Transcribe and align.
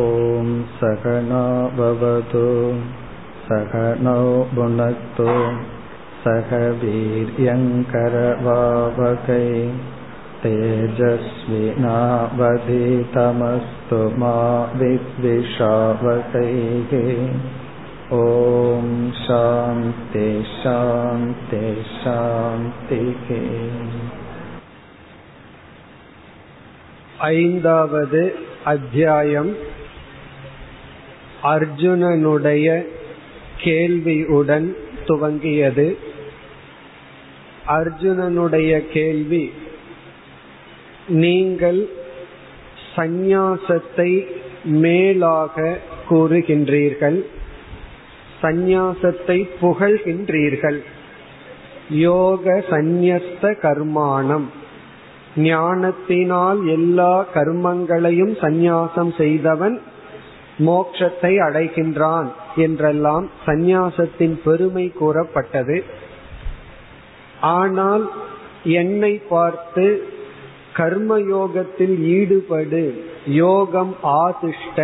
ॐ 0.00 0.46
सहना 0.76 1.38
भवतु 1.78 2.42
सहनौ 3.46 4.20
भुनक्तु 4.58 5.26
सह 6.20 6.52
वीर्यङ्करवावकै 6.82 7.48
तेजस्विनावधितमस्तु 10.44 11.58
मा 14.22 14.30
विद्विषावकैः 14.82 15.34
ॐ 18.20 18.88
शां 19.18 19.76
तेषां 20.14 21.18
तेषान्तिः 21.52 23.28
ऐन्दावद् 27.28 28.18
अध्यायम् 28.74 29.52
அர்ஜுனனுடைய 31.42 32.86
கேள்வியுடன் 33.60 34.76
துவங்கியது. 35.06 35.96
அர்ஜுனனுடைய 37.66 38.88
கேள்வி 38.92 39.52
நீங்கள் 41.08 41.88
சந்நியாசத்தை 42.96 44.26
மேலாக 44.64 45.78
கூறுகின்றீர்கள் 46.10 47.24
சந்நியாசத்தை 48.42 49.48
புகழ்கின்றீர்கள். 49.60 50.80
யோக 51.90 52.64
சந்நியஸ்த 52.70 53.54
கர்மானம். 53.62 54.46
ஞானத்தினால் 55.36 56.66
எல்லா 56.66 57.26
கர்மங்களையும் 57.34 58.34
சந்நியாசம் 58.40 59.16
செய்தவன் 59.16 59.80
மோட்சத்தை 60.66 61.32
அடைகின்றான் 61.46 62.28
என்றெல்லாம் 62.64 63.26
சந்நியாசத்தின் 63.46 64.36
பெருமை 64.44 64.86
கூறப்பட்டது. 65.00 65.78
ஆனால் 67.56 68.04
என்னை 68.80 69.14
பார்த்து 69.28 69.86
கர்மயோகத்தில் 70.78 71.96
ஈடுபடு 72.16 72.84
யோகம் 73.42 73.94
ஆதிஷ்ட 74.24 74.78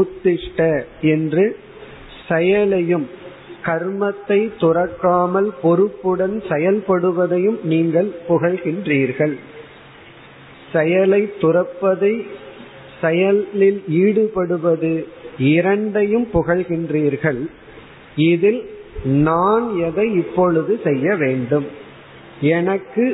உத்திஷ்ட 0.00 0.60
என்று 1.14 1.44
செயலையும் 2.28 3.06
கர்மத்தை 3.66 4.38
துறக்காமல் 4.62 5.50
பொறுப்புடன் 5.62 6.36
செயல்படுவதையும் 6.50 7.58
நீங்கள் 7.72 8.08
புகழ்கின்றீர்கள். 8.28 9.34
செயலை 10.72 11.22
துறப்பதை 11.42 12.14
செயலில் 13.02 13.84
ஈடுபடுவது 13.88 14.92
இரண்டையும் 15.38 16.26
புகழ்கின்றீர்கள். 16.32 17.40
இதில் 18.16 18.60
நான் 19.04 19.66
எதை 19.78 20.06
இப்பொழுது 20.14 20.80
செய்ய 20.84 21.16
வேண்டும்? 21.16 21.66
எனக்கு 22.40 23.04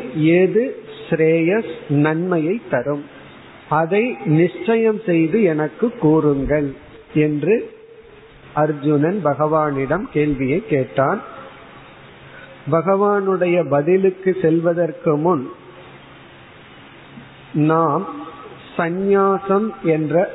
எது 0.40 0.64
ஸ்ரேயஸ் 1.08 1.72
நன்மையை 1.88 2.60
தரும்? 2.70 3.04
அதை 3.68 4.16
நிச்சயம் 4.24 5.00
செய்து 5.06 5.42
எனக்கு 5.42 5.92
கூறுங்கள் 5.92 6.68
என்று 7.14 7.56
அர்ஜுனன் 8.54 9.20
பகவானிடம் 9.24 10.06
கேள்வியை 10.12 10.62
கேட்டான். 10.68 11.20
பகவானுடைய 12.70 13.56
பதிலுக்கு 13.70 14.36
செல்வதற்கு 14.42 15.16
முன் 15.16 15.44
நாம் 17.52 18.06
சந்நியாசம் 18.78 19.68
என்ற 19.82 20.30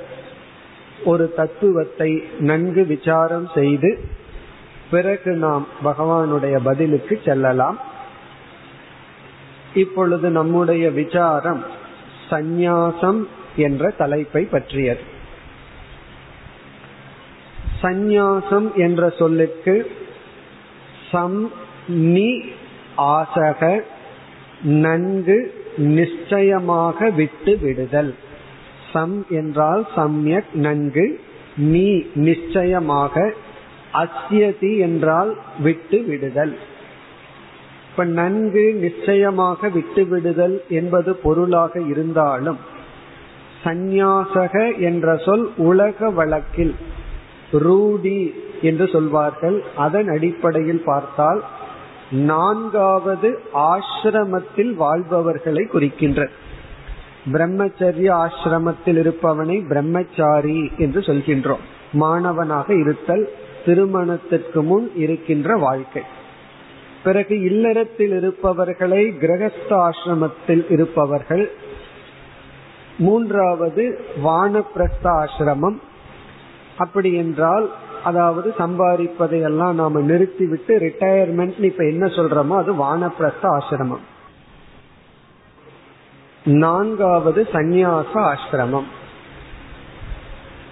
ஒரு 1.06 1.34
தத்துவத்தை 1.34 2.24
நன்கு 2.40 2.86
விசாரம் 2.86 3.50
செய்து 3.54 4.00
பிறகு 4.92 5.32
நாம் 5.32 5.68
பகவானுடைய 5.84 6.60
பதிலுக்கு 6.64 7.22
செல்லலாம். 7.26 7.80
இப்பொழுது 9.74 10.30
நம்முடைய 10.30 10.90
விசாரம் 10.90 11.64
சந்நியாசம் 12.30 13.24
என்ற 13.56 13.90
தலைப்பை 13.90 14.44
பற்றியது. 14.46 15.02
சந்நியாசம் 17.82 18.74
என்ற 18.74 19.10
சொல்லுக்கு 19.10 19.92
சம் 21.12 21.52
நி 21.88 22.46
ஆசக 22.98 23.82
நன்கு 24.62 25.62
நிச்சயமாக 25.78 27.10
விட்டு 27.10 27.58
விடுதல். 27.58 28.23
சம் 28.94 29.26
என்றால் 29.30 29.84
சம்யக் 29.96 30.52
நன்கு 30.66 31.06
நீ 31.70 31.88
நிச்சயமாக 32.28 33.16
அஸ்யதி 33.94 34.72
என்றால் 34.78 35.32
விட்டு 35.60 35.98
விடுதல். 36.04 36.54
இப்ப 37.90 38.06
நன்கு 38.12 38.64
நிச்சயமாக 38.76 39.70
விட்டு 39.70 40.04
விடுதல் 40.06 40.56
என்பது 40.70 41.12
பொருளாக 41.16 41.82
இருந்தாலும் 41.82 42.60
சந்நியாசக 43.64 44.54
என்ற 44.80 45.16
சொல் 45.18 45.46
உலக 45.62 46.10
வழக்கில் 46.10 46.74
ரூடி 47.60 48.20
என்று 48.62 48.86
சொல்வார்கள் 48.88 49.58
அதன் 49.76 50.08
அடிப்படையில் 50.08 50.84
பார்த்தால் 50.84 51.42
நான்காவது 52.26 53.30
ஆசிரமத்தில் 53.68 54.74
வாழ்பவர்களை 54.76 55.64
குறிக்கின்ற 55.66 56.22
பிரம்மச்சரிய 57.32 58.10
ஆசிரமத்தில் 58.14 59.00
இருப்பவனை 59.04 59.68
பிரம்மச்சாரி 59.68 60.72
என்று 60.78 61.00
சொல்கின்றோம். 61.00 61.64
மாணவனாக 61.92 62.74
இருத்தல் 62.74 63.30
திருமணத்திற்கு 63.66 64.64
முன் 64.64 64.92
இருக்கின்ற 64.96 65.58
வாழ்க்கை. 65.58 66.02
பிறகு 67.04 67.42
இல்லறத்தில் 67.42 68.18
இருப்பவர்களை 68.18 69.14
கிரகஸ்தாசிரமத்தில் 69.22 70.72
இருப்பவர்கள். 70.72 71.52
மூன்றாவது 72.98 74.00
வானப்பிரஸ்த 74.24 75.04
ஆசிரமம். 75.04 75.76
அப்படி 76.78 77.14
என்றால் 77.14 77.70
அதாவது 78.04 78.54
சம்பாதிப்பதை 78.58 79.42
எல்லாம் 79.42 79.76
நாம 79.76 80.00
நிறுத்திவிட்டு 80.00 80.80
ரிட்டையர்மெண்ட் 80.80 81.64
இப்ப 81.64 81.84
என்ன 81.84 82.06
சொல்றோமோ 82.06 82.58
அது 82.58 82.74
வானப்பிரஸ்த 82.74 83.44
ஆசிரமம். 83.44 84.12
நான்காவது 86.46 87.48
சந்நியாச 87.54 88.12
ஆசிரமம். 88.14 88.84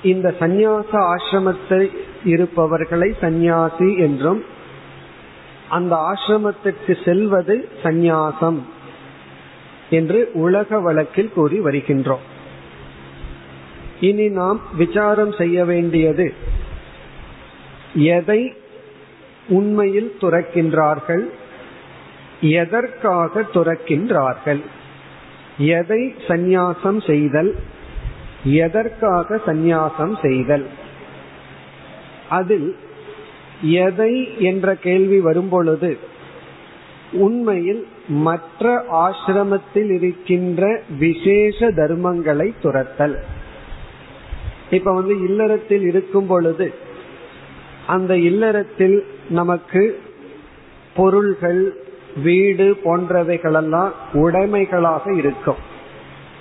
இந்த 0.03 0.35
சந்நியாச 0.39 0.87
ஆசிரமத்தில் 0.91 1.97
இருப்பவர்களை 2.23 3.15
சந்நியாசி 3.21 3.97
என்றும் 3.97 4.45
அந்த 5.69 5.95
ஆசிரமத்திற்கு 5.95 7.03
செல்வது 7.05 7.69
சந்நியாசம் 7.83 8.59
என்று 9.89 10.31
உலக 10.33 10.79
வழக்கில் 10.79 11.33
கூறி 11.33 11.59
வருகின்றோம். 11.59 12.25
இனி 13.99 14.27
நாம் 14.27 14.61
விசாரம் 14.77 15.31
செய்ய 15.31 15.65
வேண்டியது 15.65 16.33
எதை 17.93 18.53
உண்மையில் 19.47 20.15
துறக்கின்றார்கள் 20.21 21.29
எதற்காக 22.41 23.41
துறக்கின்றார்கள்? 23.41 24.61
எதை 25.61 26.15
சந்நியாசம் 26.27 27.07
செய்தல்? 27.07 27.55
எதற்காக 28.43 29.41
சந்நியாசம் 29.45 30.15
செய்தல்? 30.21 30.65
அதில் 32.29 32.75
எதை 33.61 34.41
என்ற 34.41 34.75
கேள்வி 34.75 35.19
வரும்பொழுது 35.19 35.97
உண்மையில் 37.11 37.87
மற்ற 38.07 38.85
ஆசிரமத்தில் 38.91 39.91
இருக்கின்ற 39.91 40.81
விசேஷ 40.99 41.71
தர்மங்களை 41.71 42.53
துரத்தல். 42.61 43.17
இப்ப 44.71 44.93
வந்து 44.93 45.23
இல்லறத்தில் 45.23 45.81
இருக்கும் 45.81 46.27
பொழுது 46.27 46.73
அந்த 47.87 48.17
இல்லறத்தில் 48.17 49.05
நமக்கு 49.29 49.99
பொருள்கள் 50.95 51.89
வீடு 52.23 52.77
போன்றவைகளெல்லாம் 52.83 53.91
உடைமைகளாக 54.13 55.17
இருக்கும். 55.17 55.55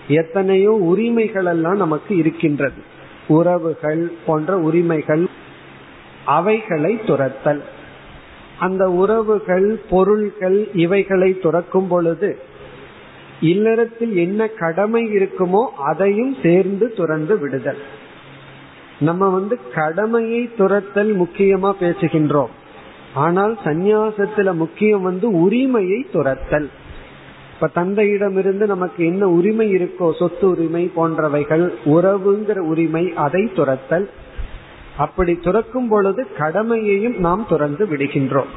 எத்தனையோ 0.09 0.71
உரிமைகள் 0.71 1.45
எல்லாம் 1.45 1.77
நமக்கு 1.77 2.17
இருக்கின்றது. 2.17 2.83
உறவுகள் 3.29 4.13
போன்ற 4.27 4.59
உரிமைகள் 4.59 5.29
அவைகளை 6.25 7.01
துரத்தல். 7.07 7.63
அந்த 8.59 8.91
உறவுகள் 8.91 9.81
பொருள்கள் 9.91 10.69
இவைகளை 10.75 11.39
துறக்கும் 11.39 11.89
பொழுது 11.89 12.39
இல்லறத்தில் 13.41 14.17
என்ன 14.17 14.47
கடமை 14.47 15.07
இருக்குமோ 15.07 15.69
அதையும் 15.77 16.37
சேர்ந்து 16.43 16.93
துறந்து 16.93 17.39
விடுதல். 17.39 17.79
நம்ம 19.01 19.29
வந்து 19.29 19.59
கடமையை 19.75 20.51
துரத்தல் 20.57 21.19
முக்கியமா 21.19 21.73
பேசுகின்றோம். 21.81 22.59
ஆனால் 23.15 23.59
சந்நியாசத்துல 23.65 24.55
முக்கியம் 24.55 25.03
வந்து 25.03 25.41
உரிமையை 25.41 26.07
துரத்தல். 26.13 26.69
இப்ப 27.55 27.85
தந்தையிடமிருந்து 27.85 28.67
நமக்கு 28.67 29.07
என்ன 29.07 29.29
உரிமை 29.29 29.75
இருக்கோ 29.75 30.17
சொத்து 30.19 30.49
உரிமை 30.49 30.93
போன்றவைகள் 30.97 31.73
உறவுங்கிற 31.85 32.59
உரிமை 32.59 33.13
அதை 33.15 33.53
துரத்தல். 33.57 34.09
அப்படி 34.97 35.37
துறக்கும் 35.37 35.89
பொழுது 35.89 36.27
கடமையையும் 36.39 37.19
நாம் 37.19 37.47
துறந்து 37.49 37.87
விடுகின்றோம். 37.87 38.53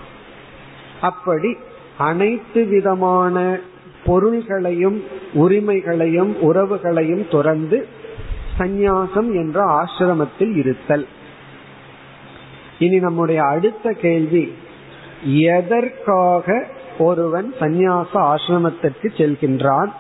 அப்படி 1.02 1.58
அனைத்து 1.98 2.66
விதமான 2.66 3.60
பொருள்களையும் 4.06 5.04
உரிமைகளையும் 5.34 6.36
உறவுகளையும் 6.42 7.28
துறந்து 7.28 7.88
சந்நியாசம் 8.60 9.34
என்ற 9.34 9.64
ஆசிரமத்தில் 9.64 10.58
இருத்தல். 10.58 11.08
இனி 12.84 13.00
நம்முடைய 13.00 13.42
அடுத்த 13.44 13.92
கேள்வி 13.92 14.54
எதற்காக 15.26 16.66
ஒருவன் 17.00 17.54
சந்நியாச 17.60 18.14
ஆசிரமத்திற்கு 18.14 19.08
செல்கின்றான்? 19.18 19.92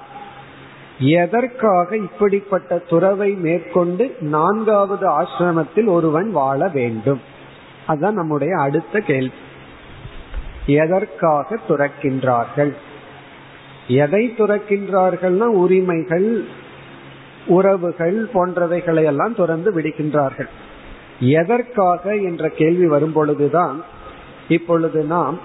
எதற்காக 0.99 1.97
இப்படிப்பட்ட 1.97 2.77
துறவை 2.77 3.31
மேற்கொண்டு 3.31 4.15
நான்காவது 4.19 5.05
ஆசிரமத்தில் 5.21 5.87
ஒருவன் 5.87 6.31
வாழ 6.31 6.67
வேண்டும்? 6.67 7.21
அதுதான் 7.87 8.13
நம்முடைய 8.13 8.57
அடுத்த 8.57 8.99
கேள்வி. 8.99 9.31
எதற்காக 10.65 11.57
துறக்கின்றார்கள்? 11.69 12.73
எதை 13.87 14.33
துறக்கின்றார்கள்னா 14.37 15.49
உரிமைகள் 15.63 16.45
உறவுகள் 17.47 18.29
போன்றவைகளை 18.33 19.03
எல்லாம் 19.03 19.35
துறந்து 19.35 19.71
விடுகின்றார்கள். 19.73 20.49
எதற்காக 21.19 22.15
என்ற 22.15 22.49
கேள்வி 22.49 22.87
வரும் 22.87 23.11
பொழுதுதான் 23.11 23.83
இப்பொழுது 24.47 25.03
நாம் 25.03 25.39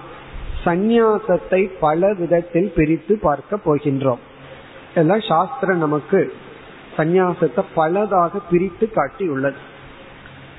சந்நியாசத்தை 0.65 1.71
பல 1.81 2.15
விதத்தில் 2.19 2.73
பிரித்து 2.75 3.19
பார்க்க 3.19 3.57
போகின்றோம். 3.65 4.19
எல்லாம் 4.95 5.21
சாஸ்திரம் 5.21 5.79
நமக்கு 5.79 6.33
சந்நியாசத்தை 6.97 7.63
பலதாக 7.77 8.31
பிரித்து 8.51 8.91
காட்டியுள்ளது. 8.95 9.55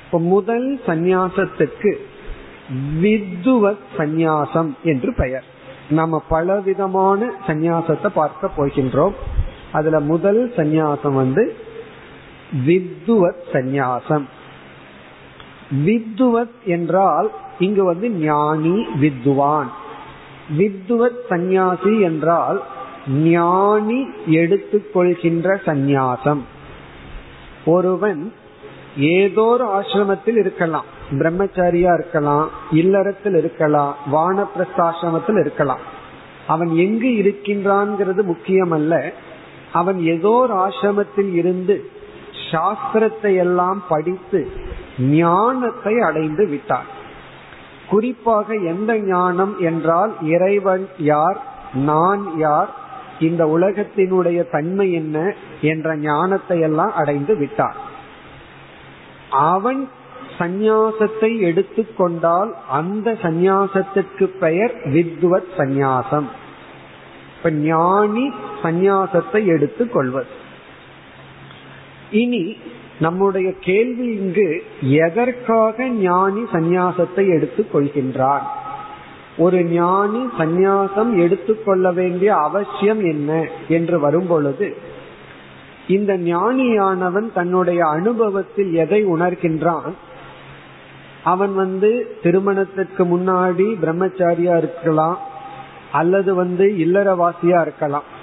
இப்போ 0.06 0.20
முதல் 0.20 0.82
சந்நியாசத்துக்கு 0.86 1.98
வித்துவ 3.02 3.76
சந்நியாசம் 3.98 4.70
என்று 4.84 5.14
பெயர். 5.14 5.44
நம்ம 5.90 6.24
பலவிதமான 6.30 7.34
சந்நியாசத்தை 7.48 8.08
பார்க்க 8.08 8.52
போகின்றோம். 8.58 9.14
அதுல 9.72 10.00
முதல் 10.00 10.54
சந்நியாசம் 10.56 11.14
வந்து 11.14 11.56
வித்துவ 12.66 13.32
சந்நியாசம். 13.54 14.26
வித்துவத் 15.72 16.58
என்றால் 16.66 17.32
இங்கு 17.60 17.84
வந்து 17.84 18.10
ஞானி 18.10 18.88
வித்வான் 19.00 19.72
வித்துவத் 20.58 21.28
சந்நியாசி 21.30 22.00
என்றால் 22.00 22.64
ஞானி 23.08 24.08
எடுத்துக்கொள்கின்ற 24.32 25.56
சந்நியாசம். 25.66 26.40
ஒருவன் 27.66 28.34
ஏதோ 28.98 29.42
ஒரு 29.42 29.66
ஆசிரமத்தில் 29.68 30.38
இருக்கலாம். 30.38 30.86
பிரம்மச்சாரியா 31.12 31.94
இருக்கலாம் 31.94 32.50
இல்லறத்தில் 32.72 33.36
இருக்கலாம் 33.36 33.96
வானப்பிரஸ்தாசிரமத்தில் 34.14 35.40
இருக்கலாம். 35.40 35.80
அவன் 36.48 36.76
எங்கு 36.76 37.08
இருக்கின்றான்ங்கிறது 37.08 38.24
முக்கியம் 38.24 38.72
அல்ல 38.72 39.12
அவன் 39.74 40.00
ஏதோ 40.00 40.30
ஒரு 40.30 40.56
ஆசிரமத்தில் 40.56 41.34
இருந்து 41.34 41.90
சாஸ்திரத்தை 42.52 43.36
எல்லாம் 43.36 43.84
படித்து 43.90 44.48
ஞானத்தை 44.98 46.00
அடைந்து 46.00 46.48
விட்டான் 46.48 46.90
குறிப்பாக 47.90 48.56
எந்த 48.56 48.98
ஞானம் 48.98 49.60
என்றால் 49.60 50.12
இறைவன் 50.22 50.88
யார் 50.98 51.40
நான் 51.74 52.24
யார் 52.38 52.68
இந்த 53.20 53.46
உலகத்தினுடைய 53.46 54.50
தன்மை 54.50 54.94
என்ன 54.94 55.34
என்ற 55.62 55.98
ஞானத்தை 55.98 56.60
எல்லாம் 56.60 56.94
அடைந்து 56.94 57.38
விட்டான் 57.38 57.78
அவன் 59.30 59.90
சந்நியாசத்தை 60.38 61.40
எடுத்துக்கொண்டால் 61.40 62.56
அந்த 62.70 63.12
சந்நியாசத்திற்கு 63.12 64.24
பெயர் 64.24 64.72
வித்வத் 64.72 65.52
சந்நியாசம். 65.58 66.28
இப்ப 67.38 67.52
ஞானி 67.52 68.34
சந்நியாசத்தை 68.64 69.46
எடுத்துக் 69.46 69.94
கொள்வது. 69.94 70.32
இனி 72.12 72.58
நம்முடைய 73.00 73.54
கேள்வி 73.60 74.06
இங்கு 74.06 74.64
எதற்காக 74.82 75.88
ஞானி 75.88 76.42
சந்நியாசத்தை 76.42 77.28
எடுத்துக் 77.30 77.76
கொள்கின்றான்? 77.76 78.42
ஒரு 79.38 79.64
ஞானி 79.64 80.26
சந்நியாசம் 80.40 81.18
எடுத்துக்கொள்ள 81.18 81.92
வேண்டிய 81.92 82.36
அவசியம் 82.36 83.00
என்ன 83.00 83.48
என்று 83.68 84.00
வரும் 84.00 84.28
பொழுது 84.28 84.78
இந்த 85.88 86.18
ஞானியானவன் 86.18 87.34
தன்னுடைய 87.34 87.86
அனுபவத்தில் 87.86 88.74
எதை 88.74 89.06
உணர்கின்றான்? 89.06 89.94
அவன் 91.24 91.54
வந்து 91.54 92.18
திருமணத்திற்கு 92.24 93.06
முன்னாடி 93.06 93.76
பிரம்மச்சாரியா 93.84 94.58
இருக்கலாம் 94.58 95.20
அல்லது 95.92 96.36
வந்து 96.36 96.66
இல்லறவாசியா 96.66 97.62
இருக்கலாம். 97.62 98.18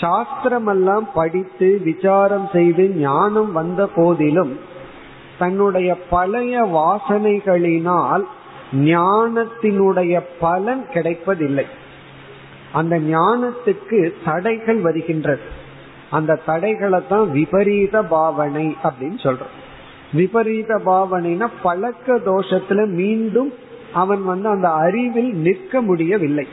சாஸ்திரம் 0.00 0.66
எல்லாம் 0.66 1.08
படித்து 1.14 1.80
விசாரம் 1.84 2.48
செய்து 2.52 2.88
ஞானம் 2.88 3.52
வந்த 3.52 3.88
போதிலும் 3.94 4.58
தன்னுடைய 5.38 5.96
பழைய 6.10 6.64
வாசனைகளினால் 6.64 8.24
ஞானத்தினுடைய 8.72 10.20
பலன் 10.40 10.86
கிடைப்பதில்லை. 10.92 11.66
அந்த 12.72 12.98
ஞானத்துக்கு 12.98 14.12
தடைகள் 14.24 14.80
வருகின்றது. 14.80 15.40
அந்த 16.10 16.40
தடைகளை 16.46 17.00
தான் 17.08 17.30
விபரீத 17.30 18.02
பாவனை 18.02 18.76
அப்படின்னு 18.82 19.18
சொல்றோம். 19.22 19.56
விபரீத 20.12 20.80
பாவனைனா 20.86 21.48
பழக்க 21.62 22.14
தோஷத்துல 22.14 22.86
மீண்டும் 22.86 23.54
அவன் 23.94 24.24
வந்து 24.24 24.48
அந்த 24.48 24.68
அறிவில் 24.68 25.34
நிற்க 25.34 25.80
முடியவில்லை. 25.80 26.46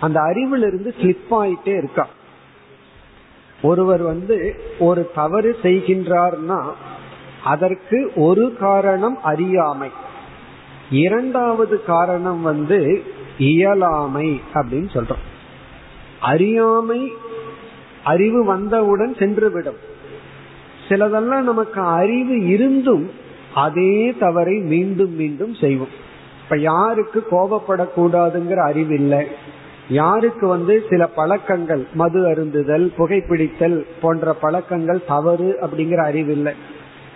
அந்த 0.00 0.20
அறிவில் 0.20 0.62
இருந்து 0.62 0.94
ஸ்லிப் 1.00 1.32
ஆயிட்டே 1.32 1.82
இருக்கான். 1.82 2.12
ஒருவர் 3.64 4.02
வந்து 4.02 4.36
ஒரு 4.78 5.10
தவறு 5.14 5.56
செய்கின்றார்னா 5.62 6.60
அதற்கு 7.44 8.12
ஒரு 8.16 8.54
காரணம் 8.60 9.22
அறியாமை. 9.22 9.90
இரண்டாவது 10.90 11.84
காரணம் 11.84 12.42
வந்து 12.42 13.02
இயலாமை 13.38 14.40
அப்படின்னு 14.54 14.88
சொல்றோம். 14.92 15.24
அறியாமை 16.20 17.12
அறிவு 18.04 18.44
வந்தவுடன் 18.44 19.14
சென்றுவிடும். 19.18 19.80
சிலதெல்லாம் 20.88 21.48
நமக்கு 21.50 21.80
அறிவு 21.80 22.46
இருந்தும் 22.46 23.10
அதே 23.54 24.14
தவறை 24.20 24.54
மீண்டும் 24.58 25.14
மீண்டும் 25.14 25.54
செய்வோம். 25.54 25.92
இப்ப 26.42 26.58
யாருக்கு 26.58 27.26
கோபப்படக்கூடாதுங்கிற 27.30 28.56
அறிவு 28.56 28.94
இல்லை? 28.94 29.26
யாருக்கு 29.88 30.46
வந்து 30.46 30.82
சில 30.90 31.06
பழக்கங்கள் 31.06 31.86
மது 31.94 32.28
அருந்துதல் 32.28 32.92
புகைப்பிடித்தல் 32.98 33.84
போன்ற 34.00 34.32
பழக்கங்கள் 34.32 35.04
தவறு 35.06 35.56
அப்படிங்கிற 35.60 35.96
அறிவில்லை. 35.96 36.54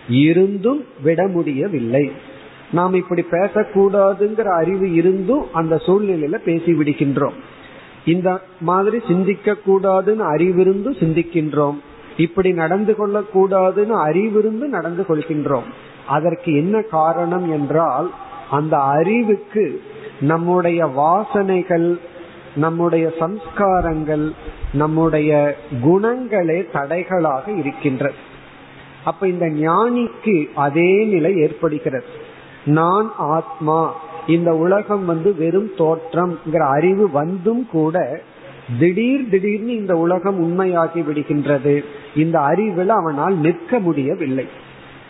இருந்தும் 0.09 0.85
விட 1.03 1.27
முடியவில்லை. 1.27 2.13
நாம் 2.73 2.95
இப்படி 2.95 3.25
பேசக்கூடாதுங்கிற 3.31 4.43
அறிவு 4.43 4.93
இருந்தும் 4.93 5.47
அந்த 5.53 5.77
சூழ்நிலையில 5.77 6.35
பேசி 6.37 6.73
விடுகின்றோம். 6.73 7.33
இந்த 8.05 8.41
மாதிரி 8.61 9.01
சிந்திக்க 9.09 9.57
கூடாதுன்னு 9.67 10.23
அறிவிருந்து 10.37 10.91
சிந்திக்கின்றோம். 11.01 11.75
இப்படி 12.17 12.53
நடந்து 12.53 12.97
கொள்ள 12.97 13.23
கூடாதுன்னு 13.35 14.01
அறிவிருந்து 14.07 14.67
நடந்து 14.67 15.05
கொள்கின்றோம். 15.09 15.65
அதற்கு 16.07 16.57
என்ன 16.57 16.81
காரணம் 16.81 17.53
என்றால் 17.53 18.11
அந்த 18.51 18.77
அறிவுக்கு 18.77 19.83
நம்முடைய 20.21 20.87
வாசனைகள் 20.87 21.99
நம்முடைய 22.59 23.12
சம்ஸ்காரங்கள் 23.21 24.31
நம்முடைய 24.73 25.57
குணங்களே 25.85 26.59
தடைகளாக 26.73 27.59
இருக்கின்றது. 27.59 28.15
அப்ப 29.05 29.29
இந்த 29.29 29.47
ஞானிக்கு 29.47 30.49
அதே 30.55 31.05
நிலை 31.05 31.37
ஏற்படுகிறது. 31.37 32.05
நான் 32.65 33.12
ஆத்மா 33.17 33.95
இந்த 34.27 34.57
உலகம் 34.57 35.05
வந்து 35.05 35.35
வெறும் 35.35 35.71
தோற்றம்ங்கிற 35.79 36.59
அறிவு 36.59 37.11
வந்தும் 37.11 37.67
கூட 37.71 38.21
திடீர் 38.79 39.29
திடீர்னு 39.29 39.77
இந்த 39.77 39.97
உலகம் 39.97 40.38
உண்மையாகி 40.38 41.00
விடுகின்றது. 41.00 41.85
இந்த 42.17 42.41
அறிவில் 42.41 42.88
அவனால் 42.88 43.37
நிற்க 43.37 43.79
முடியவில்லை. 43.79 44.47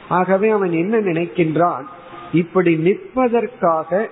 ஆகவே 0.08 0.48
அவன் 0.48 0.72
என்ன 0.72 1.00
நினைக்கின்றான்? 1.00 1.84
இப்படி 2.32 2.76
நிற்பதற்காக 2.76 4.06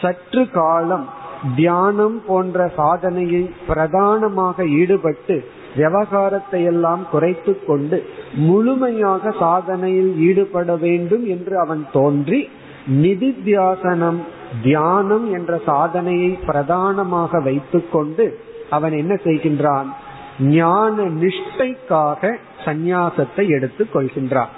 சற்று 0.00 0.50
காலம் 0.50 1.20
தியானம் 1.56 2.22
போன்ற 2.26 2.72
சாதனையை 2.76 3.50
பிரதானமாக 3.66 4.66
ஈடுபட்டு 4.66 5.44
விவகாரத்தை 5.76 6.64
எல்லாம் 6.64 7.06
குறைத்து 7.10 7.64
கொண்டு 7.66 8.02
முழுமையாக 8.34 9.34
சாதனையில் 9.40 10.16
ஈடுபட 10.18 10.76
வேண்டும் 10.76 11.26
என்று 11.26 11.58
அவன் 11.58 11.86
தோன்றி 11.92 12.48
நிதித்தியாசனம் 13.02 14.20
தியானம் 14.62 15.32
என்ற 15.32 15.60
சாதனையை 15.66 16.38
பிரதானமாக 16.46 17.40
வைத்துக்கொண்டு 17.40 18.38
அவன் 18.70 18.92
என்ன 18.92 19.14
செய்கின்றான்? 19.14 19.88
ஞான 20.40 21.02
நிஷ்டைக்காக 21.02 22.32
சந்நியாசத்தை 22.64 23.48
எடுத்துக் 23.48 23.96
கொள்கின்றான். 23.96 24.52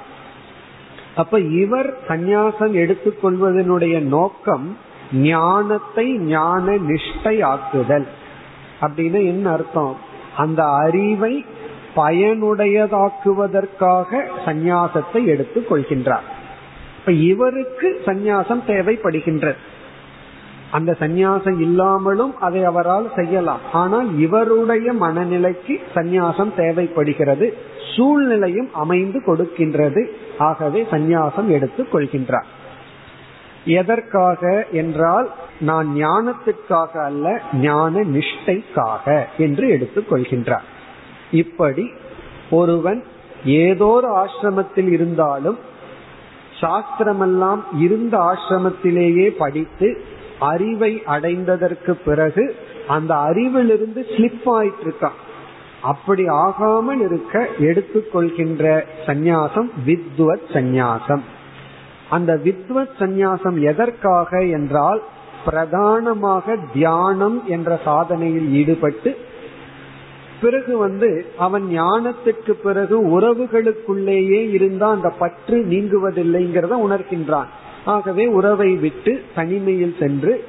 அப்ப 1.14 1.40
இவர் 1.40 1.98
சந்நியாசம் 2.08 2.74
எடுத்துக்கொள்வதனுடைய 2.74 4.00
நோக்கம் 4.00 4.76
ஞானத்தை 5.12 6.18
ஞான 6.18 6.72
நிஷ்டை 6.72 7.24
ஆக்குதல் 7.24 8.06
அப்படின்னு 8.80 9.12
என்ன 9.12 9.50
அர்த்தம்? 9.50 9.96
அந்த 10.36 10.64
அறிவை 10.64 11.44
பயனுடையதாக்குவதற்காக 11.96 14.22
சந்நியாசத்தை 14.46 15.24
எடுத்துக் 15.24 15.72
கொள்கின்றார். 15.72 16.22
இப்ப 16.98 17.12
இவருக்கு 17.12 18.00
சந்நியாசம் 18.04 18.60
தேவைப்படுகின்றது. 18.66 19.54
அந்த 20.70 20.96
சந்நியாசம் 21.00 21.60
இல்லாமலும் 21.60 22.38
அதை 22.38 22.64
அவரால் 22.64 23.12
செய்யலாம். 23.16 23.60
ஆனால் 23.72 24.18
இவருடைய 24.18 24.92
மனநிலைக்கு 24.92 25.80
சந்நியாசம் 25.94 26.54
தேவைப்படுகிறது. 26.54 27.54
சூழ்நிலையும் 27.96 28.68
அமைந்து 28.72 29.22
கொடுக்கின்றது. 29.26 30.06
ஆகவே 30.38 30.86
சந்நியாசம் 30.90 31.46
எடுத்துக் 31.46 31.94
கொள்கின்றார். 31.94 32.44
எதற்காக 33.64 34.66
என்றால் 34.72 35.30
நான் 35.60 35.88
ஞானத்துக்காக 35.96 37.04
அல்ல 37.04 37.40
ஞான 37.52 38.00
நிஷ்டைக்காக 38.00 39.24
என்று 39.38 39.68
எடுத்துக் 39.68 40.12
கொள்கின்றார். 40.12 40.66
இப்படி 41.30 41.90
ஒருவன் 42.50 43.04
ஏதோ 43.44 43.86
ஒரு 43.86 44.08
ஆசிரமத்தில் 44.16 44.88
இருந்தாலும் 44.88 45.58
சாஸ்திரமெல்லாம் 46.60 47.60
இருந்த 47.78 48.18
ஆசிரமத்திலேயே 48.18 49.28
படித்து 49.28 50.00
அறிவை 50.38 51.02
அடைந்ததற்கு 51.06 51.90
பிறகு 51.90 52.56
அந்த 52.88 53.14
அறிவிலிருந்து 53.14 54.04
ஸ்லிப் 54.16 54.46
ஆயிட்டு 54.46 54.84
இருக்கான் 54.84 55.18
அப்படி 55.82 56.26
ஆகாமல் 56.26 57.00
இருக்க 57.00 57.48
எடுத்துக்கொள்கின்ற 57.60 58.84
சந்நியாசம் 59.06 59.70
வித்வத் 59.86 60.46
சந்நியாசம். 60.52 61.20
அந்த 62.10 62.40
வித்வத் 62.44 62.96
சந்நியாசம் 62.98 63.60
எதற்காக 63.60 64.44
என்றால் 64.44 65.02
பிரதானமாக 65.44 66.56
தியானம் 66.72 67.42
என்ற 67.46 67.80
சாதனையில் 67.84 68.50
ஈடுபட்டு 68.50 69.16
பிறகு 70.40 70.78
வந்து 70.78 71.26
அவன் 71.38 71.64
ஞானத்திற்கு 71.70 72.50
பிறகு 72.50 73.20
உறவுகளுக்குள்ளேயே 73.20 74.50
இருந்தா 74.50 74.90
அந்த 74.90 75.08
பற்று 75.08 75.66
நீங்குவதில்லைங்கிறத 75.70 76.74
உணர்கின்றான். 76.88 77.46
ஆகவே 77.84 78.26
உறவை 78.26 78.76
விட்டு 78.76 79.22
தனிமையில் 79.34 79.96
சென்று 79.98 80.44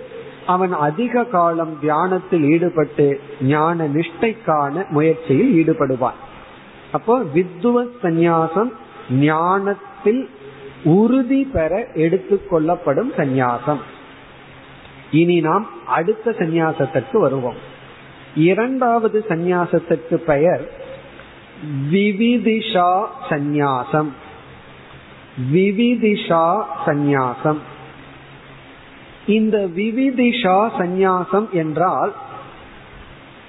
அவன் 0.46 0.72
அதிக 0.72 1.24
காலம் 1.24 1.78
தியானத்தில் 1.80 2.44
ஈடுபட்டு 2.44 3.20
ஞான 3.42 3.88
நிஷ்டைக்கான 3.88 4.90
முயற்சியில் 4.90 5.54
ஈடுபடுவான். 5.56 6.20
அப்போ 6.92 7.22
வித்துவ 7.36 7.88
சந்நியாசம் 8.04 8.72
ஞானத்தில் 9.12 10.30
உறுதி 10.86 11.44
பெற 11.44 11.88
எடுத்துக்கொள்ளப்படும் 11.94 13.14
சந்நியாசம். 13.18 13.80
இனி 15.12 15.40
நாம் 15.40 15.68
அடுத்த 15.88 16.32
சந்நியாசத்திற்கு 16.32 17.18
வருவோம். 17.18 17.56
இரண்டாவது 18.36 19.26
சந்நியாசத்திற்கு 19.30 20.16
பெயர் 20.16 20.70
விவிதிஷா 21.92 23.06
சந்நியாசம். 23.30 24.10
விவிதிஷா 25.54 26.64
சந்நியாசம். 26.86 27.58
இந்த 29.28 29.58
விவிதிஷா 29.58 30.70
சந்நியாசம் 30.80 31.50
என்றால் 31.50 32.14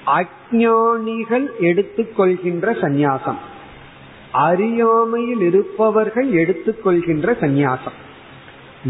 அஜானிகள் 0.06 1.46
எடுத்துக்கொள்கின்ற 1.60 2.72
சந்நியாசம். 2.80 3.36
அறியாமையில் 4.36 5.40
இருப்பவர்கள் 5.40 6.30
எடுத்துக்கொள்கின்ற 6.32 7.36
சந்நியாசம். 7.40 7.96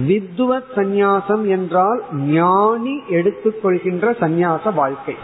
வித்வத் 0.08 0.72
சந்நியாசம் 0.76 1.46
என்றால் 1.46 2.02
ஞானி 2.12 3.02
எடுத்துக்கொள்கின்ற 3.10 4.10
சந்நியாச 4.20 4.74
வாழ்க்கை. 4.74 5.14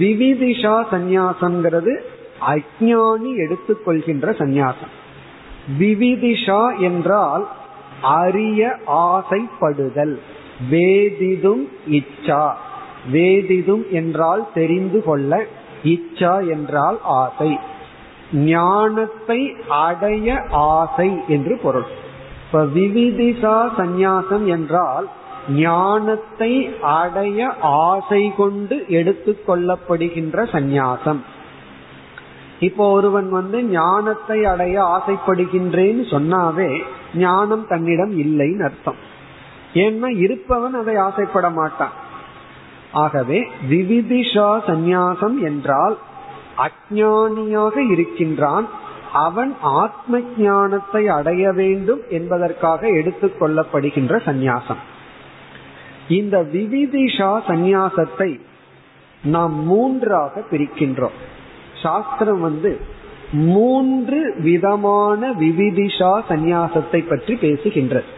விவிதிஷா 0.00 0.84
சந்நியாசம்ங்கிறது 0.90 2.00
அஜானி 2.48 3.34
எடுத்துக்கொள்கின்ற 3.36 4.30
சந்நியாசம். 4.30 4.92
விவிதிஷா 5.78 6.78
என்றால் 6.78 7.48
அறிய 8.02 8.76
ஆசைப்படுதல். 8.86 10.18
வேதிதும் 10.70 11.68
இச்சா. 11.90 12.52
வேதிதும் 13.12 13.88
என்றால் 13.90 14.48
தெரிந்து 14.54 15.02
கொள்ள 15.02 15.46
இச்சா 15.84 16.48
என்றால் 16.48 16.98
ஆசை. 17.02 17.58
ஞானத்தை 18.32 19.56
அடைய 19.68 20.42
ஆசை 20.50 21.22
என்று 21.28 21.58
பொருள். 21.62 21.86
இப்ப 22.46 22.64
விவிதிசா 22.64 23.68
சந்நியாசம் 23.76 24.44
என்றால் 24.44 25.08
ஞானத்தை 25.48 26.76
அடைய 26.80 27.54
ஆசை 27.60 28.32
கொண்டு 28.36 28.84
எடுத்துக்கொள்ளப்படுகின்ற 28.88 30.44
சந்நியாசம். 30.52 31.20
இப்போ 32.60 32.90
ஒருவன் 32.90 33.30
வந்து 33.30 33.62
ஞானத்தை 33.64 34.44
அடைய 34.44 34.82
ஆசைப்படுகின்றேன்னு 34.82 36.04
சொன்னாவே 36.10 36.82
ஞானம் 37.14 37.66
தன்னிடம் 37.66 38.10
இல்லைன்னு 38.10 38.64
அர்த்தம். 38.64 38.96
ஏன்னா 39.74 40.18
இருப்பவன் 40.18 40.74
அதை 40.74 40.96
ஆசைப்பட 40.96 41.50
மாட்டான். 41.50 41.90
ஆகவே 42.92 43.48
விவிதிஷா 43.68 44.60
சந்நியாசம் 44.66 45.38
என்றால் 45.38 45.98
அஜானியாக 46.58 47.90
இருக்கின்றான். 47.90 48.68
அவன் 49.12 49.56
ஆத்ம 49.60 50.20
ஞானத்தை 50.38 51.08
அடைய 51.08 51.52
வேண்டும் 51.52 52.00
என்பதற்காக 52.10 52.88
எடுத்துக்கொள்ளப்படுகின்ற 52.88 54.20
சந்நியாசம். 54.24 54.82
இந்த 56.08 56.42
விவிதிஷா 56.52 57.40
சந்நியாசத்தை 57.48 58.40
நாம் 59.24 59.64
மூன்றாக 59.64 60.44
பிரிக்கின்றோம். 60.50 61.16
சாஸ்திரம் 61.82 62.40
வந்து 62.40 62.80
மூன்று 63.32 64.34
விதமான 64.38 65.32
விவிதிஷா 65.32 66.22
சந்நியாசத்தை 66.28 67.08
பற்றி 67.08 67.34
பேசுகின்றது. 67.34 68.10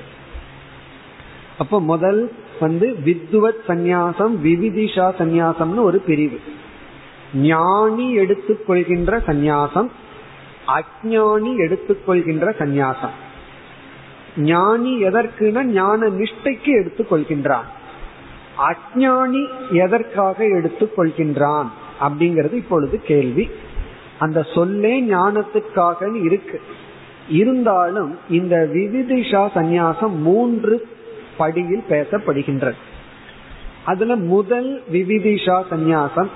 அப்ப 1.59 1.81
முதல் 1.81 2.33
வந்து 2.61 2.99
வித்வத் 3.05 3.65
சந்நியாசம் 3.69 4.35
விவிதிஷா 4.45 5.07
சந்நியாசம்னு 5.19 5.83
ஒரு 5.83 5.99
பிரிவு. 5.99 6.41
ஞானி 7.35 8.19
எடுத்துக்கொள்கின்ற 8.19 9.21
சந்நியாசம் 9.27 9.89
அஜானி 10.67 11.57
எடுத்துக்கொள்கின்ற 11.57 12.53
சந்நியாசம். 12.59 13.11
ஞானி 14.37 15.05
எதற்குனா 15.05 15.63
ஞான 15.63 16.09
நிஷ்டைக்கு 16.09 16.65
எடுத்துக்கொள்கின்றான். 16.65 17.65
அஜானி 18.59 19.47
எதற்காக 19.71 20.45
எடுத்துக்கொள்கின்றான் 20.45 21.67
அப்படிங்கிறது 22.01 22.53
இப்பொழுது 22.53 23.01
கேள்வி. 23.01 23.51
அந்த 24.19 24.43
சொல்லே 24.55 25.03
ஞானத்துக்காக 25.03 26.23
இருக்கு. 26.23 26.61
இருந்தாலும் 27.29 28.19
இந்த 28.31 28.69
விவிதிஷா 28.73 29.49
சந்நியாசம் 29.55 30.17
மூன்று 30.17 30.89
படியில் 31.37 31.83
பேசப்படுகின்றது. 31.89 32.77
அதுல 33.85 34.17
முதல் 34.17 34.83
விவிதிஷா 34.93 35.63
சந்நியாசம் 35.71 36.29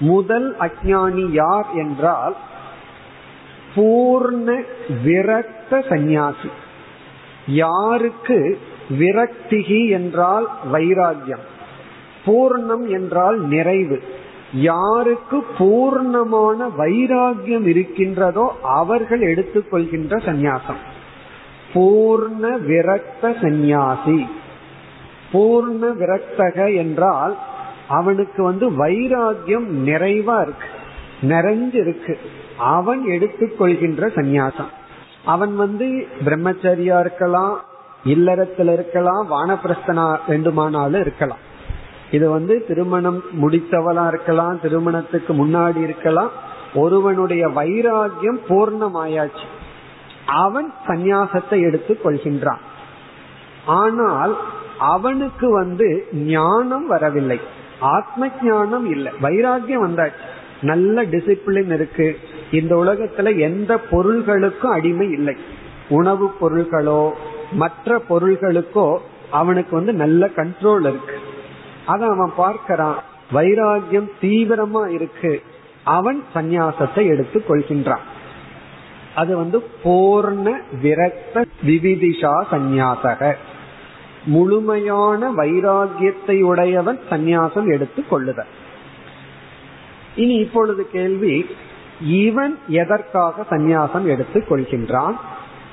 முதல் 0.00 0.56
அஜானி 0.60 1.30
யார் 1.30 1.66
என்றால் 1.74 2.36
பூர்ண 3.74 4.64
விரக்த 5.04 5.88
சந்நியாசி. 5.88 6.48
யாருக்கு 7.46 8.58
விரக்திகி 8.90 9.88
என்றால் 9.88 10.48
வைராகியம் 10.72 11.44
பூர்ணம் 12.26 12.88
என்றால் 12.88 13.40
நிறைவு. 13.40 14.02
யாருக்கு 14.52 15.44
பூர்ணமான 15.58 16.68
வைராகியம் 16.78 17.66
இருக்கின்றதோ 17.66 18.52
அவர்கள் 18.62 19.20
எடுத்துக்கொள்கின்ற 19.20 20.16
சந்நியாசம். 20.24 20.80
பூர்ண 21.74 22.58
விரக்த 22.58 23.36
சந்நியாசி. 23.40 24.26
பூர்ண 25.32 25.86
விரக்தக 26.00 26.76
என்றால் 26.76 27.38
அவனுக்கு 27.88 28.42
வந்து 28.42 28.70
வைராகியம் 28.70 29.66
நிறைவா 29.86 30.42
இருக்கு. 30.42 30.68
நிறைஞ்சு 31.22 31.74
இருக்கு 31.74 32.18
அவன் 32.58 33.06
எடுத்துக்கொள்கின்ற 33.06 34.08
சந்நியாசம். 34.14 34.68
அவன் 35.24 35.56
வந்து 35.56 36.06
பிரம்மச்சரியா 36.24 37.00
இருக்கலாம் 37.00 37.60
இல்லறத்துல 38.04 38.72
இருக்கலாம் 38.72 39.30
வானப்பிரஸ்தனா 39.30 40.18
வேண்டுமானாலும் 40.28 41.00
இருக்கலாம். 41.00 41.38
இது 42.10 42.30
வந்து 42.30 42.64
திருமணம் 42.68 43.22
முடித்தவளா 43.42 44.06
இருக்கலாம் 44.06 44.60
திருமணத்துக்கு 44.60 45.46
முன்னாடி 45.46 45.76
இருக்கலாம். 45.76 46.30
ஒருவனுடைய 46.74 47.48
வைராகியம் 47.48 48.38
பூர்ணமாயாச்சு. 48.48 49.46
அவன் 50.26 50.74
சந்நியாசத்தை 50.86 51.60
எடுத்துக் 51.60 52.06
கொள்கின்றான். 52.06 52.58
ஆனால் 53.66 54.36
அவனுக்கு 54.78 55.50
வந்து 55.50 56.06
ஞானம் 56.12 56.86
வரவில்லை. 56.86 57.40
ஆத்ம 57.84 58.28
ஞானம் 58.42 58.90
இல்லை. 58.90 59.12
வைராகியம் 59.22 59.88
வந்தாச்சு. 59.88 60.22
நல்ல 60.60 61.04
டிசிப்ளின் 61.04 61.72
இருக்கு. 61.72 62.18
இந்த 62.52 62.76
உலகத்துல 62.76 63.38
எந்த 63.38 63.80
பொருள்களுக்கும் 63.90 64.72
அடிமை 64.72 65.10
இல்லை. 65.10 65.36
உணவு 65.88 66.34
பொருள்களோ 66.40 67.10
மற்ற 67.52 68.02
பொருள்களுக்கோ 68.10 68.98
அவனுக்கு 69.30 69.76
வந்து 69.76 69.92
நல்ல 69.92 70.26
கண்ட்ரோல் 70.26 70.80
இருக்கு. 70.80 71.18
அத 71.86 72.06
அவன் 72.06 72.32
பார்க்கிறான். 72.36 73.02
வைராகியம் 73.32 74.10
தீவிரமா 74.22 74.88
இருக்கு. 74.88 75.42
அவன் 75.84 76.24
சந்நியாசத்தை 76.34 77.06
எடுத்து 77.06 77.44
கொள்கின்றான். 77.48 78.04
அது 79.14 79.36
வந்து 79.36 79.62
பூர்ண 79.84 80.52
விரக்த 80.82 81.44
விவிதிஷா 81.66 82.44
சந்நியாசக. 82.50 83.34
முழுமையான 84.24 85.32
வைராகியத்தை 85.32 86.42
உடையவன் 86.42 86.98
சந்நியாசம் 87.10 87.72
எடுத்துக் 87.72 88.10
கொள்ளுதல். 88.10 88.46
இனி 90.16 90.34
இப்பொழுது 90.34 90.90
கேள்வி 90.90 91.46
இவன் 92.00 92.58
எதற்காக 92.68 93.46
சந்நியாசம் 93.50 94.04
எடுத்துக் 94.04 94.52
கொள்கின்றான்? 94.52 95.14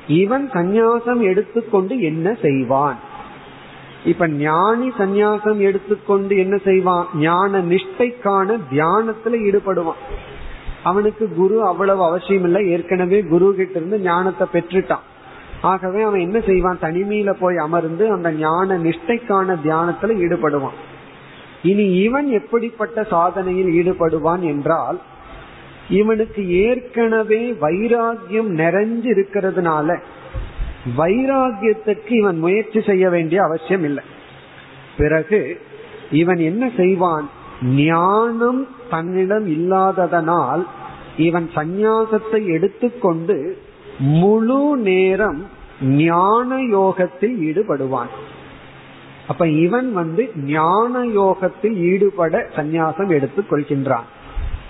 இவன் 0.08 0.50
சந்நியாசம் 0.50 1.20
எடுத்துக்கொண்டு 1.20 2.02
என்ன 2.02 2.34
செய்வான்? 2.42 3.00
இப்ப 4.06 4.28
ஞானி 4.28 4.90
சந்நியாசம் 4.90 5.58
எடுத்துக்கொண்டு 5.58 6.38
என்ன 6.38 6.58
செய்வான்? 6.58 7.08
ஞான 7.16 7.60
நிஷ்டைக்கான 7.60 8.60
தியானத்துல 8.72 9.32
ஈடுபடுவான். 9.32 10.02
அவனுக்கு 10.84 11.34
குரு 11.36 11.66
அவ்வளவு 11.66 12.04
அவசியம் 12.04 12.44
இல்லை 12.44 12.70
ஏற்கனவே 12.70 13.22
குரு 13.22 13.54
கிட்ட 13.56 13.80
இருந்து 13.80 14.00
ஞானத்தை 14.00 14.48
பெற்றுட்டான். 14.54 15.10
ஆகவே 15.62 16.02
அவன் 16.02 16.20
என்ன 16.20 16.40
செய்வான்? 16.40 16.80
தனிமையில 16.82 17.34
போய் 17.40 17.58
அமர்ந்து 17.58 18.12
அந்த 18.12 18.32
ஞான 18.32 18.78
நிஷ்டைக்கான 18.78 19.56
தியானத்துல 19.64 20.16
ஈடுபடுவான். 20.24 20.78
இனி 21.64 21.94
இவன் 21.94 22.30
எப்படிப்பட்ட 22.30 23.02
சாதனையில் 23.02 23.72
ஈடுபடுவான் 23.72 24.40
என்றால் 24.40 25.02
இவனுக்கு 25.90 26.50
ஏற்கனவே 26.50 27.52
வைராகியம் 27.62 28.50
நிறைஞ்சு 28.58 29.10
இருக்கிறதுனால 29.12 29.98
வைராகியத்துக்கு 30.98 32.12
இவன் 32.12 32.38
முயற்சி 32.38 32.82
செய்ய 32.82 33.10
வேண்டிய 33.10 33.44
அவசியம் 33.44 33.84
இல்லை. 33.84 34.04
பிறகு 34.98 35.62
இவன் 36.12 36.38
என்ன 36.38 36.72
செய்வான்? 36.78 37.30
ஞானம் 37.64 38.68
தன்னிடம் 38.90 39.48
இல்லாததனால் 39.48 40.66
இவன் 41.18 41.50
சந்நியாசத்தை 41.56 42.46
எடுத்துக்கொண்டு 42.46 43.58
முழு 44.02 44.78
நேரம் 44.78 45.40
ஞான 45.82 46.58
யோகத்தில் 46.58 47.36
ஈடுபடுவான். 47.48 48.12
அப்ப 49.28 49.48
இவன் 49.48 49.94
வந்து 49.94 50.32
ஞான 50.36 51.04
யோகத்தில் 51.06 51.76
ஈடுபட 51.76 52.44
சந்நியாசம் 52.56 53.10
எடுத்துக் 53.10 53.50
கொள்கின்றான். 53.52 54.08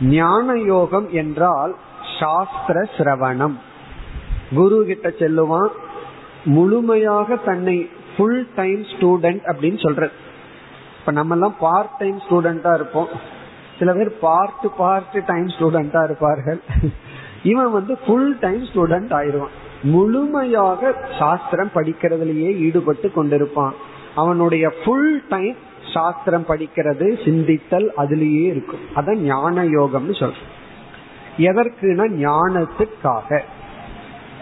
ஞான 0.02 0.56
யோகம் 0.56 1.08
என்றால் 1.12 1.76
சாஸ்திர 2.20 2.90
சிரவணம். 2.98 3.56
குரு 4.56 4.86
கிட்ட 4.86 5.10
செல்லுவான் 5.10 5.72
முழுமையாக 6.46 7.36
தன்னை 7.36 7.90
ஃபுல் 8.14 8.48
டைம் 8.56 8.82
ஸ்டூடெண்ட் 8.94 9.44
அப்படின்னு 9.52 9.80
சொல்ற 9.86 10.10
இப்ப 11.00 11.12
நம்ம 11.12 11.34
எல்லாம் 11.34 11.56
பார்ட் 11.60 11.96
டைம் 12.00 12.18
ஸ்டூடெண்டா 12.30 12.74
இருப்போம். 12.74 13.08
சில 13.80 13.94
பேர் 13.94 14.20
பார்ட் 14.20 14.68
பார்ட் 14.78 15.18
டைம் 15.26 15.48
ஸ்டூடெண்டா 15.48 16.04
இருப்பார்கள். 16.04 16.62
இவன் 17.44 17.72
வந்து 17.72 17.98
ஃபுல் 17.98 18.40
டைம் 18.40 18.64
ஸ்டூடெண்ட் 18.64 19.14
ஆயிடுவான். 19.14 19.56
முழுமையாக 19.84 20.94
சாஸ்திரம் 21.20 21.70
படிக்கிறதுலயே 21.76 22.58
ஈடுபட்டு 22.58 23.12
கொண்டிருப்பான். 23.16 23.72
அவனுடைய 24.16 24.74
ஃபுல் 24.86 25.24
டைம் 25.30 25.56
சாஸ்திரம் 25.94 26.46
படிக்கிறது 26.48 27.24
சிந்தித்தல் 27.26 27.88
அதுலயே 27.98 28.44
இருக்கும். 28.44 28.80
அதான் 28.96 29.16
ஞான 29.16 29.66
யோகம்னு 29.66 30.16
சொல்றோம். 30.20 30.50
எதற்குனா 31.38 32.06
ஞானத்துக்காக. 32.08 33.40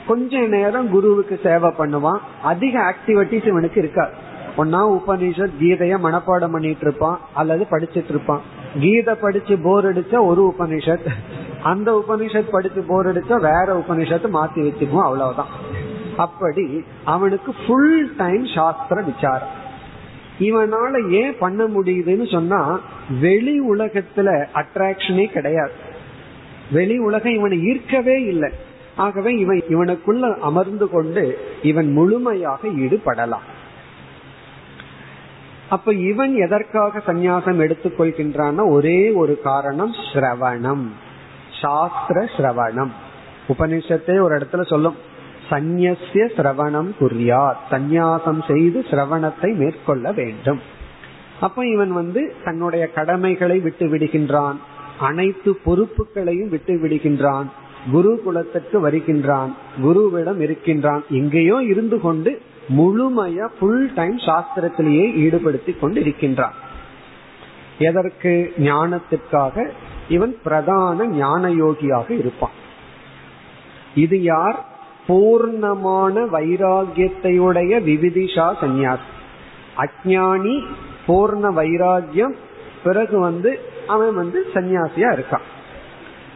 கொஞ்ச 0.08 0.39
நேரம் 0.39 0.89
குருவுக்கு 0.89 1.39
சேவை 1.44 1.72
பண்ணுவான். 1.77 2.20
அதிக 2.44 2.94
ஆக்டிவிட்டிஸ் 2.94 3.48
இவனுக்கு 3.48 3.81
இருக்காது. 3.81 4.12
ஒன்னா 4.57 5.00
உபனிஷத் 5.00 5.51
கீதைய 5.62 5.98
மனப்பாடம் 6.03 6.51
பண்ணிட்டு 6.51 6.81
இருப்பான் 6.81 7.20
அல்லது 7.33 7.66
படிச்சிட்டு 7.72 8.09
இருப்பான். 8.09 8.42
கீதை 8.79 9.14
படிச்சு 9.14 9.57
போர் 9.57 9.85
அடிச்சா 9.94 10.25
ஒரு 10.25 10.53
உபனிஷத் 10.57 11.07
அந்த 11.63 12.03
உபனிஷத் 12.07 12.51
படித்து 12.51 12.81
போர் 12.81 13.07
அடிச்சா 13.07 13.35
வேற 13.35 13.83
உபனிஷத்து 13.87 14.29
மாத்தி 14.33 14.55
வச்சுக்குவோம் 14.55 15.01
அவ்வளவுதான். 15.01 15.48
அப்படி 16.17 16.83
அவனுக்கு 17.05 17.55
ஃபுல் 17.67 18.15
டைம் 18.15 18.45
சாஸ்திர 18.45 19.01
விசாரம். 19.01 19.67
இவனால 20.39 21.11
ஏன் 21.11 21.35
பண்ண 21.39 21.67
முடியுதுன்னு 21.67 22.31
சொன்னா 22.31 22.79
வெளி 23.19 23.72
உலகத்துல 23.72 24.45
அட்ராக்ஷனே 24.53 25.25
கிடையாது. 25.25 25.72
வெளி 26.72 26.98
உலகம் 26.98 27.33
இவனை 27.33 27.57
ஈர்க்கவே 27.57 28.27
இல்லை. 28.27 28.51
ஆகவே 28.95 29.33
இவன் 29.33 29.61
இவனுக்குள்ள 29.69 30.37
அமர்ந்து 30.37 30.89
கொண்டு 30.89 31.39
இவன் 31.61 31.91
முழுமையாக 31.91 32.67
ஈடுபடலாம். 32.67 33.48
அப்ப 35.69 35.93
இவன் 35.93 36.35
எதற்காக 36.35 37.01
சந்நியாசம் 37.07 37.59
எடுத்துக்கொள்கின்றான்னா 37.59 38.69
ஒரே 38.69 39.11
ஒரு 39.11 39.41
காரணம் 39.41 39.91
ஸ்ரவணம் 39.91 40.87
சாஸ்திர 41.61 42.29
சிரவணம். 42.37 42.91
உபனிஷத்தை 43.48 44.22
ஒரு 44.22 44.33
இடத்துல 44.37 44.65
சொல்லும். 44.67 44.98
சந்நிய 45.50 45.95
சிரவணம் 46.11 46.89
குறியா 47.00 47.43
சந்நியாசம் 47.72 48.41
செய்து 48.51 48.85
சிரவணத்தை 48.89 49.55
மேற்கொள்ள 49.55 50.11
வேண்டும். 50.11 50.59
அப்ப 51.39 51.65
இவன் 51.67 51.91
வந்து 51.91 52.35
தன்னுடைய 52.43 52.87
கடமைகளை 52.87 53.59
விட்டு 53.59 53.85
விடுகின்றான். 53.85 54.57
அனைத்து 55.00 55.59
பொறுப்புகளையும் 55.65 56.50
விட்டு 56.50 56.74
விடுகின்றான். 56.83 57.48
குரு 57.91 58.22
குலத்திற்கு 58.24 58.79
வருகின்றான். 58.79 59.55
குருவிடம் 59.83 60.39
இருக்கின்றான். 60.39 61.03
எங்கேயோ 61.09 61.57
இருந்து 61.63 62.00
கொண்டு 62.01 62.41
முழுமையா 62.77 63.45
ஃபுல் 63.59 63.93
டைம் 63.93 64.17
சாஸ்திரத்திலேயே 64.17 65.05
ஈடுபடுத்தி 65.25 65.79
கொண்டு 65.79 66.00
இருக்கின்றான் 66.01 66.57
எதற்கு? 67.77 68.53
ஞானத்திற்காக 68.57 69.69
இவன் 70.09 70.37
பிரதான 70.43 71.07
ஞான 71.07 71.50
யோகியாக 71.50 72.09
இருப்பான். 72.09 72.51
இது 73.95 74.22
யார்? 74.22 74.65
பூர்ணமான 75.07 76.15
வைராகியத்தையுடைய 76.33 77.72
விவிதிஷா 77.83 78.59
சந்நியாசி. 78.59 79.09
அஜானி 79.77 80.65
பூர்ண 81.07 81.51
வைராகியம் 81.55 82.35
பிறகு 82.83 83.19
வந்து 83.19 83.59
அவன் 83.87 84.13
வந்து 84.13 84.45
சன்னியாசியா 84.53 85.19
இருக்கான். 85.19 85.48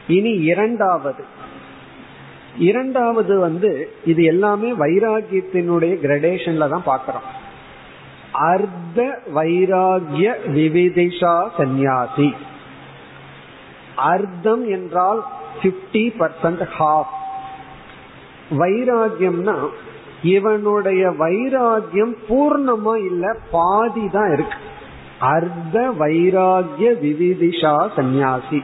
இனி 0.07 0.29
இரண்டாவது. 0.29 1.23
இரண்டாவது 2.57 3.39
வந்து 3.39 3.91
இது 4.05 4.23
எல்லாமே 4.23 4.71
வைராகியத்தினுடைய 4.71 5.93
கிரடேஷன்ல 6.03 6.69
தான் 6.69 6.85
பாக்கிறோம் 6.85 7.27
அர்த்த 8.31 9.21
வைராகிய 9.35 10.33
விவிதிஷா 10.47 11.49
சந்நியாசி. 11.57 12.33
அர்த்தம் 13.95 14.69
என்றால் 14.69 15.23
பிப்டி 15.63 16.13
பர்சன்ட் 16.19 16.67
ஹாஃப் 16.79 17.21
வைராகியம்னா 18.51 19.67
இவனுடைய 20.23 21.09
வைராகியம் 21.09 22.15
பூர்ணமா 22.29 23.05
இல்ல 23.05 23.35
பாதி 23.51 24.09
தான் 24.09 24.33
இருக்கு. 24.33 24.57
அர்த்த 25.19 25.93
வைராகிய 25.99 26.91
விவிதிஷா 27.01 27.89
சந்நியாசி. 27.95 28.63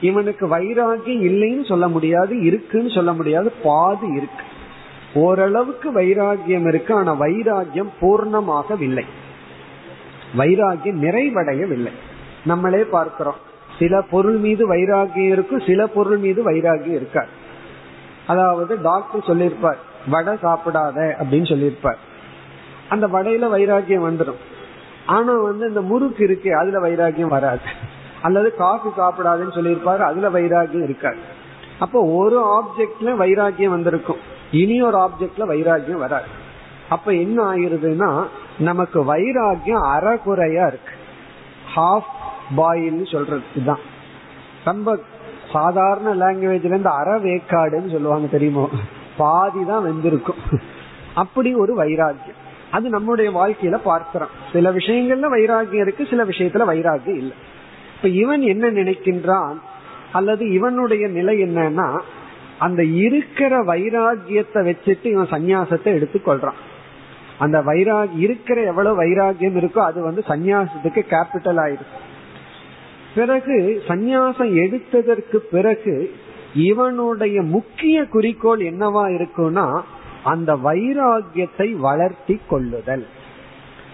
இவனுக்கு 0.00 0.58
வைராகியம் 0.58 1.22
இல்லைன்னு 1.22 1.68
சொல்ல 1.68 1.88
முடியாது 1.88 2.42
இருக்குன்னு 2.42 2.90
சொல்ல 2.90 3.12
முடியாது 3.12 3.52
பாதி 3.62 4.06
இருக்கு. 4.06 4.44
ஓரளவுக்கு 5.14 5.92
வைராகியம் 5.92 6.68
இருக்கு 6.68 6.94
ஆனா 6.94 7.20
வைராகியம் 7.20 7.88
பூர்ணமாகவில்லை. 8.00 9.04
வைராகியம் 10.38 11.02
நிறைவடையவில்லை. 11.02 11.92
நம்மளே 12.44 12.84
பார்க்கிறோம். 12.84 13.47
சில 13.78 14.02
பொருள் 14.10 14.36
மீது 14.36 14.74
வைராகியம் 14.74 15.28
இருக்கும் 15.28 15.60
சில 15.60 15.86
பொருள் 15.86 16.16
மீது 16.16 16.50
வைராகியம் 16.50 16.94
இருக்காது. 16.94 17.28
அதாவது 18.26 18.82
டாக்டர் 18.82 19.24
சொல்லியிருப்பார் 19.26 19.78
வடை 20.08 20.34
சாப்பிடாத 20.34 21.12
அப்படின்னு 21.20 21.48
சொல்லியிருப்பார். 21.48 21.98
அந்த 22.88 23.06
வடையில 23.06 23.48
வைராகியம் 23.56 24.06
வந்துடும் 24.08 24.40
ஆனா 25.06 25.32
வந்து 25.32 25.68
இந்த 25.68 25.80
முறுக்கு 25.80 26.24
இருக்கு 26.24 26.56
அதுல 26.56 26.88
வைராகியம் 26.88 27.34
வராது. 27.36 27.60
அல்லது 28.22 28.54
காஃபி 28.54 28.88
சாப்பிடாதுன்னு 28.88 29.56
சொல்லியிருப்பாரு 29.56 29.98
அதுல 29.98 30.28
வைராகியம் 30.28 30.82
இருக்காது. 30.82 31.16
அப்போ 31.78 32.04
ஒரு 32.04 32.62
ஆப்ஜெக்ட்ல 32.62 33.06
வைராகியம் 33.06 33.74
வந்திருக்கும். 33.76 34.16
இனி 34.52 34.82
ஒரு 34.82 34.98
ஆப்ஜெக்ட்ல 34.98 35.40
வைராகியம் 35.40 36.02
வராது. 36.04 36.24
அப்ப 36.88 37.12
என்ன 37.12 37.42
ஆயிருதுன்னா 37.52 38.24
நமக்கு 38.58 39.16
வைராகியம் 39.16 39.86
அறகுறையா 39.96 40.66
இருக்கு. 40.66 40.94
ஹாஃப் 41.76 42.16
பாயில்னு 42.56 43.06
சொல்றதுதான் 43.12 43.56
இதுதான். 43.56 43.78
ரொம்ப 44.64 44.98
சாதாரண 45.52 46.14
லாங்குவேஜ்ல 46.14 46.64
இருந்து 46.64 46.88
அற 46.88 47.18
வேக்காடுன்னு 47.18 47.90
சொல்லுவாங்க 47.90 48.26
தெரியுமோ? 48.26 48.68
பாதி 49.16 49.64
தான் 49.64 49.84
வெந்திருக்கும். 49.84 50.60
அப்படி 51.14 51.54
ஒரு 51.54 51.74
வைராக்கியம். 51.74 52.36
அது 52.70 52.88
நம்முடைய 52.88 53.30
வாழ்க்கையில 53.30 53.78
பார்க்கிறோம். 53.84 54.28
சில 54.52 54.72
விஷயங்கள்ல 54.72 55.28
வைராகியம் 55.36 55.80
இருக்கு 55.80 56.06
சில 56.10 56.24
விஷயத்துல 56.24 56.74
வைராகியம் 56.74 57.16
இல்லை. 57.16 57.36
இப்ப 57.96 58.08
இவன் 58.08 58.40
என்ன 58.40 58.70
நினைக்கின்றான்? 58.70 59.54
அல்லது 60.12 60.52
இவனுடைய 60.52 61.08
நிலை 61.08 61.42
என்னன்னா 61.42 62.00
அந்த 62.58 62.84
இருக்கிற 62.84 63.64
வைராகியத்தை 63.64 64.54
வச்சுட்டு 64.54 65.06
இவன் 65.06 65.26
சந்நியாசத்தை 65.26 65.84
எடுத்துக்கொள்றான். 65.84 66.58
அந்த 67.38 67.60
வைராக் 67.60 68.08
இருக்கிற 68.16 68.62
எவ்வளவு 68.62 69.02
வைராகியம் 69.02 69.58
இருக்கோ 69.58 69.78
அது 69.78 70.02
வந்து 70.02 70.24
சந்நியாசத்துக்கு 70.28 71.02
கேபிட்டல் 71.10 71.60
ஆயிடும் 71.60 72.06
பிறகு 73.14 73.82
சந்நியாசம் 73.88 74.52
எடுத்ததற்கு 74.54 75.36
பிறகு 75.36 76.14
இவனுடைய 76.54 77.42
முக்கிய 77.42 78.04
குறிக்கோள் 78.04 78.60
என்னவா 78.60 79.04
இருக்கும்னா 79.16 79.80
அந்த 80.24 80.54
வைராகியத்தை 80.54 81.76
வளர்த்தி 81.76 82.40
கொள்ளுதல். 82.48 83.06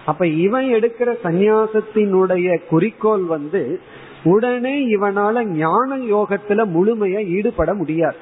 அப்ப 0.05 0.27
இவன் 0.27 0.65
எடுக்கிற 0.65 1.15
சந்நியாசத்தினுடைய 1.23 2.67
குறிக்கோள் 2.69 3.23
வந்து 3.23 3.79
உடனே 4.23 4.97
இவனால 4.97 5.43
ஞான 5.43 5.97
யோகத்துல 5.97 6.65
முழுமையா 6.75 7.25
ஈடுபட 7.25 7.73
முடியாது. 7.73 8.15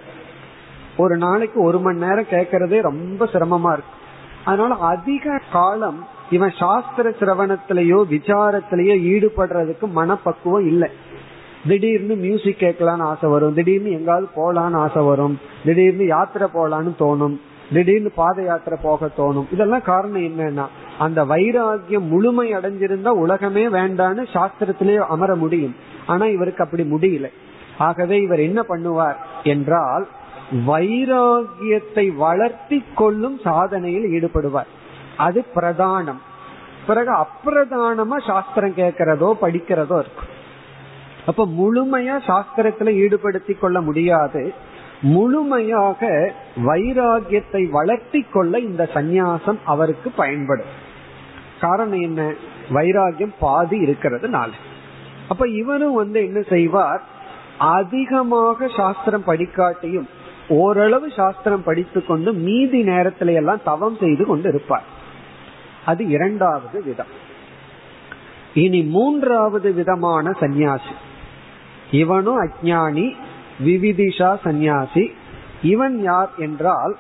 ஒரு 0.97 1.17
நாளைக்கு 1.17 1.62
ஒரு 1.62 1.79
மணி 1.79 1.99
நேரம் 1.99 2.32
கேட்கறதே 2.32 2.82
ரொம்ப 2.82 3.25
சிரமமா 3.25 3.71
இருக்கு. 3.71 4.01
அதனால 4.45 4.73
அதிக 4.73 5.41
காலம் 5.51 6.08
இவன் 6.36 6.54
சாஸ்திர 6.60 7.10
சிரவணத்திலேயோ 7.19 8.00
விசாரத்திலேயோ 8.13 8.96
ஈடுபடுறதுக்கு 9.13 9.88
மனப்பக்குவம் 10.00 10.67
இல்லை. 10.67 10.89
திடீர்னு 11.67 12.15
மியூசிக் 12.26 12.62
கேட்கலான்னு 12.62 13.08
ஆசை 13.12 13.30
வரும். 13.30 13.54
திடீர்னு 13.54 13.91
எங்காவது 13.91 14.28
போலான்னு 14.38 14.80
ஆசை 14.86 15.04
வரும். 15.04 15.36
திடீர்னு 15.65 16.06
யாத்திரை 16.06 16.48
போலான்னு 16.54 16.91
தோணும். 17.00 17.36
திடீர்னு 17.74 18.12
பாத 18.15 18.38
யாத்திரை 18.41 18.78
போக 18.82 19.10
தோணும். 19.17 19.48
இதெல்லாம் 19.52 19.88
காரணம் 19.91 20.26
என்னன்னா 20.30 20.65
அந்த 21.00 21.19
வைராகியம் 21.26 22.10
முழுமை 22.13 22.48
அடைஞ்சிருந்தா 22.56 23.12
உலகமே 23.24 23.63
வேண்டான்னு 23.78 24.24
சாஸ்திரத்திலே 24.34 24.96
அமர 25.15 25.36
முடியும். 25.36 25.76
ஆனா 26.06 26.26
இவருக்கு 26.36 26.63
அப்படி 26.63 26.84
முடியல. 26.84 27.30
ஆகவே 27.78 28.17
இவர் 28.17 28.48
என்ன 28.50 28.62
பண்ணுவார் 28.69 29.19
என்றால் 29.43 30.06
வைராகியத்தை 30.67 32.06
வளர்த்தி 32.17 32.80
கொள்ளும் 32.96 33.38
சாதனையில் 33.43 34.08
ஈடுபடுவார். 34.15 34.72
அது 35.17 35.45
பிரதானம். 35.56 36.19
பிறகு 36.88 37.12
அப்பிரதானமா 37.12 38.26
சாஸ்திரம் 38.28 38.71
கேட்கிறதோ 38.71 39.34
படிக்கிறதோ 39.41 39.99
இருக்கும். 39.99 40.41
அப்ப 41.26 41.47
முழுமையா 41.47 42.19
சாஸ்திரத்துல 42.28 42.89
ஈடுபடுத்தி 42.93 43.60
கொள்ள 43.60 43.82
முடியாது. 43.82 44.54
முழுமையாக 45.02 46.32
வைராகியத்தை 46.56 47.69
வளர்த்தி 47.69 48.26
கொள்ள 48.34 48.60
இந்த 48.60 48.89
சந்நியாசம் 48.93 49.58
அவருக்கு 49.65 50.12
பயன்படும். 50.12 50.91
காரணம் 51.62 52.02
என்ன? 52.02 52.34
வைராகியம் 52.69 53.34
பாதி 53.39 53.86
இருக்கிறதுனால. 53.86 54.49
அப்ப 55.30 55.47
இவரும் 55.47 55.93
வந்து 55.93 56.26
என்ன 56.26 56.41
செய்வார்? 56.41 57.02
அதிகமாக 57.58 58.67
சாஸ்திரம் 58.67 59.23
படிக்காட்டியும் 59.28 60.08
ஓரளவு 60.49 61.12
சாஸ்திரம் 61.12 61.63
படித்து 61.63 62.06
கொண்டு 62.06 62.34
மீதி 62.34 62.84
நேரத்தில 62.84 63.34
எல்லாம் 63.34 63.60
தவம் 63.63 63.97
செய்து 63.99 64.26
கொண்டு 64.26 64.49
இருப்பார் 64.49 64.92
அது 65.86 66.08
இரண்டாவது 66.08 66.84
விதம். 66.84 67.32
இனி 68.54 68.84
மூன்றாவது 68.84 69.72
விதமான 69.72 70.32
சந்நியாசி. 70.32 70.93
இவனும் 71.91 72.41
அஜானி 72.41 73.15
விவிதிஷா 73.65 74.38
சந்நியாசி. 74.43 75.12
இவன் 75.63 76.02
யார் 76.02 76.32
என்றால் 76.38 76.96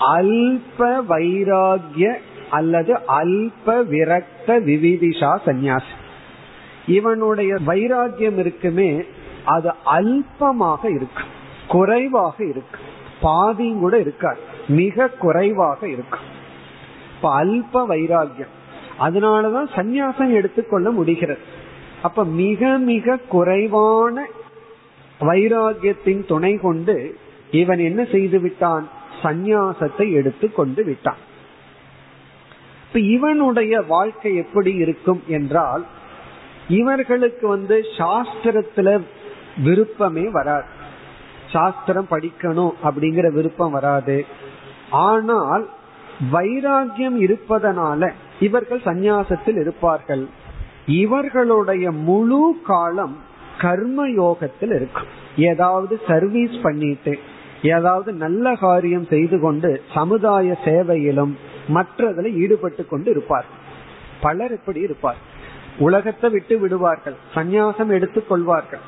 அல்ப 0.00 1.02
வைராகிய 1.08 2.14
அல்லது 2.50 2.94
அல்ப 2.94 3.84
விரக்த 3.84 4.46
விவிதிஷா 4.46 5.38
சந்நியாசி. 5.44 5.92
இவனுடைய 6.86 7.54
வைராகியம் 7.66 8.38
இருக்குமே 8.38 9.02
அது 9.44 9.74
அல்பமாக 9.86 10.90
இருக்கு. 10.90 11.22
குறைவாக 11.68 12.44
இருக்கு. 12.44 12.78
பாதியும் 13.20 13.78
கூட 13.78 13.98
இருக்காது. 13.98 14.40
மிக 14.68 15.08
குறைவாக 15.08 15.88
இருக்கும் 15.88 16.36
இப்ப 17.18 17.44
அல்ப 17.44 17.86
வைராகியம் 17.88 18.54
அதனாலதான் 19.00 19.68
சந்நியாசம் 19.74 20.32
எடுத்துக்கொள்ள 20.32 20.90
முடிகிறது. 20.90 21.38
அப்ப 22.02 22.24
மிக 22.24 22.78
மிக 22.78 23.16
குறைவான 23.28 24.26
வைராகியத்தின் 25.20 26.26
துணை 26.26 26.56
கொண்டு 26.56 27.16
இவன் 27.50 27.78
என்ன 27.78 28.04
செய்து 28.04 28.40
விட்டான்? 28.40 28.88
சந்நியாசத்தை 29.22 30.12
எடுத்து 30.12 30.52
கொண்டு 30.52 30.84
விட்டான். 30.84 31.22
இப்ப 32.88 32.98
இவனுடைய 32.98 33.82
வாழ்க்கை 33.82 34.36
எப்படி 34.36 34.74
இருக்கும் 34.74 35.22
என்றால் 35.26 35.86
இவர்களுக்கு 36.68 37.48
வந்து 37.48 37.84
சாஸ்திரத்துல 37.96 39.00
விருப்பமே 39.64 40.28
வராது. 40.28 40.68
சாஸ்திரம் 41.52 42.06
படிக்கணும் 42.10 42.74
அப்படிங்கிற 42.84 43.32
விருப்பம் 43.32 43.70
வராது. 43.70 44.26
ஆனால் 44.90 45.68
வைராகியம் 46.32 47.16
இருப்பதனால 47.16 48.10
இவர்கள் 48.40 48.80
சந்நியாசத்தில் 48.84 49.60
இருப்பார்கள். 49.60 50.28
இவர்களுடைய 50.86 51.90
முழு 51.90 52.54
காலம் 52.64 53.16
கர்ம 53.60 54.08
யோகத்தில் 54.08 54.70
இருக்கும். 54.70 55.06
ஏதாவது 55.36 56.00
சர்வீஸ் 56.06 56.62
பண்ணிட்டு 56.62 57.18
ஏதாவது 57.62 58.12
நல்ல 58.12 58.54
காரியம் 58.54 59.06
செய்து 59.06 59.40
கொண்டு 59.40 59.82
சமுதாய 59.94 60.58
சேவையிலும் 60.64 61.32
மற்றதுல 61.74 62.32
ஈடுபட்டு 62.32 62.86
கொண்டு 62.86 63.10
இருப்பார் 63.10 63.44
பலர் 64.20 64.52
இப்படி 64.52 64.80
இருப்பார். 64.80 65.16
உலகத்தை 65.78 66.30
விட்டு 66.30 66.58
விடுவார்கள். 66.58 67.16
சந்நியாசம் 67.34 67.86
எடுத்துக் 67.86 68.28
கொள்வார்கள். 68.28 68.80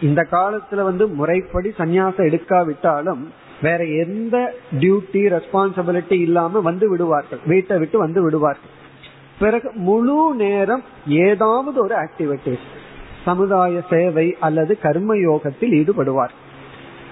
இந்த 0.00 0.26
காலத்துல 0.30 0.82
வந்து 0.82 1.08
முறைப்படி 1.08 1.72
சந்நியாசம் 1.78 2.26
எடுக்காவிட்டாலும் 2.30 3.30
வேற 3.62 3.84
எந்த 3.84 4.54
டியூட்டி 4.80 5.22
ரெஸ்பான்சிபிலிட்டி 5.36 6.18
இல்லாம 6.20 6.60
வந்து 6.60 6.88
விடுவார்கள். 6.88 7.38
வீட்டை 7.46 7.78
விட்டு 7.78 7.98
வந்து 7.98 8.22
விடுவார்கள். 8.22 8.78
பிறகு 9.38 9.70
முழு 9.74 10.34
நேரம் 10.34 10.82
ஏதாவது 11.06 11.82
ஒரு 11.82 11.94
ஆக்டிவிட்டிஸ் 11.94 12.66
சமுதாய 13.24 13.82
சேவை 13.90 14.36
அல்லது 14.40 14.78
கர்ம 14.78 15.16
யோகத்தில் 15.16 15.70
ஈடுபடுவார். 15.70 16.34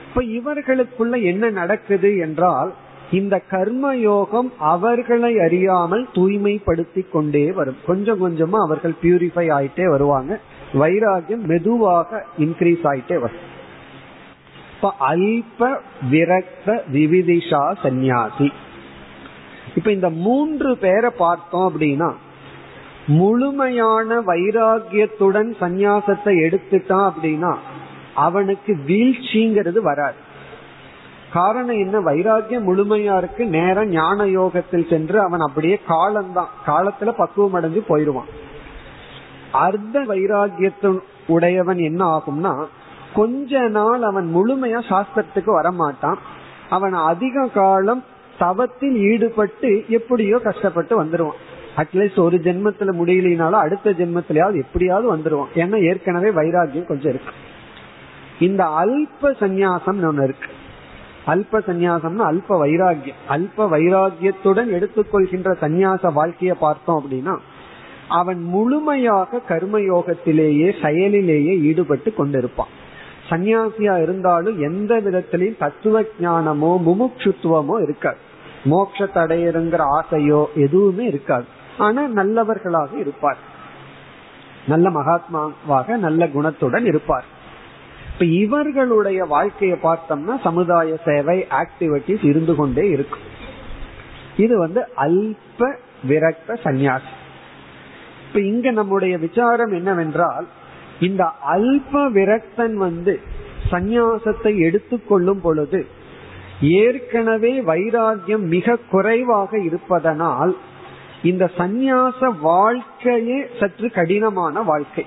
இப்ப 0.09 0.23
இவர்களுக்குள்ள 0.23 1.23
என்ன 1.23 1.51
நடக்குது 1.51 2.19
என்றால் 2.19 2.73
இந்த 3.13 3.39
கர்ம 3.39 3.97
யோகம் 3.97 4.53
அவர்களை 4.59 5.41
அறியாமல் 5.41 6.09
தூய்மைப்படுத்தி 6.15 7.11
கொண்டே 7.13 7.53
வரும். 7.53 7.77
கொஞ்சம் 7.87 8.21
கொஞ்சமா 8.23 8.59
அவர்கள் 8.67 8.95
பியூரிஃபை 9.03 9.47
ஆயிட்டே 9.59 9.91
வருவாங்க. 9.91 10.41
வைராகியம் 10.73 11.45
மெதுவாக 11.45 12.25
இன்க்ரீஸ் 12.39 12.85
ஆயிட்டே 12.85 13.19
வரும். 13.19 13.57
இப்ப 14.83 14.95
அல்ப 15.11 15.77
விரக்த 16.11 16.83
விவிதிஷா 16.93 17.77
சந்நியாசி. 17.83 18.53
இப்ப 19.75 19.93
இந்த 19.93 20.11
மூன்று 20.11 20.77
பேரை 20.77 21.11
பார்த்தோம் 21.19 21.73
அப்படின்னா 21.73 22.13
முழுமையான 23.07 24.21
வைராகியத்துடன் 24.21 25.51
சந்நியாசத்தை 25.61 26.25
எடுத்துட்டான் 26.25 27.13
அப்படின்னா 27.13 27.57
அவனுக்கு 28.15 28.79
வீழ்ச்சிங்கிறது 28.87 29.79
வராது. 29.79 30.15
காரணம் 31.33 31.79
என்ன? 31.79 31.99
வைராகியம் 31.99 32.67
முழுமையா 32.67 33.17
இருக்கு 33.17 33.47
நேரம் 33.47 33.89
ஞான 33.89 34.27
யோகத்தில் 34.27 34.87
சென்று 34.91 35.21
அவன் 35.21 35.41
அப்படியே 35.41 35.81
காலம்தான் 35.87 36.49
காலத்துல 36.67 37.11
பக்குவம் 37.17 37.63
அடைஞ்சு 37.63 37.81
போயிடுவான். 37.89 38.27
அர்த்த 39.53 40.01
வைராகியத்தின் 40.01 40.99
உடையவன் 41.27 41.79
என்ன 41.79 42.05
ஆகும்னா 42.17 42.67
கொஞ்ச 43.15 43.69
நாள் 43.69 44.03
அவன் 44.03 44.37
முழுமையா 44.37 44.81
சாஸ்திரத்துக்கு 44.89 45.47
வரமாட்டான். 45.47 46.17
அவன் 46.71 46.93
அதிக 46.93 47.49
காலம் 47.55 48.05
தவத்தில் 48.39 48.97
ஈடுபட்டு 48.97 49.85
எப்படியோ 49.89 50.39
கஷ்டப்பட்டு 50.39 51.05
வந்துருவான். 51.05 51.39
அட்லீஸ்ட் 51.77 52.19
ஒரு 52.19 52.37
ஜென்மத்துல 52.37 52.93
முடியலனாலும் 52.93 53.65
அடுத்த 53.65 53.91
ஜென்மத்திலேயாவது 53.91 54.57
எப்படியாவது 54.57 55.17
வந்துருவான். 55.17 55.49
ஏன்னா 55.55 55.89
ஏற்கனவே 55.89 56.29
வைராகியம் 56.29 56.87
கொஞ்சம் 56.87 57.13
இருக்கு. 57.15 57.33
இந்த 58.41 58.65
அல்ப 58.65 59.23
சந்நியாசம் 59.23 60.01
ஒண்ணு 60.01 60.23
இருக்கு. 60.23 60.51
அல்ப 61.27 61.53
சந்நியாசம்னா 61.53 62.25
அல்ப 62.31 62.67
வைராகியம் 62.67 63.23
அல்ப 63.29 63.57
வைராகியத்துடன் 63.57 64.73
எடுத்துக்கொள்கின்ற 64.77 65.55
சந்நியாச 65.61 66.13
வாழ்க்கையை 66.13 66.57
பார்த்தோம் 66.61 67.05
அப்படின்னா 67.05 67.39
அவன் 68.09 68.43
முழுமையாக 68.43 69.41
கர்மயோகத்திலேயே 69.49 70.73
செயலிலேயே 70.83 71.61
ஈடுபட்டு 71.61 72.13
கொண்டிருப்பான். 72.19 72.77
சன்னியாசியா 73.31 74.03
இருந்தாலும் 74.03 74.61
எந்த 74.61 75.01
விதத்திலையும் 75.01 75.59
தத்துவ 75.59 76.01
ஞானமோ 76.01 76.71
முமுட்சுத்துவமோ 76.87 77.83
இருக்காது. 77.83 78.17
மோட்ச 78.65 78.99
தடையருங்கிற 78.99 80.01
ஆசையோ 80.01 80.47
எதுவுமே 80.55 81.05
இருக்காது. 81.05 81.45
ஆனா 81.79 82.07
நல்லவர்களாக 82.07 82.97
இருப்பார். 82.97 83.37
நல்ல 84.69 84.91
மகாத்மாவாக 84.91 85.97
நல்ல 85.97 86.27
குணத்துடன் 86.27 86.85
இருப்பார். 86.85 87.25
இப்ப 88.13 88.25
இவர்களுடைய 88.25 89.25
வாழ்க்கையை 89.25 89.79
பார்த்தோம்னா 89.83 90.41
சமுதாய 90.43 90.99
சேவை 91.05 91.47
ஆக்டிவிட்டிஸ் 91.51 92.25
இருந்து 92.25 92.55
கொண்டே 92.55 92.89
இருக்கும். 92.89 93.27
இது 94.37 94.59
வந்து 94.59 94.89
அல்ப 94.97 95.75
விரக்த 96.09 96.57
சந்நியாசி. 96.63 97.13
இப்ப 98.29 98.41
இங்க 98.41 98.71
நம்முடைய 98.71 99.19
விசாரம் 99.19 99.73
என்னவென்றால் 99.73 100.47
இந்த 101.01 101.25
அல்ப 101.49 101.93
விரக்தன் 101.93 102.73
வந்து 102.73 103.21
சந்நியாசத்தை 103.71 104.59
எடுத்துக்கொள்ளும் 104.59 105.41
பொழுது 105.41 105.87
ஏற்கனவே 106.61 107.61
வைராகியம் 107.61 108.47
மிக 108.47 108.77
குறைவாக 108.91 109.59
இருப்பதனால் 109.59 110.57
இந்த 111.23 111.51
சந்நியாச 111.59 112.41
வாழ்க்கையே 112.41 113.47
சற்று 113.61 113.91
கடினமான 113.91 114.63
வாழ்க்கை. 114.63 115.07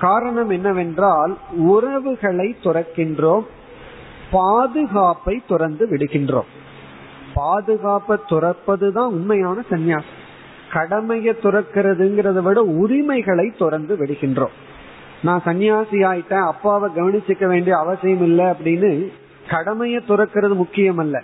காரணம் 0.00 0.50
என்னவென்றால் 0.50 1.38
உறவுகளை 1.52 2.56
துறக்கின்றோம் 2.62 3.46
பாதுகாப்பை 4.30 5.42
துறந்து 5.48 5.88
விடுகின்றோம். 5.90 6.48
பாதுகாப்பை 7.34 8.16
துறப்பதுதான் 8.28 9.10
உண்மையான 9.10 9.62
சந்நியாசம். 9.70 10.17
கடமையை 10.72 11.34
துறக்கிறதுங்கிறத 11.42 12.42
விட 12.42 12.62
உரிமைகளை 12.62 13.52
துறந்து 13.58 13.96
விடுகின்றோம். 13.96 14.56
நான் 15.22 15.42
சன்னியாசி 15.44 15.98
ஆயிட்டேன் 16.10 16.46
அப்பாவை 16.46 16.90
கவனிச்சுக்க 16.96 17.46
வேண்டிய 17.46 17.76
அவசியம் 17.76 18.22
இல்லை 18.22 18.44
அப்படின்னு 18.44 19.12
கடமையை 19.50 20.00
துறக்கிறது 20.08 20.54
முக்கியம் 20.54 20.98
அல்ல 20.98 21.22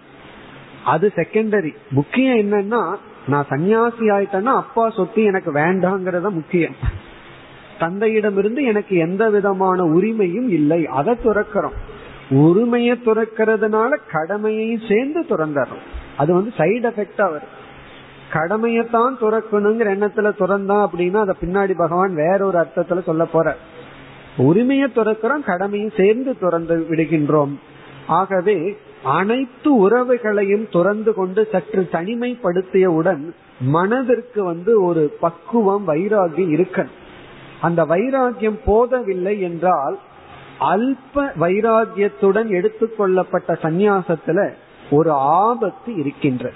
அது 0.84 1.12
செகண்டரி 1.16 1.74
முக்கியம் 1.90 2.38
என்னன்னா 2.38 2.94
நான் 3.28 3.46
சன்னியாசி 3.50 4.04
ஆயிட்டேன்னா 4.08 4.54
அப்பா 4.54 4.90
சொத்து 4.90 5.22
எனக்கு 5.22 5.52
வேண்டாங்கிறத 5.52 6.30
முக்கியம். 6.30 6.74
தந்தையிடமிருந்து 7.80 8.64
எனக்கு 8.64 8.96
எந்த 8.96 9.30
விதமான 9.30 9.84
உரிமையும் 9.84 10.48
இல்லை. 10.48 10.86
அதை 10.86 11.14
துறக்கிறோம். 11.24 11.76
உரிமையை 12.30 13.00
துறக்கிறதுனால 13.04 13.98
கடமையையும் 14.12 14.86
சேர்ந்து 14.88 15.20
துறந்துடுறோம். 15.20 15.84
அது 16.16 16.34
வந்து 16.34 16.52
சைடு 16.56 16.92
எஃபெக்டா 16.92 17.30
வரும் 17.30 17.62
கடமையத்தான் 18.32 19.14
துறக்கணுங்கிற 19.20 19.88
எண்ணத்துல 19.96 20.32
துறந்தான் 20.38 20.86
அப்படின்னா 20.86 21.16
அதை 21.16 21.34
பின்னாடி 21.40 21.76
பகவான் 21.76 22.14
வேற 22.14 22.46
ஒரு 22.46 22.58
அர்த்தத்துல 22.58 23.02
சொல்ல 23.02 23.24
போற. 23.24 23.56
உரிமையை 24.36 24.88
துறக்கிறோம் 24.94 25.44
கடமையும் 25.44 25.92
சேர்ந்து 25.96 26.38
துறந்து 26.38 26.86
விடுகின்றோம். 26.90 27.58
ஆகவே 28.06 28.76
அனைத்து 29.04 29.88
உறவுகளையும் 29.88 30.68
துறந்து 30.70 31.14
கொண்டு 31.14 31.48
சற்று 31.52 31.88
தனிமைப்படுத்தியவுடன் 31.92 33.32
மனதிற்கு 33.60 34.44
வந்து 34.44 34.84
ஒரு 34.84 35.16
பக்குவம் 35.20 35.88
வைராகியம் 35.88 36.54
இருக்கணும். 36.54 37.02
அந்த 37.60 37.84
வைராகியம் 37.84 38.58
போதவில்லை 38.64 39.40
என்றால் 39.40 39.98
அல்ப 40.60 41.32
வைராகியத்துடன் 41.40 42.48
எடுத்துக்கொள்ளப்பட்ட 42.48 43.46
சந்நியாசத்துல 43.46 44.52
ஒரு 44.90 45.10
ஆபத்து 45.10 45.94
இருக்கின்ற 45.94 46.52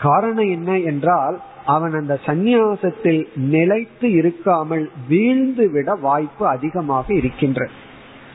காரணம் 0.00 0.50
என்ன 0.50 0.78
என்றால் 0.78 1.40
அவன் 1.66 1.92
அந்த 1.92 2.18
சந்நியாசத்தில் 2.26 3.28
நிலைத்து 3.34 4.08
இருக்காமல் 4.08 4.90
வீழ்ந்து 5.08 5.70
விட 5.70 5.94
வாய்ப்பு 5.94 6.46
அதிகமாக 6.46 7.14
இருக்கின்ற. 7.14 7.68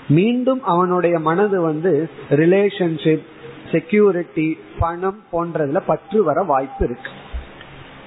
மீண்டும் 0.10 0.64
அவனுடைய 0.64 1.20
மனது 1.20 1.62
வந்து 1.62 2.10
ரிலேஷன்ஷிப் 2.30 3.26
செக்யூரிட்டி 3.72 4.58
பணம் 4.80 5.20
போன்றதுல 5.32 5.82
பற்று 5.86 6.24
வர 6.24 6.44
வாய்ப்பு 6.44 6.86
இருக்கு. 6.86 7.10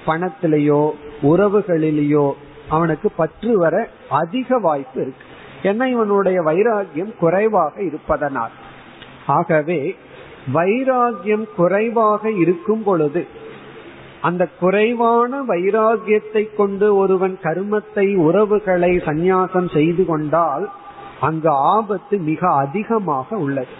பணத்திலேயோ 0.05 0.91
உறவுகளிலேயோ 1.21 2.31
அவனுக்கு 2.69 3.11
பற்று 3.11 3.57
வர 3.57 3.89
அதிக 4.09 4.57
வாய்ப்பு 4.57 5.01
இருக்கு. 5.01 5.25
ஏன்னா 5.63 5.91
இவனுடைய 5.91 6.41
வைராகியம் 6.41 7.17
குறைவாக 7.17 7.83
இருப்பதனால். 7.83 8.51
ஆகவே 9.27 9.95
வைராகியம் 10.53 11.45
குறைவாக 11.55 12.31
இருக்கும் 12.31 12.83
பொழுது 12.83 13.45
அந்த 14.27 14.43
குறைவான 14.59 15.41
வைராகியத்தை 15.47 16.43
கொண்டு 16.55 16.87
ஒருவன் 16.95 17.35
கர்மத்தை 17.43 18.07
உறவுகளை 18.27 18.93
சந்நியாசம் 19.07 19.69
செய்து 19.73 20.05
கொண்டால் 20.05 20.65
அங்கு 21.19 21.51
ஆபத்து 21.73 22.15
மிக 22.29 22.41
அதிகமாக 22.63 23.37
உள்ளது. 23.37 23.75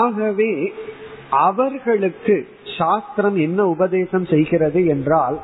ஆகவே 0.00 0.52
அவர்களுக்கு 1.46 2.36
சாஸ்திரம் 2.78 3.36
என்ன 3.36 3.60
உபதேசம் 3.66 4.26
செய்கிறது 4.26 4.80
என்றால் 4.86 5.36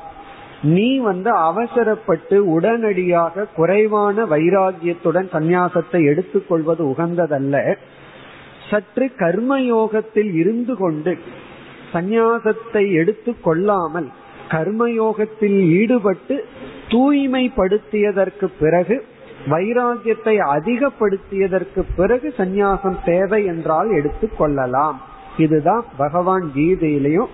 நீ 0.75 0.89
வந்து 1.09 1.31
அவசரப்பட்டு 1.49 2.37
உடனடியாக 2.55 3.47
குறைவான 3.57 4.25
வைராகியத்துடன் 4.33 5.29
சந்நியாசத்தை 5.35 6.01
எடுத்துக்கொள்வது 6.13 6.83
உகந்ததல்ல. 6.93 7.57
சற்று 8.71 9.07
கர்மயோகத்தில் 9.19 10.33
இருந்து 10.41 10.75
கொண்டு 10.77 11.13
சந்நியாசத்தை 11.93 12.93
எடுத்து 12.93 13.41
கொள்ளாமல் 13.41 14.09
கர்மயோகத்தில் 14.49 15.59
ஈடுபட்டு 15.81 16.45
தூய்மைப்படுத்தியதற்கு 16.89 18.47
பிறகு 18.61 19.05
வைராகியத்தை 19.49 20.35
அதிகப்படுத்தியதற்கு 20.57 21.83
பிறகு 21.97 22.35
சந்நியாசம் 22.37 22.97
தேவை 23.05 23.45
என்றால் 23.45 23.91
எடுத்துக் 23.91 24.39
கொள்ளலாம். 24.39 25.01
இதுதான் 25.37 25.85
பகவான் 25.97 26.51
கீதையிலையும் 26.55 27.31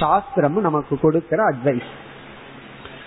சாஸ்திரமும் 0.00 0.66
நமக்கு 0.68 0.98
கொடுக்கிற 1.00 1.42
அட்வைஸ் 1.44 1.88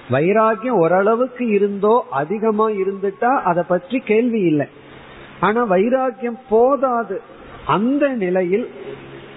வைராகியம் 0.10 0.80
ஓரளவுக்கு 0.84 1.48
இருந்தோ 1.48 2.06
அதிகமா 2.12 2.70
இருந்துட்டா 2.70 3.32
அதை 3.42 3.64
பற்றி 3.68 4.00
கேள்வி 4.00 4.40
இல்லை. 4.40 4.68
ஆனா 5.40 5.70
வைராகியம் 5.70 6.40
போதாது. 6.50 7.22
அந்த 7.66 8.08
நிலையில் 8.08 8.70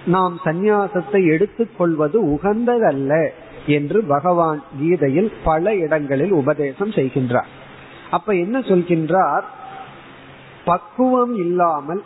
நாம் 0.05 0.39
சந்நியாசத்தை 0.43 1.25
எடுத்துக்கொள்வது 1.25 2.17
உகந்ததல்ல 2.35 3.13
என்று 3.65 4.03
பகவான் 4.03 4.63
கீதையில் 4.79 5.31
பல 5.43 5.75
இடங்களில் 5.75 6.31
உபதேசம் 6.31 6.89
செய்கின்றார். 6.89 7.49
அப்ப 8.09 8.33
என்ன 8.35 8.59
சொல்கின்றார்? 8.59 9.43
பக்குவம் 10.65 11.35
இல்லாமல் 11.35 12.01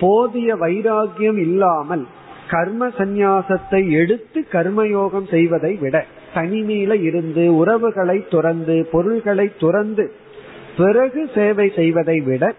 போதிய 0.00 0.54
வைராகியம் 0.54 1.38
இல்லாமல் 1.38 2.06
கர்ம 2.48 2.86
சந்நியாசத்தை 2.88 3.90
எடுத்து 3.90 4.46
கர்மயோகம் 4.52 5.28
செய்வதை 5.30 5.76
விட 5.76 6.06
தனிமையில 6.34 6.92
இருந்து 7.02 7.54
உறவுகளை 7.54 8.28
துறந்து 8.28 8.88
பொருள்களை 8.92 9.52
துறந்து 9.58 10.12
பிறகு 10.76 11.30
சேவை 11.34 11.72
செய்வதை 11.74 12.20
விட 12.20 12.54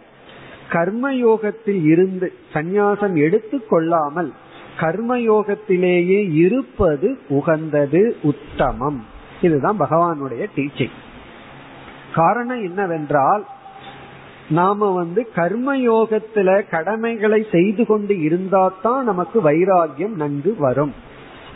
கர்மயோகத்தில் 0.69 1.81
இருந்து 1.85 2.33
சந்நியாசம் 2.53 3.15
எடுத்து 3.15 3.67
கொள்ளாமல் 3.67 4.31
கர்மயோகத்திலேயே 4.79 6.33
இருப்பது 6.33 7.17
உகந்தது 7.29 8.17
உத்தமம். 8.21 9.05
இதுதான் 9.41 9.79
பகவானுடைய 9.79 10.45
டீச்சிங் 10.55 10.97
காரணம் 12.15 12.63
என்னவென்றால் 12.63 13.45
நாம 14.49 14.91
வந்து 14.91 15.29
கர்மயோகத்துல 15.35 16.69
கடமைகளை 16.69 17.45
செய்து 17.51 17.85
கொண்டு 17.85 18.21
இருந்தா 18.21 18.73
தான் 18.81 19.03
நமக்கு 19.03 19.41
வைராகியம் 19.41 20.15
நன்கு 20.15 20.55
வரும். 20.57 20.93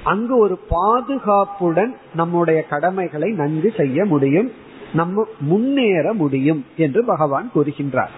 அங்கு 0.04 0.38
ஒரு 0.38 0.60
பாதுகாப்புடன் 0.70 1.96
நம்முடைய 2.16 2.64
கடமைகளை 2.64 3.32
நன்கு 3.32 3.74
செய்ய 3.78 4.06
முடியும். 4.06 4.52
நம்ம 4.94 5.28
முன்னேற 5.40 6.14
முடியும் 6.14 6.66
என்று 6.78 7.06
பகவான் 7.06 7.52
கூறுகின்றார். 7.56 8.14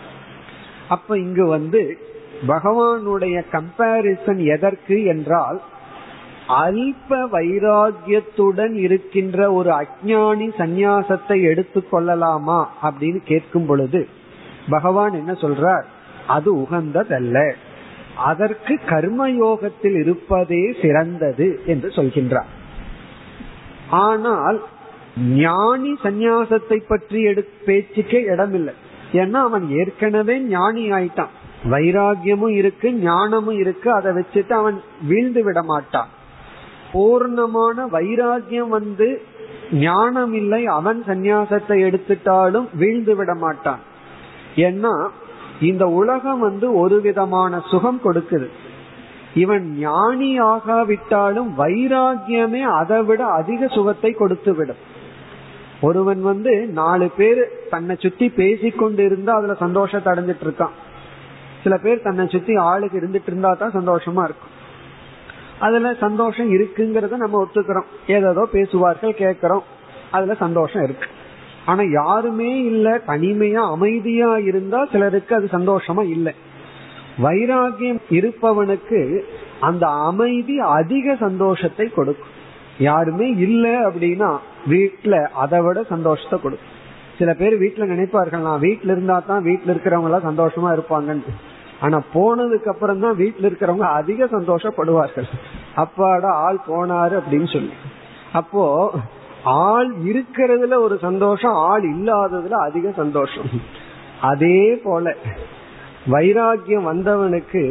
அப்ப 0.89 1.17
இங்கு 1.17 1.47
வந்து 1.47 1.97
பகவானுடைய 2.45 3.43
கம்பாரிசன் 3.51 4.41
எதற்கு 4.45 5.03
என்றால் 5.03 5.61
அல்ப 6.47 7.09
வைராகியத்துடன் 7.31 8.73
இருக்கின்ற 8.73 9.53
ஒரு 9.53 9.69
அஜானி 9.69 10.47
சந்நியாசத்தை 10.57 11.37
எடுத்துக்கொள்ளலாமா 11.51 12.65
அப்படின்னு 12.83 13.19
கேட்கும் 13.25 13.65
பொழுது 13.65 14.07
பகவான் 14.69 15.13
என்ன 15.13 15.31
சொல்றார்? 15.31 15.85
அது 16.27 16.49
உகந்ததல்ல. 16.57 17.53
அதற்கு 18.15 18.79
கர்மயோகத்தில் 18.87 19.97
இருப்பதே 20.01 20.75
சிறந்தது 20.81 21.61
என்று 21.65 21.89
சொல்கின்றார். 21.89 22.49
ஆனால் 23.89 24.57
ஞானி 25.17 25.97
சந்நியாசத்தை 26.03 26.79
பற்றி 26.87 27.21
எடு 27.21 27.49
பேச்சுக்கே 27.65 28.21
இடமில்லை. 28.23 28.73
ஏன்னா 29.13 29.31
அவன் 29.31 29.69
ஏற்கனவே 29.69 30.39
ஞானி 30.39 30.91
ஆயிட்டான் 30.91 31.33
வைராகியமும் 31.69 32.55
இருக்கு 32.55 32.93
ஞானமும் 32.93 33.59
இருக்கு. 33.59 33.91
அதை 33.91 34.11
வச்சுட்டு 34.11 34.51
அவன் 34.51 34.81
வீழ்ந்து 35.07 35.43
விட 35.43 35.63
மாட்டான். 35.63 36.09
பூர்ணமான 36.93 37.87
வைராகியம் 37.91 38.67
வந்து 38.67 39.21
ஞானம் 39.71 40.33
இல்லை 40.33 40.65
அவன் 40.65 41.03
சந்நியாசத்தை 41.07 41.77
எடுத்துட்டாலும் 41.87 42.67
வீழ்ந்து 42.73 43.15
விட 43.15 43.33
மாட்டான். 43.33 43.79
ஏன்னா 44.55 44.93
இந்த 45.59 45.87
உலகம் 45.87 46.39
வந்து 46.39 46.67
ஒரு 46.79 47.01
விதமான 47.01 47.59
சுகம் 47.71 48.01
கொடுக்குது. 48.03 48.47
இவன் 49.33 49.65
ஞானி 49.79 50.41
ஆகாவிட்டாலும் 50.41 51.49
வைராகியமே 51.57 52.61
அதை 52.61 53.03
விட 53.03 53.25
அதிக 53.25 53.67
சுகத்தை 53.67 54.11
கொடுத்து 54.11 54.55
விடும். 54.55 54.81
ஒருவன் 55.81 56.21
வந்து 56.21 56.67
நாலு 56.67 57.07
பேர் 57.17 57.41
தன்னை 57.69 57.95
சுத்தி 57.99 58.29
பேசிக்கொண்டு 58.29 59.05
இருந்தா 59.05 59.33
அதுல 59.33 59.55
சந்தோஷத்தை 59.59 60.13
அடைஞ்சிட்டு 60.13 60.45
இருக்கான். 60.47 60.75
சில 61.63 61.77
பேர் 61.77 62.01
தன்னை 62.01 62.27
சுத்தி 62.27 62.55
ஆளுக்கு 62.55 62.99
இருந்துட்டு 62.99 63.27
இருந்தா 63.27 63.53
தான் 63.53 63.71
சந்தோஷமா 63.71 64.23
இருக்கும். 64.23 64.55
அதுல 65.59 65.93
சந்தோஷம் 65.93 66.53
இருக்குங்கிறத 66.53 67.15
நம்ம 67.15 67.45
ஒத்துக்கிறோம். 67.45 67.87
ஏதோ 68.07 68.47
பேசுவார்கள் 68.51 69.13
கேட்கிறோம். 69.13 69.63
அதுல 70.11 70.33
சந்தோஷம் 70.33 70.83
இருக்கு. 70.83 71.07
ஆனா 71.65 71.81
யாருமே 71.83 72.63
இல்ல 72.63 73.01
தனிமையா 73.07 73.71
அமைதியா 73.71 74.37
இருந்தா 74.37 74.85
சிலருக்கு 74.85 75.35
அது 75.35 75.47
சந்தோஷமா 75.51 76.03
இல்லை. 76.07 76.33
வைராகியம் 77.23 77.99
இருப்பவனுக்கு 78.09 79.21
அந்த 79.59 79.87
அமைதி 79.87 80.59
அதிக 80.59 81.15
சந்தோஷத்தை 81.15 81.87
கொடுக்கும். 81.87 82.35
யாருமே 82.77 83.29
இல்ல 83.29 83.89
அப்படின்னா 83.89 84.37
வீட்டுல 84.69 85.27
அதை 85.27 85.61
விட 85.61 85.83
சந்தோஷத்தை 85.83 86.39
கொடுக்கும். 86.41 86.75
சில 87.19 87.33
பேர் 87.33 87.53
வீட்டுல 87.61 87.85
நினைப்பார்கள் 87.93 88.47
நான் 88.47 88.63
வீட்டுல 88.65 88.93
இருந்தா 88.95 89.17
தான் 89.29 89.45
வீட்டுல 89.49 89.71
இருக்கிறவங்க 89.73 90.09
எல்லாம் 90.09 90.27
சந்தோஷமா 90.29 90.71
இருப்பாங்கன்னு 90.77 91.35
ஆனா 91.85 91.97
போனதுக்கு 92.13 92.69
அப்புறம் 92.71 92.99
தான் 92.99 93.17
வீட்டுல 93.17 93.47
இருக்கிறவங்க 93.49 93.87
அதிக 93.99 94.25
சந்தோஷப்படுவார்கள். 94.25 95.27
அப்பாடா 95.75 96.29
ஆள் 96.45 96.59
போனாரு 96.67 97.15
அப்படின்னு 97.19 97.49
சொல்லி. 97.51 97.73
அப்போ 98.33 98.63
ஆள் 99.43 99.91
இருக்கிறதுல 100.11 100.77
ஒரு 100.85 100.95
சந்தோஷம் 100.97 101.57
ஆள் 101.69 101.85
இல்லாததுல 101.93 102.59
அதிக 102.67 102.91
சந்தோஷம். 103.01 103.49
அதே 104.21 104.59
போல 104.83 105.15
வைராகியம் 106.13 106.89
வந்தவனுக்கு 106.91 107.63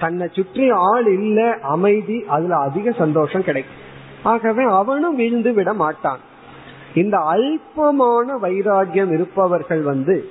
தன்னை 0.00 0.26
சுற்றி 0.32 0.66
ஆள் 0.90 1.08
இல்ல 1.18 1.40
அமைதி 1.74 2.18
அதுல 2.28 2.56
அதிக 2.68 2.92
சந்தோஷம் 3.02 3.44
கிடைக்கும். 3.44 3.80
ஆகவே 4.22 4.64
அவனும் 4.80 5.16
வீழ்ந்து 5.16 5.52
விட 5.54 5.70
மாட்டான். 5.74 6.20
இந்த 6.94 7.18
அல்பமான 7.18 8.28
வைராகியம் 8.42 9.12
இருப்பவர்கள் 9.12 9.80
வந்து 9.80 10.28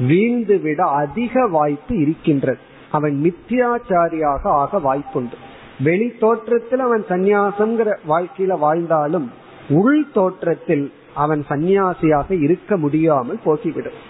வீழ்ந்து 0.00 0.60
விட 0.60 0.84
அதிக 0.84 1.46
வாய்ப்பு 1.46 2.00
இருக்கின்றது. 2.00 2.58
அவன் 2.90 3.20
மித்தியாச்சாரியாக 3.22 4.44
ஆக 4.44 4.78
வாய்ப்புண்டு. 4.78 5.36
வெளி 5.82 6.12
தோற்றத்தில் 6.20 6.78
அவன் 6.78 7.04
சந்நியாசங்கிற 7.08 7.94
வாழ்க்கையில 8.08 8.58
வாழ்ந்தாலும் 8.58 9.30
உள் 9.68 10.06
தோற்றத்தில் 10.12 10.92
அவன் 11.14 11.44
சந்நியாசியாக 11.48 12.42
இருக்க 12.42 12.76
முடியாமல் 12.76 13.38
போகிவிடும் 13.44 14.00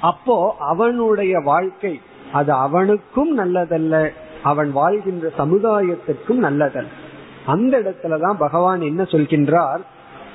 அப்போ 0.00 0.56
அவனுடைய 0.58 1.40
வாழ்க்கை 1.40 2.00
அது 2.32 2.52
அவனுக்கும் 2.52 3.38
நல்லதல்ல 3.38 4.08
அவன் 4.42 4.72
வாழ்கின்ற 4.72 5.30
சமுதாயத்திற்கும் 5.38 6.42
நல்லதல்ல. 6.42 6.86
அந்த 7.46 7.80
இடத்துலதான் 7.80 8.34
பகவான் 8.38 8.80
என்ன 8.80 9.02
சொல்கின்றார்? 9.02 9.80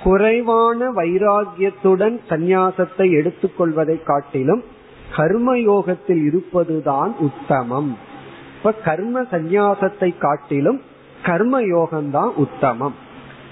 குறைவான 0.06 0.90
வைராகியத்துடன் 0.96 2.16
சந்நியாசத்தை 2.30 3.06
எடுத்துக்கொள்வதை 3.20 4.04
காட்டிலும் 4.04 4.64
கர்மயோகத்தில் 5.18 6.22
இருப்பதுதான் 6.26 7.12
உத்தமம். 7.20 7.90
இப்ப 8.58 8.74
கர்ம 8.88 9.22
சந்நியாசத்தை 9.32 10.10
காட்டிலும் 10.18 10.80
கர்ம 11.24 11.62
யோகம்தான் 11.62 12.32
உத்தமம். 12.36 12.96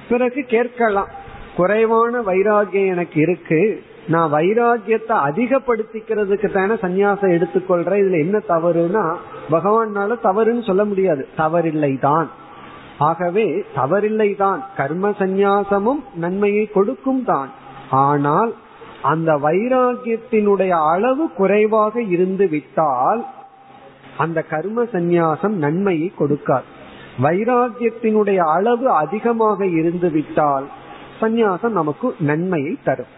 பிறகு 0.10 0.42
கேட்கலாம் 0.44 1.12
குறைவான 1.56 2.22
வைராகியம் 2.22 2.92
எனக்கு 2.94 3.22
இருக்கு 3.22 3.84
நான் 4.08 4.32
வைராகியத்தை 4.32 5.16
அதிகப்படுத்திக்கிறதுக்கு 5.28 6.48
தானே 6.52 6.76
சந்நியாசம் 6.86 7.36
எடுத்துக்கொள்றேன் 7.38 8.02
இதுல 8.04 8.20
என்ன 8.26 8.38
தவறுனா 8.48 9.04
பகவானால 9.52 10.18
தவறுன்னு 10.24 10.64
சொல்ல 10.66 10.86
முடியாது. 10.86 11.28
தவறில்லை 11.38 12.00
தான் 12.00 12.30
ஆகவே 13.00 13.64
தவறில்லை 13.76 14.36
தான் 14.36 14.64
கர்ம 14.76 15.10
சந்நியாசமும் 15.10 16.02
நன்மையை 16.16 16.66
கொடுக்கும் 16.66 17.24
தான். 17.24 17.50
ஆனால் 17.90 18.54
அந்த 19.02 19.32
வைராகியத்தினுடைய 19.34 20.70
அளவு 20.70 21.32
குறைவாக 21.34 22.02
இருந்து 22.02 22.50
விட்டால் 22.50 23.26
அந்த 24.18 24.42
கர்ம 24.42 24.84
சந்நியாசம் 24.84 25.56
நன்மையை 25.66 26.12
கொடுக்காது. 26.20 26.64
வைராகியத்தினுடைய 27.22 28.38
அளவு 28.38 28.90
அதிகமாக 28.90 29.66
இருந்து 29.66 30.12
விட்டால் 30.12 30.66
சந்நியாசம் 31.22 31.70
நமக்கு 31.70 32.16
நன்மையை 32.20 32.78
தரும். 32.84 33.12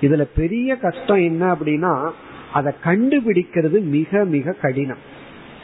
இதுல 0.00 0.26
பெரிய 0.34 0.76
கஷ்டம் 0.76 1.16
என்ன 1.16 1.54
அப்படின்னா 1.54 2.10
அதை 2.52 2.72
கண்டுபிடிக்கிறது 2.84 3.82
மிக 3.82 4.24
மிக 4.24 4.52
கடினம். 4.52 4.98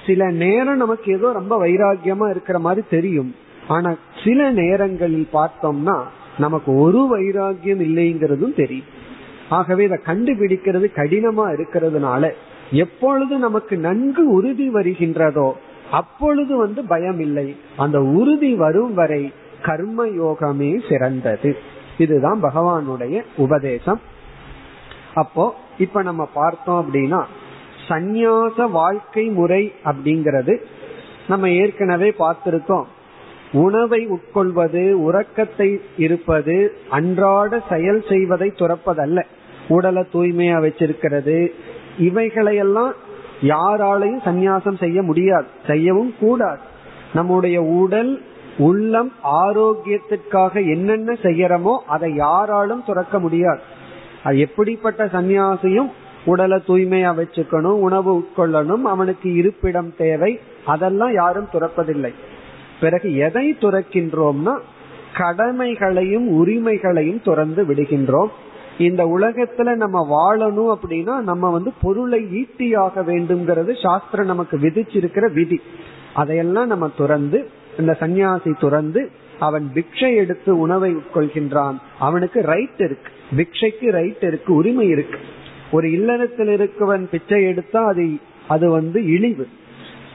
சில 0.06 0.30
நேரம் 0.30 0.76
நமக்கு 0.76 1.12
ஏதோ 1.12 1.32
ரொம்ப 1.32 1.66
வைராகியமா 1.66 2.30
இருக்கிற 2.30 2.58
மாதிரி 2.58 2.86
தெரியும். 2.90 3.34
ஆனா 3.68 3.94
சில 4.24 4.50
நேரங்களில் 4.50 5.28
பார்த்தோம்னா 5.32 6.00
நமக்கு 6.38 6.74
ஒரு 6.74 7.18
வைராகியம் 7.18 7.82
இல்லைங்கிறதும் 7.88 8.54
தெரியும். 8.54 9.00
ஆகவே 9.48 9.84
இதை 9.84 9.98
கண்டுபிடிக்கிறது 10.06 10.86
கடினமா 10.94 11.44
இருக்கிறதுனால 11.52 12.30
எப்பொழுது 12.70 13.38
நமக்கு 13.38 13.76
நன்கு 13.76 14.30
உறுதி 14.30 14.72
வருகின்றதோ 14.72 15.52
அப்பொழுது 15.90 16.56
வந்து 16.56 16.86
பயம் 16.86 17.20
இல்லை 17.20 17.56
அந்த 17.76 18.02
உறுதி 18.02 18.54
வரும் 18.54 18.94
வரை 18.94 19.32
கர்ம 19.62 20.06
யோகமே 20.06 20.88
சிறந்தது. 20.88 21.56
இதுதான் 21.98 22.42
பகவானுடைய 22.42 23.22
உபதேசம். 23.36 24.00
அப்போ 25.14 25.54
இப்ப 25.78 26.02
நம்ம 26.02 26.28
பார்த்தோம் 26.34 26.88
அப்படின்னா 26.88 27.22
சந்நியாச 27.88 28.70
வாழ்க்கை 28.70 29.28
முறை 29.28 29.72
அப்படிங்கிறது 29.84 30.56
நம்ம 31.28 31.50
ஏற்கனவே 31.50 32.14
பார்த்திருக்கோம். 32.18 32.84
உணவை 33.52 34.08
உட்கொள்வது 34.08 34.92
உறக்கத்தை 34.92 35.80
இருப்பது 35.96 36.72
அன்றாட 36.88 37.60
செயல் 37.68 38.04
செய்வதை 38.08 38.52
துறப்பதல்ல. 38.56 39.22
உடலை 39.68 40.04
தூய்மையா 40.12 40.58
வச்சிருக்கிறது. 40.64 41.52
இவைகளையெல்லாம் 41.98 42.92
யாராலையும் 43.42 44.24
சந்நியாசம் 44.24 44.78
செய்ய 44.78 45.02
முடியாது 45.02 45.44
செய்யவும் 45.66 46.14
கூடாது. 46.20 46.58
நம்முடைய 47.14 47.62
உடல் 47.62 48.20
உள்ளம் 48.58 49.12
ஆரோக்கியத்திற்காக 49.24 50.54
என்னென்ன 50.54 51.12
செய்யறோமோ 51.12 51.78
அதை 51.86 52.14
யாராலும் 52.14 52.84
துறக்க 52.86 53.18
முடியாது. 53.18 53.60
அது 54.22 54.38
எப்படிப்பட்ட 54.38 55.04
சன்னியாசியும் 55.04 55.90
உடலை 56.24 56.62
தூய்மையா 56.66 57.10
வச்சுக்கணும் 57.14 57.80
உணவு 57.80 58.18
உட்கொள்ளணும் 58.18 58.82
அவனுக்கு 58.82 59.34
இருப்பிடம் 59.34 59.96
தேவை 59.96 60.40
அதெல்லாம் 60.64 61.12
யாரும் 61.12 61.48
துறப்பதில்லை. 61.52 62.12
பிறகு 62.82 63.08
எதை 63.16 63.56
துறக்கின்றோம்னா 63.60 64.54
கடமைகளையும் 65.16 66.28
உரிமைகளையும் 66.28 67.22
துறந்து 67.24 67.62
விடுகின்றோம். 67.64 68.32
இந்த 68.78 69.02
உலகத்துல 69.04 69.74
நம்ம 69.74 69.98
வாழணும் 70.12 70.70
அப்படின்னா 70.74 71.20
நம்ம 71.20 71.50
வந்து 71.50 71.72
பொருளை 71.82 72.20
ஈட்டியாக 72.40 73.02
வேண்டும்ங்கிறது 73.02 73.72
சாஸ்திரம் 73.82 74.26
நமக்கு 74.26 74.56
விதிச்சிருக்கிற 74.58 75.32
விதி. 75.32 75.60
அதையெல்லாம் 76.14 76.66
நம்ம 76.66 76.90
துறந்து 76.96 77.50
இந்த 77.78 77.96
சன்னியாசி 78.00 78.52
துறந்து 78.58 79.10
அவன் 79.40 79.70
பிக்ஷை 79.74 80.10
எடுத்து 80.16 80.58
உணவை 80.58 80.96
உட்கொள்கின்றான். 80.96 81.76
அவனுக்கு 81.98 82.40
ரைட் 82.40 82.80
இருக்கு. 82.80 83.10
பிக்ஷைக்கு 83.36 83.90
ரைட் 83.90 84.22
இருக்கு 84.22 84.54
உரிமை 84.54 84.88
இருக்கு. 84.88 85.18
ஒரு 85.72 85.90
இல்லறத்தில் 85.90 86.52
இருக்கவன் 86.58 87.04
பிச்சை 87.10 87.44
எடுத்தா 87.44 87.86
அது 87.86 88.06
அது 88.48 88.70
வந்து 88.70 89.06
இழிவு. 89.06 89.46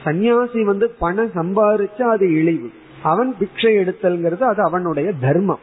சன்னியாசி 0.08 0.64
வந்து 0.64 0.94
பணம் 0.98 1.30
சம்பாரிச்சா 1.34 2.02
அது 2.02 2.32
இழிவு. 2.32 2.70
அவன் 3.02 3.34
பிக்ஷை 3.40 3.72
எடுத்தல்ங்கிறது 3.82 4.42
அது 4.42 4.62
அவனுடைய 4.62 5.12
தர்மம். 5.20 5.58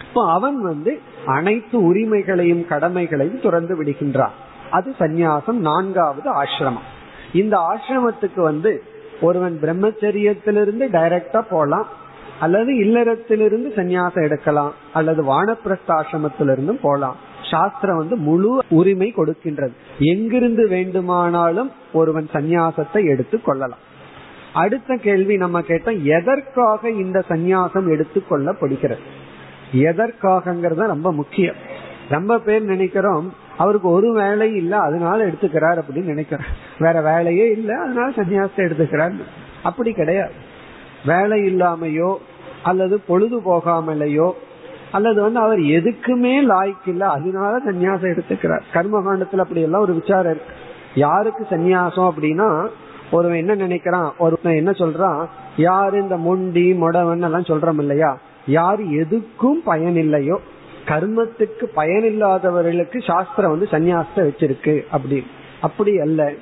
இப்போ 0.00 0.30
அவன் 0.32 0.62
வந்து 0.62 0.98
அனைத்து 1.26 1.82
உரிமைகளையும் 1.84 2.66
கடமைகளையும் 2.66 3.40
துறந்து 3.40 3.82
விடுகின்றான். 3.82 4.34
அது 4.70 4.94
சந்நியாசம் 4.98 5.60
நான்காவது 5.68 6.30
ஆசிரமம். 6.42 6.86
இந்த 7.32 7.56
ஆசிரமத்துக்கு 7.56 8.40
வந்து 8.40 8.82
ஒருவன் 9.20 9.58
பிரம்மச்சரியத்திலிருந்து 9.62 10.86
டைரக்டா 10.92 11.42
போலாம் 11.50 11.86
அல்லது 12.40 12.72
இல்லறத்திலிருந்து 12.72 13.68
சந்நியாசம் 13.76 14.22
எடுக்கலாம் 14.22 14.72
அல்லது 14.92 15.22
வானப்பிரஸ்த 15.24 15.88
ஆசிரமத்திலிருந்தும் 15.88 16.82
போலாம். 16.82 17.16
சாஸ்திரம் 17.50 17.96
வந்து 17.96 18.16
முழு 18.16 18.62
உரிமை 18.68 19.14
கொடுக்கின்றது. 19.16 19.72
எங்கிருந்து 19.98 20.68
வேண்டுமானாலும் 20.68 21.70
ஒருவன் 21.92 22.28
சந்நியாசத்தை 22.32 23.04
எடுத்து 23.04 23.42
கொள்ளலாம். 23.42 23.78
அடுத்த 24.54 24.96
கேள்வி 24.96 25.36
நம்ம 25.36 25.60
கேட்டோம் 25.60 26.02
எதற்காக 26.02 26.90
இந்த 26.90 27.24
சந்நியாசம் 27.28 27.92
எடுத்துக்கொள்ளப்படுகிறது 27.94 28.98
எதற்காகங்கிறது 29.74 30.86
ரொம்ப 30.86 31.12
முக்கியம். 31.12 31.54
ரொம்ப 32.08 32.38
பேர் 32.38 32.62
நினைக்கிறோம் 32.62 33.34
அவருக்கு 33.58 33.88
ஒரு 33.88 34.12
வேலை 34.12 34.54
இல்ல 34.54 34.78
அதனால 34.78 35.26
எடுத்துக்கிறார் 35.26 35.78
அப்படின்னு 35.78 36.04
நினைக்கிறேன் 36.04 36.46
வேற 36.78 37.00
வேலையே 37.00 37.50
இல்ல 37.50 37.80
அதனால 37.80 38.10
சன்னியாசத்தை 38.10 38.56
எடுத்துக்கிறார். 38.56 39.12
அப்படி 39.62 39.92
கிடையாது. 39.92 40.32
வேலை 41.06 41.54
இல்லாமையோ 41.54 42.16
அல்லது 42.62 43.00
பொழுது 43.00 43.40
போகாமலையோ 43.40 44.32
அல்லது 44.92 45.22
வந்து 45.22 45.40
அவர் 45.40 45.58
எதுக்குமே 45.58 46.44
லாய்க்கு 46.44 46.88
இல்ல. 46.88 47.08
அதனால 47.08 47.58
சன்னியாசம் 47.64 48.18
எடுத்துக்கிறார். 48.18 48.60
கர்மகாண்டத்துல 48.72 49.38
அப்படி 49.38 49.60
எல்லாம் 49.60 49.80
ஒரு 49.80 49.94
விசாரம் 49.94 50.32
இருக்கு. 50.32 50.54
யாருக்கு 50.94 51.46
சன்னியாசம் 51.50 52.10
அப்படின்னா 52.10 52.68
ஒருவன் 53.10 53.36
என்ன 53.36 53.54
நினைக்கிறான்? 53.54 54.10
ஒருவன் 54.18 54.54
என்ன 54.54 54.70
சொல்றான்? 54.70 55.26
யாரு 55.56 56.00
இந்த 56.00 56.16
முண்டி 56.16 56.72
மொடவன் 56.72 57.22
எல்லாம் 57.22 57.42
சொல்றோம் 57.42 57.78
இல்லையா? 57.78 58.18
யார் 58.46 58.82
எதுக்கும் 58.82 59.62
பயன் 59.64 59.96
இல்லையோ 59.96 60.40
கர்மத்துக்கு 60.86 61.64
பயனில்லாதவர்களுக்கு 61.76 63.06
சாஸ்திரம் 63.06 63.58
வந்து 63.58 63.68
சந்நியாசத்தை 63.70 64.16
வச்சிருக்கு 64.16 64.86
அப்படி. 64.90 65.26
அப்படி 65.60 65.98
அல்ல. 65.98 66.32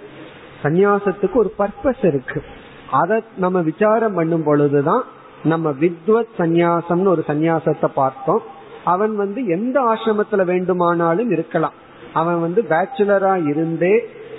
சந்நியாசத்துக்கு 0.63 1.33
ஒரு 1.33 1.55
பர்பஸ் 1.59 2.07
இருக்கு. 2.07 2.43
அதை 2.91 3.23
நம்ம 3.37 3.61
விசாரம் 3.61 4.15
பண்ணும் 4.15 4.45
பொழுதுதான் 4.45 5.05
நம்ம 5.45 5.71
வித்வத் 5.71 6.35
சந்நியாசம்னு 6.39 7.07
ஒரு 7.07 7.25
சந்நியாசத்தை 7.27 7.89
பார்த்தோம். 7.95 8.43
அவன் 8.85 9.17
வந்து 9.17 9.41
எந்த 9.47 9.77
ஆசிரமத்துல 9.81 10.45
வேண்டுமானாலும் 10.45 11.31
இருக்கலாம். 11.31 11.77
அவன் 12.13 12.41
வந்து 12.41 12.63
பேச்சுலரா 12.69 13.49
இருந்தே 13.49 13.95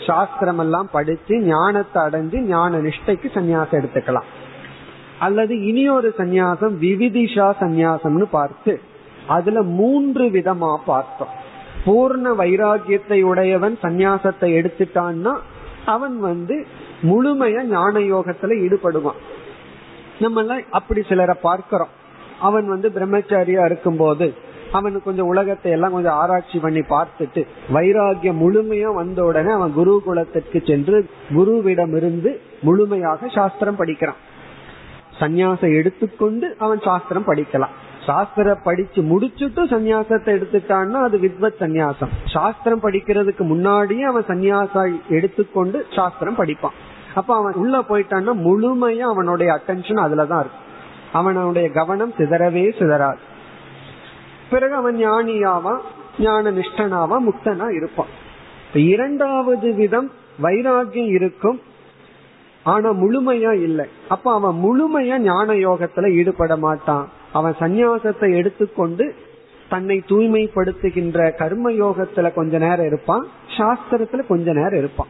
சாஸ்திரம் 0.07 0.59
எல்லாம் 0.59 0.89
படிச்சு 0.91 1.35
ஞானத்தை 1.41 2.03
அடைஞ்சு 2.03 2.39
ஞான 2.39 2.77
நிஷ்டைக்கு 2.77 3.27
சன்னியாசம் 3.33 3.77
எடுத்துக்கலாம். 3.79 4.27
அல்லது 5.19 5.53
இனி 5.65 5.89
ஒரு 5.89 6.13
சந்நியாசம் 6.17 6.75
விவிதிஷா 6.83 7.47
சந்நியாசம்னு 7.59 8.27
பார்த்து 8.31 8.81
அதுல 9.27 9.61
மூன்று 9.61 10.25
விதமா 10.25 10.71
பார்த்தோம். 10.85 11.33
பூர்ண 11.85 12.25
வைராகியத்தை 12.41 13.21
உடையவன் 13.21 13.77
சந்நியாசத்தை 13.81 14.49
எடுத்துட்டான்னா 14.59 15.33
அவன் 15.85 16.19
வந்து 16.19 16.55
முழுமைய 17.01 17.63
ஞான 17.63 17.99
யோகத்துல 17.99 18.53
ஈடுபடுவான். 18.65 19.21
நம்ம 20.19 20.41
எல்லாம் 20.41 20.61
அப்படி 20.71 21.01
சிலரை 21.09 21.35
பார்க்கிறோம். 21.41 21.93
அவன் 22.39 22.67
வந்து 22.67 22.91
பிரம்மச்சாரியா 22.95 23.65
இருக்கும் 23.65 23.97
போது 23.97 24.33
அவன் 24.71 25.03
கொஞ்சம் 25.03 25.27
உலகத்தை 25.27 25.71
எல்லாம் 25.71 25.91
கொஞ்சம் 25.91 26.13
ஆராய்ச்சி 26.13 26.59
பண்ணி 26.59 26.79
பார்த்துட்டு 26.79 27.41
வைராகியம் 27.73 28.41
முழுமையா 28.43 28.93
வந்த 28.93 29.23
உடனே 29.23 29.51
அவன் 29.51 29.73
குரு 29.73 30.01
குலத்திற்கு 30.05 30.61
சென்று 30.65 31.09
குருவிடம் 31.35 31.95
இருந்து 31.95 32.41
முழுமையாக 32.61 33.27
சாஸ்திரம் 33.27 33.75
படிக்கிறான். 33.75 34.21
சந்நியாசம் 35.19 35.77
எடுத்துக்கொண்டு 35.77 36.55
அவன் 36.59 36.81
சாஸ்திரம் 36.81 37.27
படிக்கலாம். 37.27 37.75
சாஸ்திர 38.05 38.55
படிச்சு 38.55 39.01
முடிச்சுட்டு 39.01 39.61
சந்நியாசத்தை 39.73 40.31
எடுத்துட்டான்னா 40.37 40.99
அது 41.03 41.17
வித்வத் 41.17 41.61
சந்நியாசம். 41.61 42.11
சாஸ்திரம் 42.25 42.83
படிக்கிறதுக்கு 42.83 43.39
முன்னாடியே 43.39 44.03
அவன் 44.03 44.27
சந்நியாசம் 44.27 45.01
எடுத்துக்கொண்டு 45.09 45.85
சாஸ்திரம் 45.95 46.37
படிப்பான். 46.37 46.75
அப்ப 47.15 47.35
அவன் 47.35 47.53
உள்ள 47.53 47.79
போயிட்டான்னா 47.79 48.33
முழுமையா 48.47 49.05
அவனுடைய 49.13 49.49
அட்டென்ஷன் 49.53 50.03
அதுலதான் 50.05 50.43
இருக்கும் 50.43 50.63
அவனுடைய 51.13 51.69
கவனம் 51.69 52.13
சிதறவே 52.17 52.63
சிதறாது. 52.79 53.23
பிறகு 54.49 54.73
அவன் 54.73 54.95
ஞானியாவா 54.95 55.73
ஞான 56.19 56.51
நிஷ்டனாவா 56.51 57.17
முக்தனா 57.27 57.75
இருப்பான். 57.75 58.11
இரண்டாவது 58.73 59.73
விதம் 59.73 60.11
வைராகியம் 60.41 61.13
இருக்கும் 61.19 61.61
ஆனா 62.63 62.89
முழுமையா 62.89 63.51
இல்லை. 63.61 63.85
அப்ப 64.09 64.33
அவன் 64.33 64.55
முழுமையா 64.55 65.17
ஞான 65.17 65.53
யோகத்துல 65.53 66.11
ஈடுபட 66.11 66.57
மாட்டான். 66.57 67.09
அவன் 67.33 67.55
சந்நியாசத்தை 67.59 68.35
எடுத்துக்கொண்டு 68.35 69.15
தன்னை 69.69 70.03
தூய்மைப்படுத்துகின்ற 70.07 71.35
கர்ம 71.35 71.71
யோகத்துல 71.71 72.33
கொஞ்ச 72.33 72.57
நேரம் 72.57 72.85
இருப்பான் 72.85 73.27
சாஸ்திரத்துல 73.57 74.27
கொஞ்ச 74.27 74.53
நேரம் 74.53 74.77
இருப்பான். 74.77 75.07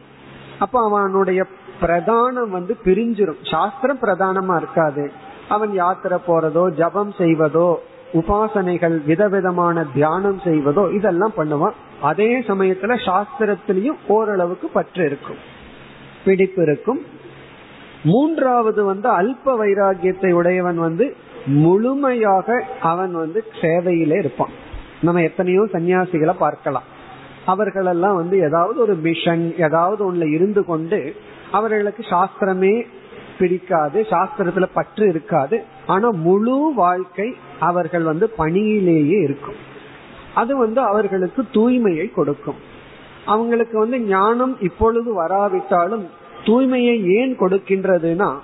அப்ப 0.58 0.84
அவனுடைய 0.84 1.46
பிரதானம் 1.80 2.50
வந்து 2.50 2.76
பிரிஞ்சிரும். 2.84 3.40
சாஸ்திரம் 3.50 4.02
பிரதானமா 4.02 4.56
இருக்காது. 4.56 5.12
அவன் 5.48 5.72
யாத்திரை 5.72 6.18
போறதோ 6.26 6.64
ஜபம் 6.74 7.12
செய்வதோ 7.18 7.68
உபாசனைகள் 8.12 8.96
விதவிதமான 9.04 9.84
தியானம் 9.94 10.40
செய்வதோ 10.44 10.94
இதெல்லாம் 10.94 11.34
பண்ணுவான். 11.36 11.76
அதே 12.00 12.40
சமயத்துல 12.40 12.96
சாஸ்திரத்திலையும் 13.08 13.98
ஓரளவுக்கு 14.06 14.68
பற்று 14.68 15.04
இருக்கும். 15.04 15.40
பிடிப்பு 16.24 16.62
இருக்கும். 16.62 17.00
மூன்றாவது 18.04 18.84
வந்து 18.84 19.08
அல்ப 19.08 19.54
வைராகியத்தை 19.62 20.32
உடையவன் 20.32 20.78
வந்து 20.78 21.06
முழுமையாக 21.46 22.64
அவன் 22.80 23.12
வந்து 23.12 23.44
சேவையிலே 23.60 24.18
இருப்பான். 24.18 24.54
நம்ம 25.02 25.22
எத்தனையோ 25.22 25.62
சன்னியாசிகளை 25.72 26.34
பார்க்கலாம். 26.38 26.86
அவர்களெல்லாம் 27.46 28.16
வந்து 28.16 28.36
ஏதாவது 28.38 28.78
ஒரு 28.80 28.94
மிஷன் 28.94 29.54
ஏதாவது 29.58 30.12
ஒண்ணுல 30.12 30.34
இருந்து 30.34 30.64
கொண்டு 30.64 31.00
அவர்களுக்கு 31.52 32.02
சாஸ்திரமே 32.02 32.86
பிடிக்காது 33.38 34.06
சாஸ்திரத்துல 34.10 34.66
பற்று 34.72 35.08
இருக்காது. 35.08 35.64
ஆனா 35.86 36.10
முழு 36.10 36.72
வாழ்க்கை 36.74 37.34
அவர்கள் 37.60 38.02
வந்து 38.02 38.30
பணியிலேயே 38.38 39.22
இருக்கும். 39.22 39.54
அது 40.34 40.56
வந்து 40.56 40.80
அவர்களுக்கு 40.80 41.42
தூய்மையை 41.52 42.12
கொடுக்கும். 42.12 42.56
அவங்களுக்கு 43.24 43.78
வந்து 43.78 44.00
ஞானம் 44.00 44.56
இப்பொழுது 44.60 45.14
வராவிட்டாலும் 45.14 46.06
தூய்மையை 46.44 47.20
ஏன் 47.20 47.38
கொடுக்கின்றதுன்னா 47.38 48.34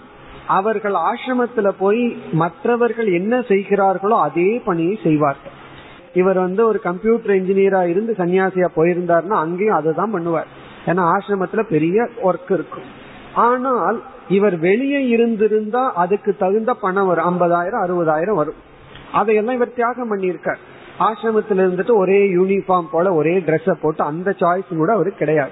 அவர்கள் 0.46 0.92
ஆசிரமத்துல 0.92 1.68
போய் 1.78 2.16
மற்றவர்கள் 2.32 3.12
என்ன 3.12 3.40
செய்கிறார்களோ 3.40 4.20
அதே 4.20 4.58
பணியை 4.64 4.98
செய்வார்கள். 5.02 5.52
இவர் 6.14 6.38
வந்து 6.38 6.66
ஒரு 6.66 6.80
கம்ப்யூட்டர் 6.80 7.36
இன்ஜினியரா 7.36 7.88
இருந்து 7.88 8.14
சன்னியாசியா 8.18 8.68
போயிருந்தாருன்னா 8.76 9.36
அங்கேயும் 9.44 9.74
அதுதான் 9.74 10.14
பண்ணுவார். 10.14 10.46
ஏன்னா 10.86 11.02
ஆசிரமத்துல 11.14 11.62
பெரிய 11.62 12.08
ஒர்க் 12.24 12.52
இருக்கும். 12.52 12.88
ஆனால் 13.34 14.02
இவர் 14.28 14.58
வெளியே 14.58 15.08
இருந்திருந்தா 15.08 15.92
அதுக்கு 15.94 16.36
தகுந்த 16.36 16.74
பணம் 16.74 17.06
வரும். 17.06 17.26
ஐம்பதாயிரம் 17.30 17.82
அறுபதாயிரம் 17.84 18.34
வரும். 18.34 18.60
அதையெல்லாம் 19.12 19.54
இவர் 19.54 19.74
தியாகம் 19.74 20.10
பண்ணியிருக்கார். 20.12 20.60
ஆசிரமத்துல 20.98 21.62
இருந்துட்டு 21.64 21.94
ஒரே 21.94 22.26
யூனிஃபார்ம் 22.26 22.88
போல 22.90 23.14
ஒரே 23.14 23.38
ட்ரெஸ்ஸ 23.38 23.72
போட்டு 23.80 24.04
அந்த 24.04 24.34
சாய்ஸ் 24.38 24.76
கூட 24.76 24.92
அவருக்கு 24.92 25.18
கிடையாது. 25.18 25.50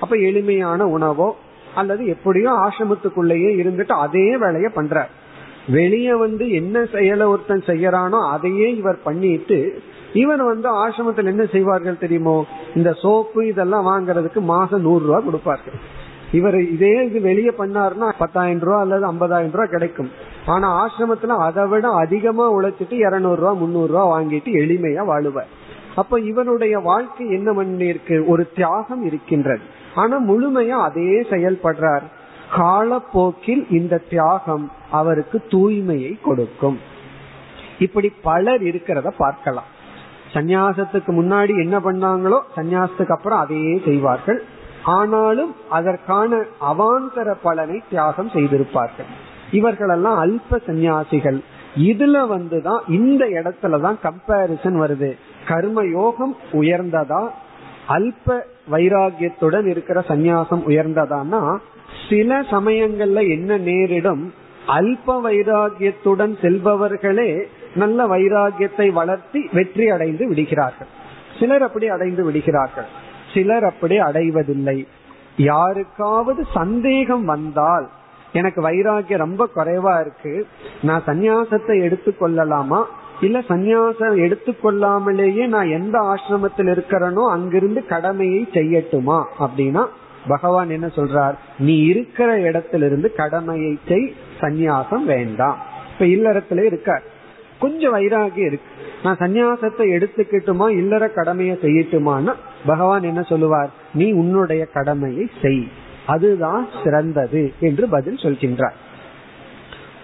அப்ப 0.00 0.16
எளிமையான 0.16 0.86
உணவோ 0.86 1.36
அல்லது 1.74 2.06
எப்படியோ 2.06 2.50
ஆசிரமத்துக்குள்ளேயே 2.50 3.50
இருந்துட்டு 3.62 3.92
அதே 4.06 4.36
வேலைய 4.36 4.70
பண்றார். 4.74 5.10
வெளியே 5.68 6.14
வந்து 6.14 6.50
என்ன 6.50 6.84
செயலை 6.84 7.26
ஒருத்தன் 7.26 7.62
செய்யறானோ 7.66 8.30
அதையே 8.30 8.76
இவர் 8.76 9.02
பண்ணிட்டு 9.02 9.82
இவர் 10.12 10.42
வந்து 10.42 10.88
ஆசிரமத்தில் 10.88 11.24
என்ன 11.24 11.44
செய்வார்கள் 11.44 11.98
தெரியுமோ? 11.98 12.46
இந்த 12.74 12.92
சோப்பு 12.92 13.46
இதெல்லாம் 13.46 13.86
வாங்குறதுக்கு 13.86 14.40
மாசம் 14.40 14.80
நூறு 14.80 15.06
ரூபா 15.06 15.20
கொடுப்பார்கள். 15.20 15.74
இவர் 16.32 16.60
இதே 16.60 17.04
இது 17.06 17.20
வெளியே 17.20 17.52
பண்ணாருன்னா 17.58 18.12
பத்தாயிரம் 18.18 18.60
ரூபா 18.60 18.80
அல்லது 18.80 19.12
ஐம்பதாயிரம் 19.12 19.54
ரூபாய் 19.54 19.68
கிடைக்கும். 19.68 20.10
ஆனா 20.46 20.68
ஆசிரமத்துல 20.82 21.26
அதை 21.26 21.66
விட 21.66 21.88
அதிகமா 21.88 22.52
உழைச்சிட்டு 22.52 22.92
இருநூறு 22.92 23.36
ரூபா 23.36 23.52
முன்னூறு 23.52 23.86
ரூபா 23.86 24.04
வாங்கிட்டு 24.12 24.52
எளிமையா 24.62 25.04
வாழுவார். 25.04 25.60
அப்ப 25.96 26.20
இவனுடைய 26.20 26.78
வாழ்க்கை 26.78 27.30
என்ன 27.30 27.52
பண்ணிருக்கு 27.52 28.26
ஒரு 28.26 28.50
தியாகம் 28.54 29.04
இருக்கின்றது. 29.04 29.60
ஆனா 29.94 30.20
முழுமையா 30.20 30.78
அதே 30.88 31.20
செயல்படுறார். 31.20 32.02
காலப்போக்கில் 32.54 33.66
இந்த 33.70 33.98
தியாகம் 33.98 34.72
அவருக்கு 34.90 35.42
தூய்மையை 35.48 36.20
கொடுக்கும். 36.20 36.80
இப்படி 37.78 38.12
பலர் 38.22 38.62
இருக்கிறத 38.62 39.10
பார்க்கலாம். 39.16 39.70
சந்நியாசத்துக்கு 40.34 41.08
முன்னாடி 41.08 41.48
என்ன 41.48 41.78
பண்ணாங்களோ 41.78 42.40
சந்நியாசத்துக்கு 42.56 43.12
அப்புறம் 43.12 43.38
அதையே 43.38 43.82
செய்வார்கள். 43.84 44.44
ஆனாலும் 44.84 45.54
அதற்கான 45.70 46.44
அவாந்தர 46.60 47.34
பலனை 47.42 47.82
தியாகம் 47.88 48.28
செய்திருப்பார்கள். 48.28 49.10
இவர்களெல்லாம் 49.50 50.24
அல்ப 50.24 50.58
சந்நியாசிகள். 50.66 51.42
இதுல 51.78 52.16
வந்துதான் 52.18 52.80
இந்த 52.88 53.24
இடத்துலதான் 53.24 53.94
கம்பாரிசன் 54.02 54.80
வருது. 54.80 55.16
கர்ம 55.48 55.84
யோகம் 55.84 56.36
உயர்ந்ததா? 56.52 57.28
அல்ப 57.88 58.40
வைராகியத்துடன் 58.70 59.66
இருக்கிற 59.66 60.04
சந்நியாசம் 60.08 60.62
உயர்ந்ததான்னா 60.66 61.56
சில 62.10 62.40
சமயங்கள்ல 62.40 63.28
என்ன 63.28 63.56
நேரிடும்? 63.56 64.32
அல்ப 64.68 65.20
வைராகியத்துடன் 65.24 66.34
செல்பவர்களே 66.42 67.42
நல்ல 67.74 68.06
வைராகியத்தை 68.06 68.92
வளர்த்தி 68.92 69.48
வெற்றி 69.52 69.90
அடைந்து 69.90 70.28
விடுகிறார்கள். 70.28 70.86
சிலர் 71.40 71.62
அப்படி 71.62 71.88
அடைந்து 71.88 72.24
விடுகிறார்கள். 72.24 72.84
சிலர் 73.34 73.64
அப்படி 73.64 73.98
அடைவதில்லை. 73.98 74.88
யாருக்காவது 75.36 76.46
சந்தேகம் 76.54 77.24
வந்தால் 77.24 77.88
எனக்கு 78.32 78.62
வைராகியம் 78.68 79.16
ரொம்ப 79.16 79.48
குறைவா 79.56 80.00
இருக்கு 80.00 80.46
நான் 80.82 81.02
சந்நியாசத்தை 81.06 81.76
எடுத்துக்கொள்ளலாமா? 81.86 82.84
இல்ல 83.20 83.38
சந்நியாசம் 83.38 84.16
எடுத்துக்கொள்ளாமலேயே 84.16 85.46
நான் 85.46 85.68
எந்த 85.68 85.98
ஆசிரமத்தில் 86.00 86.70
இருக்கிறனோ 86.70 87.30
அங்கிருந்து 87.30 87.86
கடமையை 87.86 88.48
செய்யட்டுமா? 88.52 89.24
அப்படின்னா 89.40 89.86
பகவான் 90.28 90.70
என்ன 90.70 90.86
சொல்றார்? 90.86 91.34
நீ 91.58 91.82
இருக்கிற 91.82 92.40
இடத்திலிருந்து 92.40 93.14
கடமையை 93.14 93.78
செய் 93.88 94.14
சந்நியாசம் 94.40 95.04
வேண்டாம். 95.04 95.56
இப்ப 95.92 96.04
இல்லறத்துல 96.04 96.64
இருக்கார். 96.64 97.02
கொஞ்சம் 97.62 97.94
வைராகியம் 97.94 98.48
இருக்கு. 98.50 98.70
நான் 99.02 99.20
சந்நியாசத்தை 99.20 99.84
எடுத்துக்கிட்டுமா 99.96 100.66
இல்லற 100.70 101.08
கடமையை 101.08 101.54
செய்யட்டுமான்னா 101.62 102.34
பகவான் 102.66 103.02
என்ன 103.02 103.22
சொல்லுவார்? 103.22 103.70
நீ 103.94 104.12
உன்னுடைய 104.12 104.62
கடமையை 104.64 105.24
செய். 105.42 105.64
அதுதான் 106.06 106.64
சிறந்தது 106.84 107.42
என்று 107.60 107.88
பதில் 107.88 108.22
சொல்கின்றார். 108.22 108.76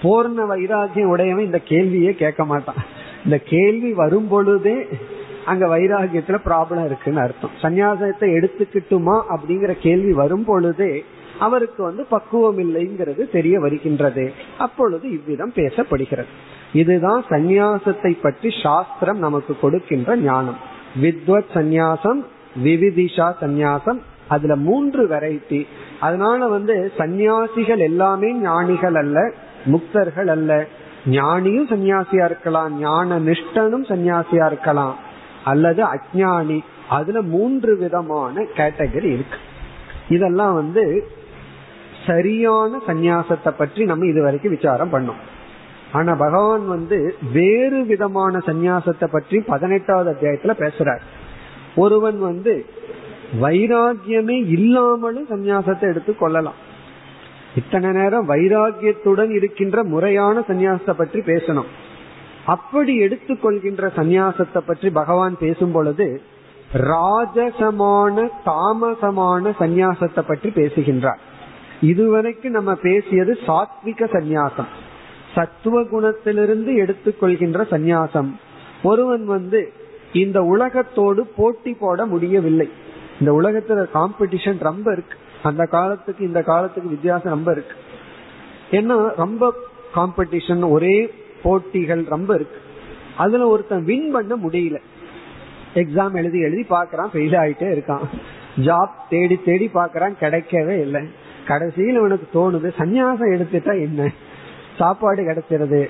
பூர்ண 0.02 0.40
வைராகியம் 0.50 1.12
உடையவன் 1.14 1.44
இந்த 1.44 1.60
கேள்வியே 1.68 2.10
கேட்க 2.10 2.44
மாட்டான். 2.44 2.80
இந்த 3.24 3.38
கேள்வி 3.44 3.92
வரும் 3.92 4.28
பொழுதே 4.28 4.76
அங்க 5.44 5.64
வைராகியத்துல 5.66 6.38
ப்ராப்ளம் 6.44 6.84
இருக்குன்னு 6.84 7.20
அர்த்தம். 7.20 7.56
சன்னியாசத்தை 7.62 8.28
எடுத்துக்கிட்டுமா 8.38 9.16
அப்படிங்கிற 9.28 9.72
கேள்வி 9.80 10.12
வரும் 10.12 10.44
பொழுதே 10.44 10.92
அவருக்கு 11.38 11.82
வந்து 11.82 12.04
பக்குவம் 12.04 12.58
இல்லைங்கிறது 12.58 13.22
தெரிய 13.30 13.60
வருகின்றது. 13.60 14.32
அப்பொழுது 14.58 15.06
இவ்விதம் 15.10 15.52
பேசப்படுகிறது. 15.54 16.32
இதுதான் 16.72 17.24
சந்நியாசத்தை 17.28 18.18
பற்றி 18.22 18.50
சாஸ்திரம் 18.62 19.18
நமக்கு 19.18 19.56
கொடுக்கின்ற 19.60 20.16
ஞானம். 20.16 20.56
வித்வத் 21.02 21.52
சந்நியாசம் 21.54 22.20
விவிதிஷா 22.64 23.32
சந்நியாசம் 23.40 23.98
அதுல 24.28 24.56
மூன்று 24.56 25.08
வெரைட்டி 25.08 25.66
அதனால 26.00 26.46
வந்து 26.46 26.92
சந்நியாசிகள் 26.96 27.78
எல்லாமே 27.78 28.34
ஞானிகள் 28.34 28.94
அல்ல 28.94 29.32
முக்தர்கள் 29.66 30.26
அல்ல. 30.26 30.66
ஞானியும் 31.06 31.70
சன்னியாசியா 31.70 32.24
இருக்கலாம் 32.24 32.80
ஞான 32.80 33.18
நிஷ்டனும் 33.18 33.86
சன்னியாசியா 33.88 34.46
இருக்கலாம். 34.46 34.96
அல்லது 35.44 35.84
அஜானி 35.84 36.60
அதுல 36.88 37.22
மூன்று 37.22 37.76
விதமான 37.76 38.42
கேட்டகரி 38.42 39.10
இருக்கு. 39.12 39.38
இதெல்லாம் 40.08 40.54
வந்து 40.54 41.08
சரியான 42.06 42.80
சந்நியாசத்தை 42.86 43.48
பற்றி 43.48 43.84
நம்ம 43.84 44.06
இதுவரைக்கும் 44.06 44.50
விசாரம் 44.50 44.92
பண்ணோம். 44.92 45.20
ஆனா 45.92 46.14
பகவான் 46.14 46.66
வந்து 46.66 47.14
வேறு 47.32 47.84
விதமான 47.84 48.38
சந்நியாசத்தை 48.38 49.06
பற்றி 49.10 49.40
பதினெட்டாவது 49.40 50.10
அத்தியாயத்துல 50.12 50.54
பேசுறார். 50.58 51.00
ஒருவன் 51.74 52.18
வந்து 52.18 52.66
வைராகியமே 53.40 54.46
இல்லாமலும் 54.46 55.26
சந்நியாசத்தை 55.30 55.80
எடுத்து 55.80 56.16
கொள்ளலாம். 56.16 56.54
இத்தனை 57.54 57.92
நேரம் 57.92 58.28
வைராகியத்துடன் 58.28 59.30
இருக்கின்ற 59.30 59.84
முறையான 59.84 60.40
சந்நியாசத்தை 60.40 60.90
பற்றி 60.90 61.20
பேசணும். 61.20 61.70
அப்படி 62.44 62.98
எடுத்துக்கொள்கின்ற 63.00 63.90
சந்நியாசத்தை 63.96 64.58
பற்றி 64.58 64.90
பகவான் 64.90 65.36
பேசும் 65.38 65.72
பொழுது 65.72 66.22
ராஜசமான 66.74 68.30
தாமசமான 68.44 69.52
சந்நியாசத்தை 69.58 70.20
பற்றி 70.20 70.50
பேசுகின்றார். 70.50 71.18
இதுவரைக்கும் 71.80 72.52
நம்ம 72.52 72.74
பேசியது 72.74 73.38
சாத்விக 73.46 74.04
சந்நியாசம். 74.12 74.70
சத்துவ 75.38 75.82
குணத்திலிருந்து 75.82 76.72
எடுத்துக்கொள்கின்ற 76.74 77.64
சந்நியாசம். 77.70 78.30
ஒருவன் 78.82 79.24
வந்து 79.24 79.72
இந்த 80.12 80.42
உலகத்தோடு 80.42 81.26
போட்டி 81.26 81.72
போட 81.72 82.06
முடியவில்லை. 82.06 82.70
இந்த 83.20 83.32
உலகத்துல 83.32 83.86
காம்படிஷன் 83.94 84.58
ரொம்ப 84.58 84.92
இருக்கு. 84.92 85.18
அந்த 85.42 85.64
காலத்துக்கு 85.64 86.26
இந்த 86.26 86.42
காலத்துக்கு 86.42 86.88
வித்தியாசம் 86.88 87.32
ரொம்ப 87.32 87.52
இருக்கு. 87.52 87.76
ஏன்னா 88.70 89.12
ரொம்ப 89.16 89.54
காம்படிஷன் 89.94 90.70
ஒரே 90.70 91.14
போட்டிகள் 91.42 92.04
ரொம்ப 92.08 92.34
இருக்கு. 92.34 92.58
அதுல 93.16 93.46
ஒருத்தன் 93.46 93.84
வின் 93.84 94.10
பண்ண 94.10 94.36
முடியல. 94.36 94.78
எக்ஸாம் 95.74 96.14
எழுதி 96.14 96.40
எழுதி 96.40 96.66
பாக்குறான் 96.70 97.10
ஃபெயில் 97.14 97.38
ஆயிட்டே 97.42 97.68
இருக்கான். 97.76 98.06
ஜாப் 98.60 98.90
தேடி 99.10 99.40
தேடி 99.44 99.70
பாக்குறான் 99.74 100.14
கிடைக்கவே 100.20 100.80
இல்லை. 100.80 101.04
கடைசியில் 101.46 101.98
உனக்கு 101.98 102.26
தோணுது 102.38 102.72
சன்னியாசம் 102.78 103.34
எடுத்துட்டா 103.36 103.80
என்ன? 103.80 104.10
சாப்பாடு 104.78 105.22
கிடைச்சிருது. 105.22 105.80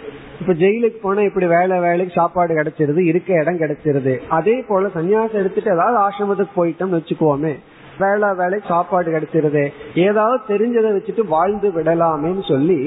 இப்ப 0.41 0.53
ஜெயிலுக்கு 0.63 0.99
போனா 1.03 1.23
இப்படி 1.29 1.47
வேலை 1.47 1.79
வேலைக்கு 1.87 2.15
சாப்பாடு 2.21 2.53
கிடைச்சிருது 2.55 3.03
இருக்க 3.11 3.41
இடம் 3.43 3.61
கிடைச்சிருது. 3.63 4.15
அதே 4.39 4.57
போல 4.69 4.91
சன்னியாசம் 4.95 5.41
எடுத்துட்டு 5.43 5.75
ஏதாவது 5.77 5.99
ஆசிரமத்துக்கு 6.07 6.59
போயிட்டோம்னு 6.61 7.01
வச்சுக்கோமே 7.01 7.55
வேலை 7.99 8.29
வேலைக்கு 8.41 8.69
சாப்பாடு 8.69 9.09
கிடைச்சிருது. 9.11 9.65
ஏதாவது 10.07 10.41
தெரிஞ்சதை 10.51 10.91
வச்சுட்டு 10.97 11.25
வாழ்ந்து 11.29 11.71
விடலாமேன்னு 11.77 12.45
சொல்லி 12.53 12.81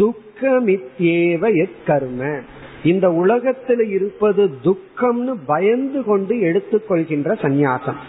துக்கமித்தேவ 0.00 1.42
எத்கர்ம 1.64 2.22
இந்த 2.90 3.06
உலகத்துல 3.22 3.82
இருப்பது 3.96 4.42
துக்கம்னு 4.64 5.34
பயந்து 5.46 6.00
கொண்டு 6.04 6.34
எடுத்துக்கொள்கின்ற 6.48 7.32
சந்நியாசம் 7.44 8.00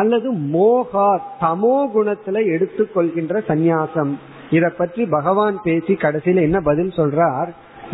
அல்லது 0.00 0.28
மோகா 0.54 1.08
தமோ 1.40 1.76
குணத்துல 1.94 2.40
எடுத்துக்கொள்கின்ற 2.54 3.42
சந்நியாசம் 3.48 4.12
இத 4.56 4.64
பற்றி 4.78 5.02
பகவான் 5.16 5.56
பேசி 5.62 5.94
கடைசியில 5.94 6.44
என்ன 6.48 6.58
பதில் 6.60 6.92
சொல்றார்? 6.96 7.50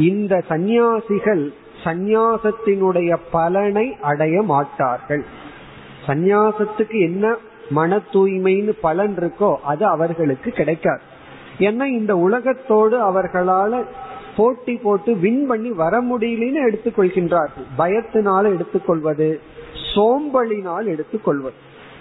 இந்த 0.08 0.34
சந்நியாசிகள் 0.48 1.44
சந்நியாசத்தினுடைய 1.84 3.11
பலனை 3.34 3.86
அடைய 4.11 4.36
மாட்டார்கள். 4.52 5.24
சந்நியாசத்துக்கு 6.06 6.98
என்ன 7.08 7.24
மன 7.78 7.98
தூய்மைன்னு 8.12 8.72
பலன் 8.86 9.14
இருக்கோ 9.16 9.50
அது 9.72 9.84
அவர்களுக்கு 9.86 10.50
கிடைக்காது. 10.50 11.02
ஏன்னா 11.58 11.86
இந்த 11.98 12.12
உலகத்தோடு 12.26 12.96
அவர்களால 13.08 13.82
போட்டி 14.36 14.74
போட்டு 14.84 15.11
வின் 15.24 15.42
பண்ணி 15.46 15.70
வர 15.82 15.94
முடியலன்னு 16.02 16.61
எடுத்துக்கொள்கின்றார்கள். 16.68 17.66
பயத்தினால 17.78 18.42
எடுத்துக்கொள்வது 18.56 19.28
சோம்பலினால் 19.90 20.86
எடுத்துக்கொள்வது. 20.94 21.58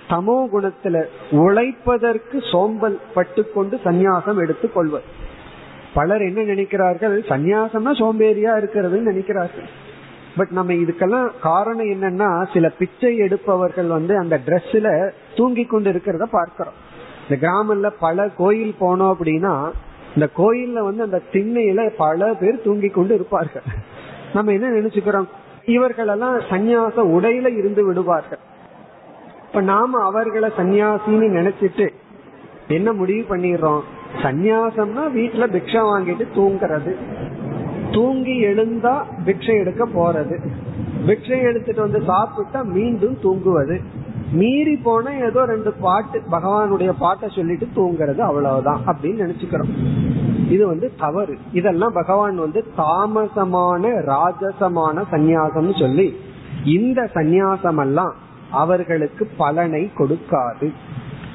தமோ 0.09 0.37
குணத்துல 0.53 1.03
உழைப்பதற்கு 1.31 2.37
சோம்பல் 2.51 2.99
பட்டு 3.13 3.51
கொண்டு 3.51 3.79
சந்நியாசம் 3.83 4.41
எடுத்துக்கொள்வது 4.41 5.07
பலர் 5.93 6.21
என்ன 6.21 6.41
நினைக்கிறார்கள்? 6.41 7.15
சந்நியாசம்னா 7.31 7.91
சோம்பேறியா 8.01 8.51
இருக்கிறதுன்னு 8.61 9.11
நினைக்கிறார்கள். 9.11 9.69
பட் 10.37 10.51
நம்ம 10.51 10.73
இதுக்கெல்லாம் 10.73 11.29
காரணம் 11.41 11.85
என்னன்னா 11.85 12.53
சில 12.53 12.69
பிச்சை 12.69 13.17
எடுப்பவர்கள் 13.17 13.87
வந்து 13.87 14.17
அந்த 14.17 14.39
ட்ரெஸ்ல 14.45 15.11
தூங்கி 15.35 15.63
கொண்டு 15.63 15.91
இருக்கிறத 15.91 16.25
பார்க்கிறோம். 16.31 16.77
இந்த 17.23 17.47
கிராமம்ல 17.47 17.89
பல 17.99 18.27
கோயில் 18.37 18.75
போனோம் 18.79 19.13
அப்படின்னா 19.13 19.71
இந்த 20.15 20.27
கோயில்ல 20.37 20.83
வந்து 20.83 21.03
அந்த 21.03 21.21
திண்ணையில 21.31 21.89
பல 21.97 22.33
பேர் 22.33 22.61
தூங்கி 22.61 22.89
கொண்டு 22.89 23.15
இருப்பார்கள். 23.15 23.67
நம்ம 24.33 24.51
என்ன 24.51 24.67
நினைச்சுக்கிறோம்? 24.69 25.27
இவர்கள் 25.65 26.07
எல்லாம் 26.07 26.39
சந்நியாச 26.39 26.95
உடையில 27.15 27.57
இருந்து 27.57 27.85
விடுவார்கள். 27.85 28.39
இப்ப 29.49 29.61
நாம 29.61 30.01
அவர்களை 30.03 30.49
சன்னியாசின்னு 30.57 31.27
நினைச்சிட்டு 31.37 31.89
என்ன 32.67 32.93
முடிவு 32.93 33.35
பண்ணிடுறோம்? 33.35 33.79
சந்நியாசம்னா 34.21 35.03
வீட்டுல 35.15 35.45
பிக்ஷா 35.55 35.81
வாங்கிட்டு 35.91 36.25
தூங்குறது. 36.35 36.95
தூங்கி 37.91 38.45
எழுந்தா 38.45 39.03
பிக்ஷை 39.25 39.59
எடுக்க 39.59 39.87
போறது. 39.87 40.35
பிக்ஷை 41.07 41.41
எடுத்துட்டு 41.41 41.81
வந்து 41.81 42.01
சாப்பிட்டா 42.01 42.61
மீண்டும் 42.61 43.17
தூங்குவது. 43.21 43.81
மீறி 44.31 44.75
போன 44.75 45.17
ஏதோ 45.17 45.45
ரெண்டு 45.45 45.71
பாட்டு 45.71 46.21
பகவானுடைய 46.31 46.91
பாட்டை 46.99 47.29
சொல்லிட்டு 47.35 47.67
தூங்குறது 47.75 48.17
அவ்வளவுதான் 48.17 48.81
அப்படின்னு 48.85 49.23
நினைச்சுக்கிறோம். 49.25 49.71
இது 50.49 50.67
வந்து 50.67 50.91
தவறு. 50.99 51.37
இதெல்லாம் 51.51 51.93
பகவான் 51.93 52.37
வந்து 52.37 52.65
தாமசமான 52.77 53.83
ராஜசமான 54.07 55.03
சந்நியாசம்னு 55.11 55.79
சொல்லி 55.79 56.15
இந்த 56.65 57.09
சந்நியாசம் 57.13 57.79
எல்லாம் 57.79 58.27
அவர்களுக்கு 58.51 59.29
பலனை 59.37 59.91
கொடுக்காது. 59.97 60.73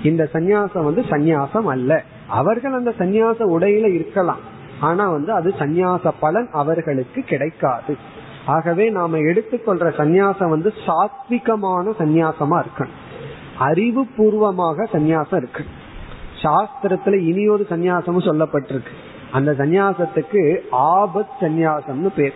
இந்த 0.03 0.29
சந்நியாசம் 0.33 0.85
வந்து 0.85 1.03
சந்நியாசம் 1.03 1.65
அல்ல. 1.65 2.03
அவர்கள் 2.29 2.73
அந்த 2.73 2.93
சந்நியாச 2.99 3.37
உடையில 3.39 3.93
இருக்கலாம். 3.93 4.53
ஆனா 4.81 5.11
வந்து 5.11 5.33
அது 5.33 5.55
சந்நியாச 5.59 6.11
பலன் 6.21 6.49
அவர்களுக்கு 6.53 7.23
கிடைக்காது. 7.23 7.97
ஆகவே 8.47 8.91
நாம 8.91 9.17
எடுத்துக்கொள்ற 9.17 9.93
சந்நியாசம் 9.97 10.49
வந்து 10.49 10.73
சாத்விகமான 10.87 11.93
சந்நியாசமா 11.99 12.63
இருக்கணும். 12.63 13.23
அறிவு 13.59 14.07
பூர்வமாக 14.17 14.89
சந்நியாசம் 14.93 15.37
இருக்கு. 15.37 15.65
சாஸ்திரத்துல 16.43 17.19
இனி 17.19 17.49
ஒரு 17.49 17.67
சந்நியாசமும் 17.71 18.25
சொல்லப்பட்டிருக்கு. 18.25 18.93
அந்த 19.33 19.53
சந்நியாசத்துக்கு 19.53 20.59
ஆபத் 20.73 21.33
சந்நியாசம்னு 21.41 22.09
பேர். 22.17 22.35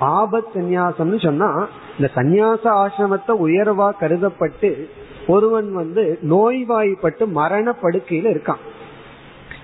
ஆபத் 0.00 0.48
சந்நியாசம்னு 0.54 1.24
சொன்னா 1.24 1.68
இந்த 1.98 2.10
சந்நியாச 2.14 2.64
ஆசிரமத்தை 2.82 3.34
உயர்வா 3.46 3.88
கருதப்பட்டு 4.00 4.88
ஒருவன் 5.26 5.72
வந்து 5.72 6.18
நோய்வாய்ப்பட்டு 6.22 7.26
மரண 7.26 7.74
படுக்கையில 7.82 8.32
இருக்கான். 8.34 8.62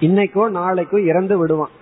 இன்னைக்கோ 0.01 0.45
நாளைக்கோ 0.59 1.05
இறந்து 1.05 1.39
விடுவான். 1.39 1.74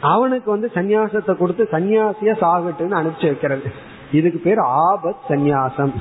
அவனுக்கு 0.00 0.50
வந்து 0.50 0.70
சந்நியாசத்தை 0.74 1.36
கொடுத்து 1.36 1.68
சன்னியாசிய 1.70 2.32
சாகட்டுன்னு 2.42 2.98
அனுப்பிச்சு 3.00 3.22
வைக்கிறது. 3.22 3.70
இதுக்கு 4.12 4.38
பேர் 4.38 4.58
ஆபத் 4.58 5.24
சந்நியாசம். 5.28 5.94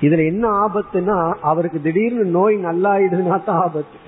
இதுல 0.00 0.26
என்ன 0.26 0.44
ஆபத்துன்னா 0.64 1.18
அவருக்கு 1.40 1.80
திடீர்னு 1.82 2.24
நோய் 2.24 2.56
நல்லாயிடுதுன்னா 2.56 3.44
தான் 3.44 3.60
ஆபத்து. 3.60 3.98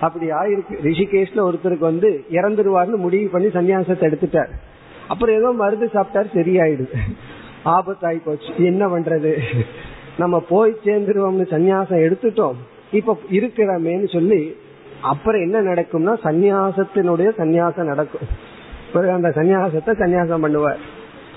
அப்படி 0.00 0.26
ஆயிருக்கு. 0.30 0.74
ரிஷிகேஷ்ல 0.82 1.40
ஒருத்தருக்கு 1.48 1.88
வந்து 1.92 2.24
இறந்துருவார்னு 2.30 2.96
முடிவு 2.96 3.28
பண்ணி 3.28 3.48
சன்னியாசத்தை 3.48 4.06
எடுத்துட்டார். 4.10 4.52
அப்புறம் 5.08 5.36
ஏதோ 5.36 5.50
மருந்து 5.52 5.90
சாப்பிட்டாரு 5.94 6.28
சரியாயிடுது. 6.34 6.96
ஆபத்தாயி 7.76 8.18
போச்சு 8.24 8.50
என்ன 8.70 8.84
பண்றது? 8.86 9.32
நம்ம 10.16 10.36
போய் 10.48 10.72
சேர்ந்துருவோம்னு 10.84 11.46
சன்னியாசம் 11.54 12.04
எடுத்துட்டோம். 12.06 12.58
இப்ப 12.90 13.16
இருக்கிறமேன்னு 13.30 14.08
சொல்லி 14.12 14.42
அப்புறம் 15.02 15.42
என்ன 15.46 15.58
நடக்கும்னா 15.60 16.12
சந்நியாசத்தினுடைய 16.24 17.28
சன்னியாசம் 17.40 17.90
நடக்கும். 17.92 18.28
பிறகு 18.92 19.12
அந்த 19.12 19.28
சன்னியாசத்தை 19.28 19.92
சன்னியாசம் 20.02 20.44
பண்ணுவார். 20.44 20.80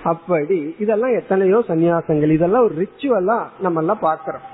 அப்படி 0.04 0.76
இதெல்லாம் 0.80 1.16
எத்தனையோ 1.20 1.58
சந்நியாசங்கள். 1.68 2.32
இதெல்லாம் 2.32 2.64
ஒரு 2.64 2.76
ரிச்சுவலா 2.84 3.40
நம்ம 3.60 3.80
எல்லாம் 3.80 4.02
பாக்குறோம் 4.02 4.46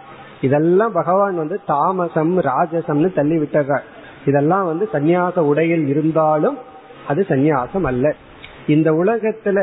இதெல்லாம் 0.42 0.92
பகவான் 0.92 1.36
வந்து 1.36 1.58
தாமசம் 1.66 2.34
ராஜசம்னு 2.50 3.10
தள்ளி 3.14 3.38
விட்டுறார். 3.38 3.86
இதெல்லாம் 4.26 4.66
வந்து 4.66 4.86
சந்நியாச 4.94 5.40
உடையில் 5.52 5.86
இருந்தாலும் 5.88 6.58
அது 7.08 7.22
சந்நியாசம் 7.30 7.88
அல்ல. 7.92 8.06
இந்த 8.68 8.90
உலகத்துல 8.92 9.60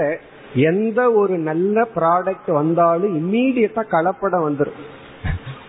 எந்த 0.63 1.01
ஒரு 1.21 1.35
நல்ல 1.49 1.87
ப்ராடக்ட் 1.97 2.51
வந்தாலும் 2.53 3.15
இம்மீடியட்டா 3.21 3.83
கலப்படம் 3.95 4.47
வந்துடும் 4.47 4.81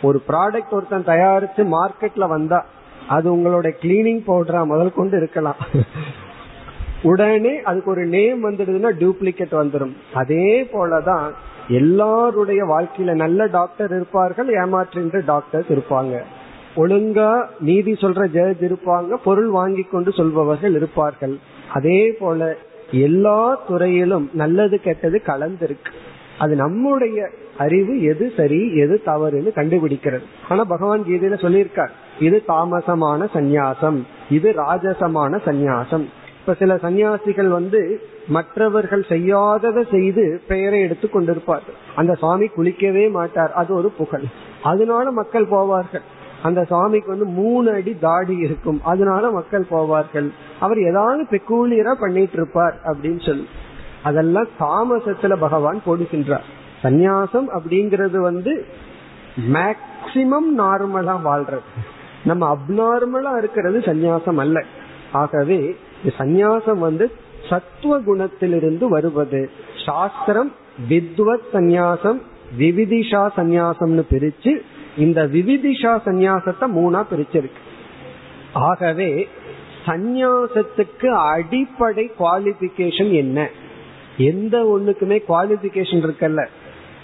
ஒரு 0.02 0.18
ப்ராடக்ட் 0.28 0.76
ஒருத்தன் 0.78 1.10
தயாரிச்சு 1.12 1.64
மார்க்கெட்ல 1.76 2.28
வந்தா 2.28 2.60
அது 3.16 3.28
உங்களோட 3.36 3.68
கிளீனிங் 3.82 4.22
பவுடரா 4.28 4.62
முதல் 4.66 4.98
கொண்டு 4.98 5.18
இருக்கலாம். 5.18 5.60
உடனே 7.04 7.54
அதுக்கு 7.70 7.90
ஒரு 7.92 8.04
நேம் 8.06 8.40
வந்துடுதுன்னா 8.46 8.92
டூப்ளிகேட் 9.02 9.56
வந்துடும் 9.62 9.96
அதே 10.22 10.48
போலதான் 10.74 11.26
எல்லாருடைய 11.80 12.62
வாழ்க்கையில 12.74 13.14
நல்ல 13.24 13.48
டாக்டர் 13.58 13.92
இருப்பார்கள் 13.96 14.50
ஏமாற்றுகின்ற 14.62 15.20
டாக்டர்ஸ் 15.26 15.70
இருப்பாங்க. 15.76 16.16
ஒழுங்கா 16.76 17.32
நீதி 17.60 17.92
சொல்ற 17.92 18.24
ஜட்ஜ் 18.38 18.64
இருப்பாங்க 18.70 19.18
பொருள் 19.24 19.50
வாங்கி 19.50 19.84
கொண்டு 19.84 20.12
சொல்பவர்கள் 20.12 20.74
இருப்பார்கள். 20.74 21.36
அதே 21.74 22.00
போல 22.22 22.56
எல்லா 22.92 23.64
துறையிலும் 23.68 24.30
நல்லது 24.34 24.80
கெட்டது 24.80 25.22
கலந்திருக்கு. 25.26 25.92
அது 26.40 26.56
நம்முடைய 26.56 27.30
அறிவு 27.58 28.04
எது 28.04 28.32
சரி 28.38 28.76
எது 28.76 29.02
தவறுன்னு 29.06 29.50
கண்டுபிடிக்கிறது. 29.56 30.24
ஆனா 30.50 30.64
பகவான் 30.64 31.04
கீதையில 31.04 31.36
சொல்லியிருக்கார் 31.36 31.90
இது 32.20 32.44
தாமசமான 32.48 33.28
சந்நியாசம் 33.34 34.02
இது 34.30 34.52
ராஜசமான 34.52 35.40
சந்நியாசம். 35.46 36.06
இப்ப 36.40 36.54
சில 36.54 36.76
சன்னியாசிகள் 36.76 37.48
வந்து 37.48 38.02
மற்றவர்கள் 38.28 39.06
செய்யாததை 39.10 39.90
செய்து 39.92 40.42
பெயரை 40.48 40.82
எடுத்து 40.82 41.10
கொண்டிருப்பார்கள். 41.14 41.78
அந்த 41.96 42.14
சுவாமி 42.14 42.50
குளிக்கவே 42.58 43.12
மாட்டார் 43.12 43.52
அது 43.52 43.74
ஒரு 43.74 43.90
புகழ். 43.90 44.22
அதனால 44.64 45.12
மக்கள் 45.12 45.46
போவார்கள். 45.46 46.02
அந்த 46.46 46.64
சுவாமிக்கு 46.64 47.10
வந்து 47.10 47.26
மூணு 47.26 47.72
அடி 47.72 47.94
தாடி 48.00 48.36
இருக்கும். 48.38 48.80
அதனால 48.84 49.32
மக்கள் 49.32 49.66
போவார்கள். 49.72 50.30
அவர் 50.60 50.80
ஏதாவது 50.80 51.24
பெக்கூலியரா 51.24 51.94
பண்ணிட்டு 52.00 52.34
இருப்பார் 52.34 52.76
அப்படின்னு 52.86 53.26
சொல்லி. 53.26 53.48
அதெல்லாம் 54.04 54.48
தாமசத்துல 54.60 55.36
பகவான் 55.40 55.82
போடுகின்றார். 55.86 56.48
சந்நியாசம் 56.84 57.48
அப்படிங்கறது 57.58 58.18
வந்து 58.18 58.66
மேக்சிமம் 59.54 60.52
நார்மலா 60.58 61.16
வாழ்றது. 61.26 61.70
நம்ம 62.24 62.44
அப்நார்மலா 62.56 63.38
இருக்கிறது 63.38 63.80
சந்நியாசம் 63.80 64.36
அல்ல. 64.36 64.64
ஆகவே 65.12 65.76
சந்நியாசம் 66.18 66.80
வந்து 66.80 67.12
சத்துவ 67.50 68.00
குணத்திலிருந்து 68.02 68.86
வருவது. 68.88 69.50
சாஸ்திரம் 69.86 70.52
வித்வத் 70.90 71.48
சந்நியாசம் 71.54 72.22
விவிதிஷா 72.58 73.22
சந்நியாசம்னு 73.38 74.04
பிரிச்சு 74.12 74.54
இந்த 74.98 75.26
விவிதிஷா 75.26 75.94
சந்நியாசத்தை 76.06 76.68
மூணா 76.76 77.04
பிரிச்சிருக்கு. 77.12 77.62
ஆகவே 78.54 79.28
சந்நியாசத்துக்கு 79.86 81.06
அடிப்படை 81.06 82.12
குவாலிபிகேஷன் 82.20 83.12
என்ன? 83.12 83.50
எந்த 84.18 84.64
ஒண்ணுக்குமே 84.64 85.18
குவாலிபிகேஷன் 85.28 86.04
இருக்கல்ல. 86.06 86.46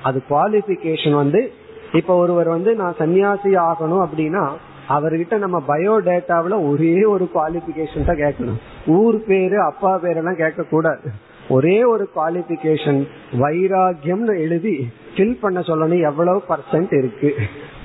அது 0.03 0.21
குவாலிபிகேஷன் 0.29 1.11
வந்து 1.11 1.53
இப்ப 1.93 2.15
ஒருவர் 2.15 2.47
வந்து 2.47 2.75
நான் 2.75 2.95
சன்னியாசி 2.99 3.49
ஆகணும் 3.57 4.03
அப்படின்னா 4.05 4.49
அவர்கிட்ட 4.89 5.37
நம்ம 5.37 5.63
பயோடேட்டாவில 5.67 6.69
ஒரே 6.69 7.03
ஒரு 7.03 7.29
குவாலிபிகேஷன் 7.33 8.05
தான் 8.05 8.17
கேட்கணும். 8.17 8.59
ஊர் 8.85 9.23
பேரு 9.27 9.61
அப்பா 9.61 9.99
பேரெல்லாம் 9.99 10.37
கேட்க 10.37 10.63
கூடாது 10.63 11.11
ஒரே 11.49 11.83
ஒரு 11.83 12.09
குவாலிபிகேஷன் 12.15 13.07
வைராகியம்னு 13.31 14.39
எழுதி 14.39 14.89
ஃபில் 15.15 15.39
பண்ண 15.39 15.59
சொல்லணும் 15.59 16.01
எவ்வளவு 16.01 16.43
பர்சன்ட் 16.49 16.97
இருக்கு. 16.97 17.35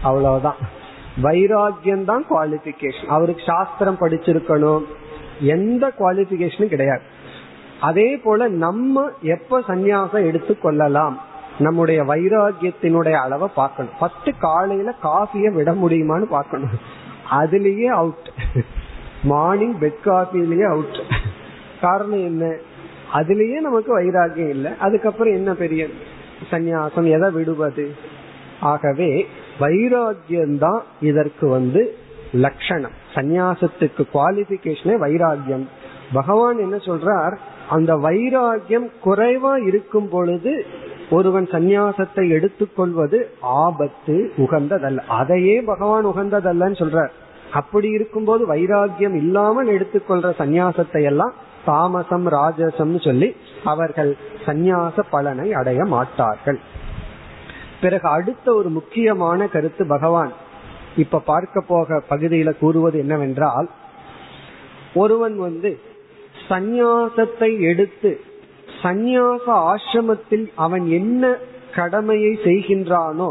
அவ்வளவுதான். 0.02 0.56
வைராகியம் 1.22 2.04
தான் 2.04 2.24
குவாலிபிகேஷன் 2.30 3.06
அவருக்கு 3.06 3.42
சாஸ்திரம் 3.46 3.98
படிச்சிருக்கணும். 4.00 4.82
எந்த 5.40 5.92
குவாலிபிகேஷனும் 5.98 6.66
கிடையாது. 6.66 7.00
அதே 7.80 8.16
போல 8.16 8.48
நம்ம 8.48 9.10
எப்ப 9.22 9.60
சந்நியாசம் 9.68 10.24
எடுத்து 10.24 10.58
கொள்ளலாம் 10.58 11.20
நம்முடைய 11.58 12.02
வைராகியத்தினுடைய 12.02 13.12
அளவை 13.12 13.48
பார்க்கணும். 13.54 13.92
ஃபர்ஸ்ட் 13.98 14.30
காலையில 14.38 14.92
காஃபிய 14.92 15.50
விட 15.50 15.72
முடியுமான்னு 15.72 16.22
பார்க்கணும். 16.22 16.70
அதுலயே 17.30 17.84
அவுட் 17.84 18.30
மார்னிங் 19.22 19.78
பெட் 19.78 20.00
காஃபிலேயே 20.04 20.62
அவுட் 20.62 21.02
காரணம் 21.80 22.24
என்ன? 22.24 22.56
அதுலயே 23.18 23.58
நமக்கு 23.60 23.90
வைராகியம் 23.98 24.48
இல்லை. 24.48 24.72
அதுக்கப்புறம் 24.78 25.34
என்ன 25.34 25.54
பெரிய 25.54 25.82
சந்நியாசம்? 26.50 27.08
எதை 27.16 27.30
விடுவது? 27.30 27.86
ஆகவே 28.60 29.10
வைராகியம்தான் 29.60 30.80
இதற்கு 31.00 31.48
வந்து 31.48 31.82
லட்சணம். 32.32 32.96
சந்நியாசத்துக்கு 33.14 34.02
குவாலிபிகேஷனே 34.14 34.94
வைராகியம் 35.04 35.66
பகவான் 36.12 36.58
என்ன 36.58 36.76
சொல்றார்? 36.76 37.36
அந்த 37.70 37.92
வைராகியம் 37.94 38.88
குறைவா 39.04 39.52
இருக்கும் 39.66 40.08
பொழுது 40.08 40.52
ஒருவன் 41.10 41.46
சந்நியாசத்தை 41.46 42.24
எடுத்துக்கொள்வது 42.28 43.18
ஆபத்து 43.40 44.32
உகந்ததல்ல. 44.36 45.00
அதையே 45.20 45.56
பகவான் 45.60 46.06
உகந்ததல்லன்னு 46.06 46.78
சொல்றார். 46.82 47.12
அப்படி 47.52 47.88
இருக்கும்போது 47.88 48.42
வைராகியம் 48.54 49.16
இல்லாமல் 49.16 49.68
எடுத்துக்கொள்ற 49.68 50.30
சந்நியாசத்தை 50.38 51.02
எல்லாம் 51.02 51.34
தாமசம் 51.66 52.26
ராஜசம் 52.30 52.96
சொல்லி 53.04 53.28
அவர்கள் 53.64 54.12
சந்நியாச 54.46 55.04
பலனை 55.10 55.46
அடைய 55.52 55.80
மாட்டார்கள். 55.84 56.60
பிறகு 57.80 58.06
அடுத்த 58.08 58.46
ஒரு 58.54 58.68
முக்கியமான 58.68 59.48
கருத்து 59.54 59.84
பகவான் 59.86 60.32
இப்ப 60.96 61.22
பார்க்க 61.30 61.64
போக 61.68 61.98
பகுதியில 62.10 62.50
கூறுவது 62.58 62.96
என்னவென்றால் 62.98 63.68
ஒருவன் 64.94 65.36
வந்து 65.38 65.70
சந்நியாசத்தை 66.48 67.50
எடுத்து 67.70 68.10
சந்நியாச 68.82 69.44
ஆசிரமத்தில் 69.70 70.46
அவன் 70.56 70.86
என்ன 71.00 71.36
கடமையை 71.74 72.32
செய்கின்றானோ 72.44 73.30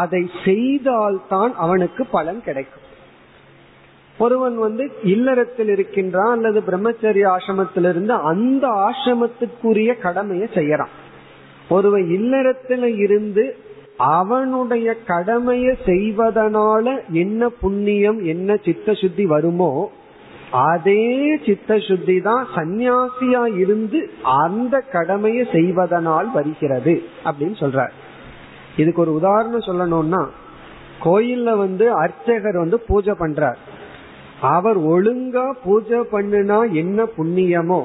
அதை 0.00 0.22
செய்தால்தான் 0.44 1.52
அவனுக்கு 1.56 2.02
பலன் 2.06 2.42
கிடைக்கும். 2.42 2.81
ஒருவன் 4.18 4.58
வந்து 4.58 4.90
இல்லறத்தில் 5.02 5.68
இருக்கின்றான் 5.68 6.30
அல்லது 6.30 6.62
பிரம்மச்சரிய 6.66 7.36
ஆசிரமத்திலிருந்து 7.36 8.08
அந்த 8.08 8.68
ஆசிரமத்துக்குரிய 8.68 9.98
கடமையை 9.98 10.48
செய்யறான். 10.54 10.92
ஒருவன் 11.68 12.02
இல்லறத்துல 12.02 12.98
இருந்து 12.98 13.56
அவனுடைய 13.96 14.96
கடமையை 15.06 15.78
செய்வதனால 15.84 17.12
என்ன 17.12 17.48
புண்ணியம் 17.48 18.24
என்ன 18.24 18.56
சித்த 18.56 18.94
சுத்தி 18.94 19.26
வருமோ 19.26 19.90
அதே 20.50 21.36
சித்த 21.46 21.78
சுத்தி 21.78 22.20
தான் 22.20 22.46
சந்நியாசியா 22.54 23.58
இருந்து 23.58 24.10
அந்த 24.22 24.80
கடமையை 24.80 25.48
செய்வதனால் 25.52 26.30
வருகிறது 26.32 27.02
அப்படின்னு 27.24 27.56
சொல்றார். 27.58 27.90
இதுக்கு 28.76 29.00
ஒரு 29.00 29.14
உதாரணம் 29.14 29.60
சொல்லணும்னா 29.60 30.26
கோயில்ல 31.04 31.56
வந்து 31.56 31.92
அர்ச்சகர் 31.92 32.56
வந்து 32.56 32.80
பூஜை 32.80 33.14
பண்றார். 33.18 33.56
அவர் 34.42 34.78
ஒழுங்கா 34.86 35.52
பூஜை 35.64 35.98
பண்ணுனா 36.12 36.72
என்ன 36.72 37.06
புண்ணியமோ 37.18 37.82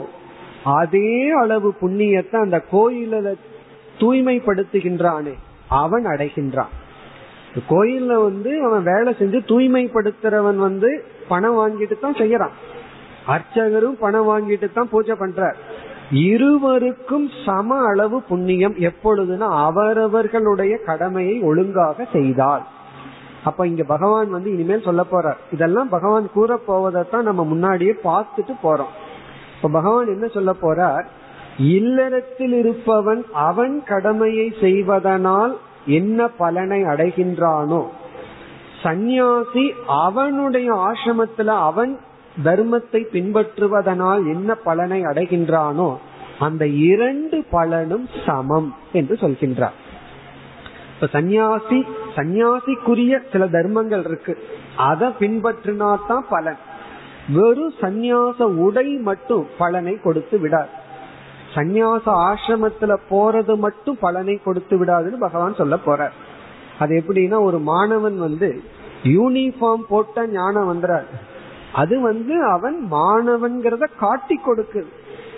அதே 0.63 1.29
அளவு 1.29 1.73
புண்ணியத்தை 1.81 2.35
அந்த 2.35 2.63
கோயில 2.71 3.35
தூய்மைப்படுத்துகின்றானே 3.99 5.33
அவன் 5.67 6.05
அடைகின்றான். 6.05 6.73
கோயில்ல 7.69 8.23
வந்து 8.23 8.63
அவன் 8.63 8.83
வேலை 8.83 9.13
செஞ்சு 9.19 9.39
தூய்மைப்படுத்துறவன் 9.47 10.55
வந்து 10.55 11.03
பணம் 11.27 11.57
வாங்கிட்டு 11.57 11.99
தான் 11.99 12.13
செய்யறான். 12.13 12.55
அர்ச்சகரும் 13.27 13.97
பணம் 13.99 14.27
வாங்கிட்டு 14.29 14.73
தான் 14.73 14.89
பூஜை 14.89 15.15
பண்றார். 15.19 15.57
இருவருக்கும் 16.11 17.31
சம 17.45 17.77
அளவு 17.87 18.21
புண்ணியம் 18.21 18.75
எப்பொழுதுனா 18.75 19.47
அவரவர்களுடைய 19.63 20.77
கடமையை 20.85 21.41
ஒழுங்காக 21.41 22.05
செய்தால். 22.11 22.65
அப்ப 23.43 23.67
இங்க 23.67 23.83
பகவான் 23.83 24.29
வந்து 24.29 24.53
இனிமேல் 24.53 24.81
சொல்ல 24.81 25.05
போறார். 25.11 25.37
இதெல்லாம் 25.51 25.89
பகவான் 25.89 26.31
கூற 26.33 26.59
போவதைத்தான் 26.67 27.21
நம்ம 27.21 27.43
முன்னாடியே 27.43 27.91
பார்த்துட்டு 28.03 28.53
போறோம். 28.63 28.93
இப்ப 29.55 29.69
பகவான் 29.71 30.07
என்ன 30.07 30.27
சொல்ல 30.27 30.55
போறார்? 30.61 31.05
இல்லறத்தில் 31.57 32.53
இருப்பவன் 32.53 33.25
அவன் 33.33 33.83
கடமையை 33.83 34.53
செய்வதனால் 34.61 35.57
என்ன 35.85 36.27
பலனை 36.27 36.81
அடைகின்றானோ 36.81 37.85
சந்நியாசி 38.83 39.73
அவனுடைய 39.87 40.73
ஆசிரமத்துல 40.73 41.47
அவன் 41.47 41.99
தர்மத்தை 42.43 43.01
பின்பற்றுவதனால் 43.13 44.33
என்ன 44.33 44.55
பலனை 44.55 45.01
அடைகின்றானோ 45.01 45.97
அந்த 46.39 46.67
இரண்டு 46.67 47.45
பலனும் 47.49 48.07
சமம் 48.25 48.75
என்று 48.93 49.15
சொல்கின்றார். 49.15 49.77
இப்ப 50.97 51.07
சந்நியாசி 51.15 51.79
சந்நியாசிக்குரிய 52.15 53.15
சில 53.31 53.43
தர்மங்கள் 53.47 54.03
இருக்கு. 54.03 54.33
அதை 54.75 55.07
பின்பற்றினா 55.19 55.89
தான் 56.07 56.23
பலன். 56.29 56.57
வெறும் 57.35 57.73
சந்நியாச 57.81 58.43
உடை 58.65 58.85
மட்டும் 59.09 59.43
பலனை 59.57 59.93
கொடுத்து 60.05 60.37
விடாது. 60.39 60.71
சந்நியாச 61.55 62.05
ஆசிரமத்துல 62.29 62.95
போறது 63.09 63.53
மட்டும் 63.57 63.97
பலனை 63.99 64.35
கொடுத்து 64.45 64.75
விடாதுன்னு 64.79 65.19
பகவான் 65.25 65.59
சொல்ல 65.61 65.75
போறார். 65.85 66.15
அது 66.79 66.93
எப்படின்னா 67.01 67.37
ஒரு 67.41 67.59
மாணவன் 67.59 68.17
வந்து 68.17 68.49
யூனிஃபார்ம் 69.03 69.85
போட்ட 69.89 70.25
ஞானம் 70.27 70.69
வந்துறாரு 70.71 71.09
அது 71.73 71.95
வந்து 72.01 72.35
அவன் 72.55 72.77
மாணவன்கிறத 72.91 73.85
காட்டி 73.99 74.35
கொடுக்குது 74.45 74.91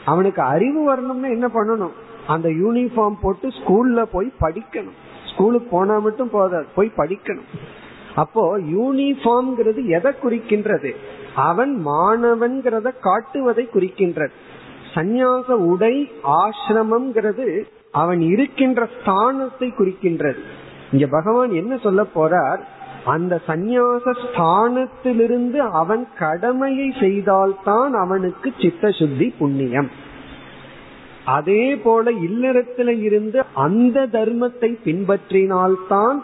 அவனுக்கு 0.06 0.42
அறிவு 0.42 0.82
வரணும்னு 0.90 1.30
என்ன 1.36 1.48
பண்ணணும்? 1.54 1.96
அந்த 2.28 2.48
யூனிஃபார்ம் 2.50 3.22
போட்டு 3.22 3.48
ஸ்கூல்ல 3.60 4.00
போய் 4.12 4.30
படிக்கணும். 4.42 4.98
ஸ்கூலுக்கு 5.40 5.68
போனா 5.72 6.00
மட்டும் 6.00 6.30
போதாது. 6.30 6.66
போய் 6.76 6.92
படிக்கணும். 6.98 7.50
அப்போ 8.16 8.60
யூனிஃபார்ம்ங்கிறது 8.60 9.82
எதை 9.88 10.12
குறிக்கின்றது? 10.24 10.92
அவன் 11.36 11.82
மாணவன்கிறத 11.86 12.88
காட்டுவதை 13.04 13.64
குறிக்கின்றது. 13.74 14.36
சந்நியாச 14.94 15.52
உடை 15.52 16.12
ஆசிரமம்ங்கிறது 16.24 17.64
அவன் 17.92 18.22
இருக்கின்ற 18.22 18.90
ஸ்தானத்தை 18.98 19.70
குறிக்கின்றது. 19.78 20.42
இங்க 20.92 21.08
பகவான் 21.08 21.52
என்ன 21.52 21.78
சொல்ல 21.78 22.06
போறார்? 22.16 22.60
அந்த 23.06 23.42
சந்நியாச 23.48 24.14
ஸ்தானத்திலிருந்து 24.26 25.58
அவன் 25.58 26.08
கடமையை 26.20 26.94
செய்தால்தான் 27.00 27.94
அவனுக்கு 27.94 28.54
சித்த 28.62 28.92
சுத்தி 28.92 29.34
புண்ணியம். 29.40 29.90
அதே 31.30 31.76
போல 31.76 32.12
இல்லறத்தில 32.12 33.02
இருந்து 33.02 33.40
அந்த 33.54 34.08
தர்மத்தை 34.12 34.72
பின்பற்றினால்தான் 34.86 36.18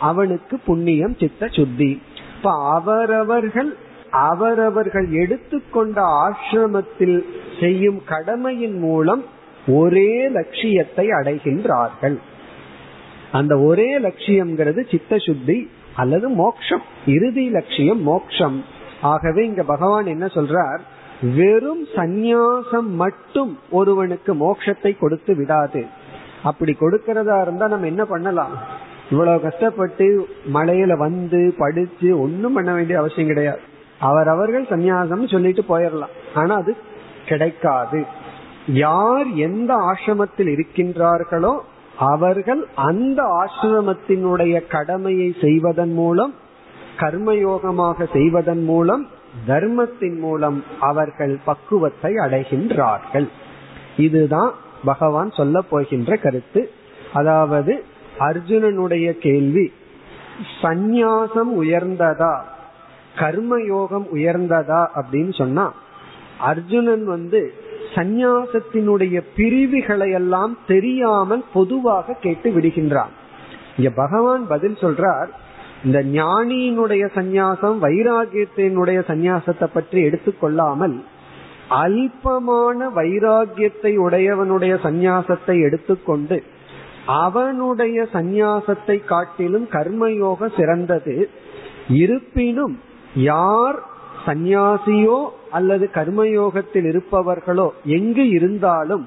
அவனுக்கு 0.00 0.58
புண்ணியம் 0.58 1.16
சித்த 1.18 1.48
சுத்தி. 1.48 2.02
இப்ப 2.36 2.50
அவரவர்கள் 2.74 3.70
அவரவர்கள் 4.10 5.08
எடுத்துக்கொண்ட 5.10 6.00
ஆசிரமத்தில் 6.24 7.18
செய்யும் 7.60 8.00
கடமையின் 8.04 8.78
மூலம் 8.78 9.24
ஒரே 9.66 10.28
லட்சியத்தை 10.28 11.06
அடைகின்றார்கள். 11.08 12.18
அந்த 13.32 13.58
ஒரே 13.58 13.98
லட்சியம்ங்கிறது 13.98 14.90
சித்த 14.90 15.18
சுத்தி 15.18 15.70
அல்லது 15.94 16.28
மோக்ஷம் 16.28 16.84
இறுதி 17.06 17.50
லட்சியம் 17.50 18.02
மோக்ஷம். 18.02 18.64
ஆகவே 19.02 19.44
இங்க 19.44 19.62
பகவான் 19.62 20.06
என்ன 20.06 20.26
சொல்றார்? 20.26 20.82
வெறும் 21.20 21.84
சந்நியாசம் 21.94 22.88
மட்டும் 22.88 23.58
ஒருவனுக்கு 23.70 24.34
மோட்சத்தை 24.34 24.98
கொடுத்து 24.98 25.34
விடாது. 25.34 25.86
அப்படி 26.42 26.76
கொடுக்கறதா 26.80 27.42
இருந்தா 27.42 27.68
நம்ம 27.68 27.86
என்ன 27.86 28.04
பண்ணலாம்? 28.04 28.52
இவ்வளவு 29.10 29.40
கஷ்டப்பட்டு 29.40 30.28
மலையில 30.54 30.96
வந்து 30.96 31.54
படிச்சு 31.58 32.20
ஒன்னும் 32.20 32.52
பண்ண 32.52 32.72
வேண்டிய 32.72 32.98
அவசியம் 32.98 33.26
கிடையாது. 33.26 33.60
அவரவர்கள் 34.00 34.62
சந்நியாசம் 34.62 35.30
சொல்லிட்டு 35.30 35.64
போயிடலாம் 35.68 36.14
ஆனா 36.34 36.54
அது 36.54 36.76
கிடைக்காது. 37.26 38.04
யார் 38.66 39.28
எந்த 39.34 39.74
ஆசிரமத்தில் 39.74 40.50
இருக்கின்றார்களோ 40.56 41.58
அவர்கள் 41.96 42.66
அந்த 42.74 43.22
ஆசிரமத்தினுடைய 43.22 44.66
கடமையை 44.66 45.36
செய்வதன் 45.40 45.92
மூலம் 45.92 46.34
கர்மயோகமாக 46.96 48.12
செய்வதன் 48.12 48.64
மூலம் 48.64 49.06
தர்மத்தின் 49.46 50.18
மூலம் 50.18 50.64
அவர்கள் 50.80 51.38
பக்குவத்தை 51.44 52.14
அடைகின்றார்கள். 52.14 53.28
இதுதான் 53.96 54.54
பகவான் 54.84 55.30
சொல்ல 55.30 55.60
போகின்ற 55.60 56.16
கருத்து. 56.16 56.70
அதாவது 57.12 57.84
அர்ஜுனனுடைய 58.18 59.12
கேள்வி 59.12 59.72
சந்நியாசம் 60.62 61.52
உயர்ந்ததா? 61.60 62.40
கர்மயோகம் 63.16 64.06
உயர்ந்ததா? 64.14 64.86
அப்படின்னு 64.94 65.34
சொன்னா 65.34 65.72
அர்ஜுனன் 66.38 67.04
வந்து 67.04 67.52
சந்நியாசத்தினுடைய 67.94 69.22
பிரிவுகளை 69.36 70.10
எல்லாம் 70.10 70.58
தெரியாமல் 70.66 71.44
பொதுவாக 71.52 72.12
கேட்டு 72.12 72.50
விடுகின்றான். 72.50 73.12
இங்க 73.76 73.90
பகவான் 73.94 74.46
பதில் 74.46 74.74
சொல்றார் 74.74 75.28
இந்த 75.86 75.98
ஞானியினுடைய 76.14 77.04
சந்நியாசம் 77.14 77.76
வைராகியத்தினுடைய 77.84 78.98
சந்நியாசத்தை 79.10 79.68
பற்றி 79.72 80.00
எடுத்துக்கொள்ளாமல் 80.02 80.96
அல்பமான 81.82 82.88
வைராகியத்தை 82.94 83.92
உடையவனுடைய 83.96 84.74
சந்நியாசத்தை 84.82 85.56
எடுத்துக்கொண்டு 85.60 86.38
அவனுடைய 87.22 87.98
சந்நியாசத்தை 88.12 88.96
காட்டிலும் 89.04 89.66
கர்மயோக 89.72 90.48
சிறந்தது. 90.56 91.14
இருப்பினும் 91.96 92.74
யார் 93.24 93.78
சந்நியாசியோ 94.26 95.18
அல்லது 95.50 95.84
கர்மயோகத்தில் 95.94 96.88
இருப்பவர்களோ 96.90 97.68
எங்கு 97.90 98.24
இருந்தாலும் 98.28 99.04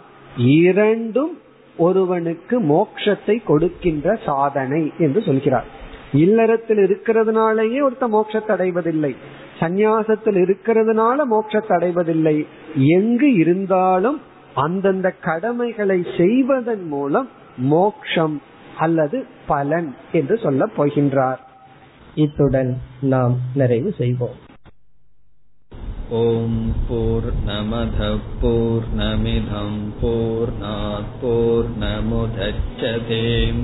இரண்டும் 0.61 1.33
ஒருவனுக்கு 1.77 2.55
மோட்சத்தை 2.71 3.35
கொடுக்கின்ற 3.43 4.15
சாதனை 4.25 4.81
என்று 4.97 5.21
சொல்கிறார். 5.21 5.69
இல்லறத்தில் 6.11 6.81
இருக்கிறதுனாலயே 6.85 7.79
ஒருத்த 7.87 8.07
மோட்சத்தை 8.15 8.51
அடைவதில்லை. 8.51 9.13
சந்நியாசத்தில் 9.59 10.39
இருக்கிறதுனால 10.45 11.17
மோட்சத்தை 11.33 11.73
அடைவதில்லை. 11.75 12.37
எங்கு 12.97 13.29
இருந்தாலும் 13.33 14.19
அந்தந்த 14.55 15.07
கடமைகளை 15.21 15.99
செய்வதன் 16.17 16.85
மூலம் 16.87 17.29
மோக்ஷம் 17.57 18.37
அல்லது 18.77 19.17
பலன் 19.47 19.89
என்று 20.11 20.37
சொல்ல 20.37 20.69
போகின்றார். 20.77 21.41
இத்துடன் 22.15 22.71
நாம் 23.13 23.35
நிறைவு 23.55 23.91
செய்வோம். 23.97 24.37
ஓம் 26.19 26.61
போர் 26.87 27.29
நமத 27.45 28.07
போர் 28.41 28.87
நமிதம் 28.97 29.81
போர் 30.01 31.69
நமுதச்சதேம் 31.83 33.63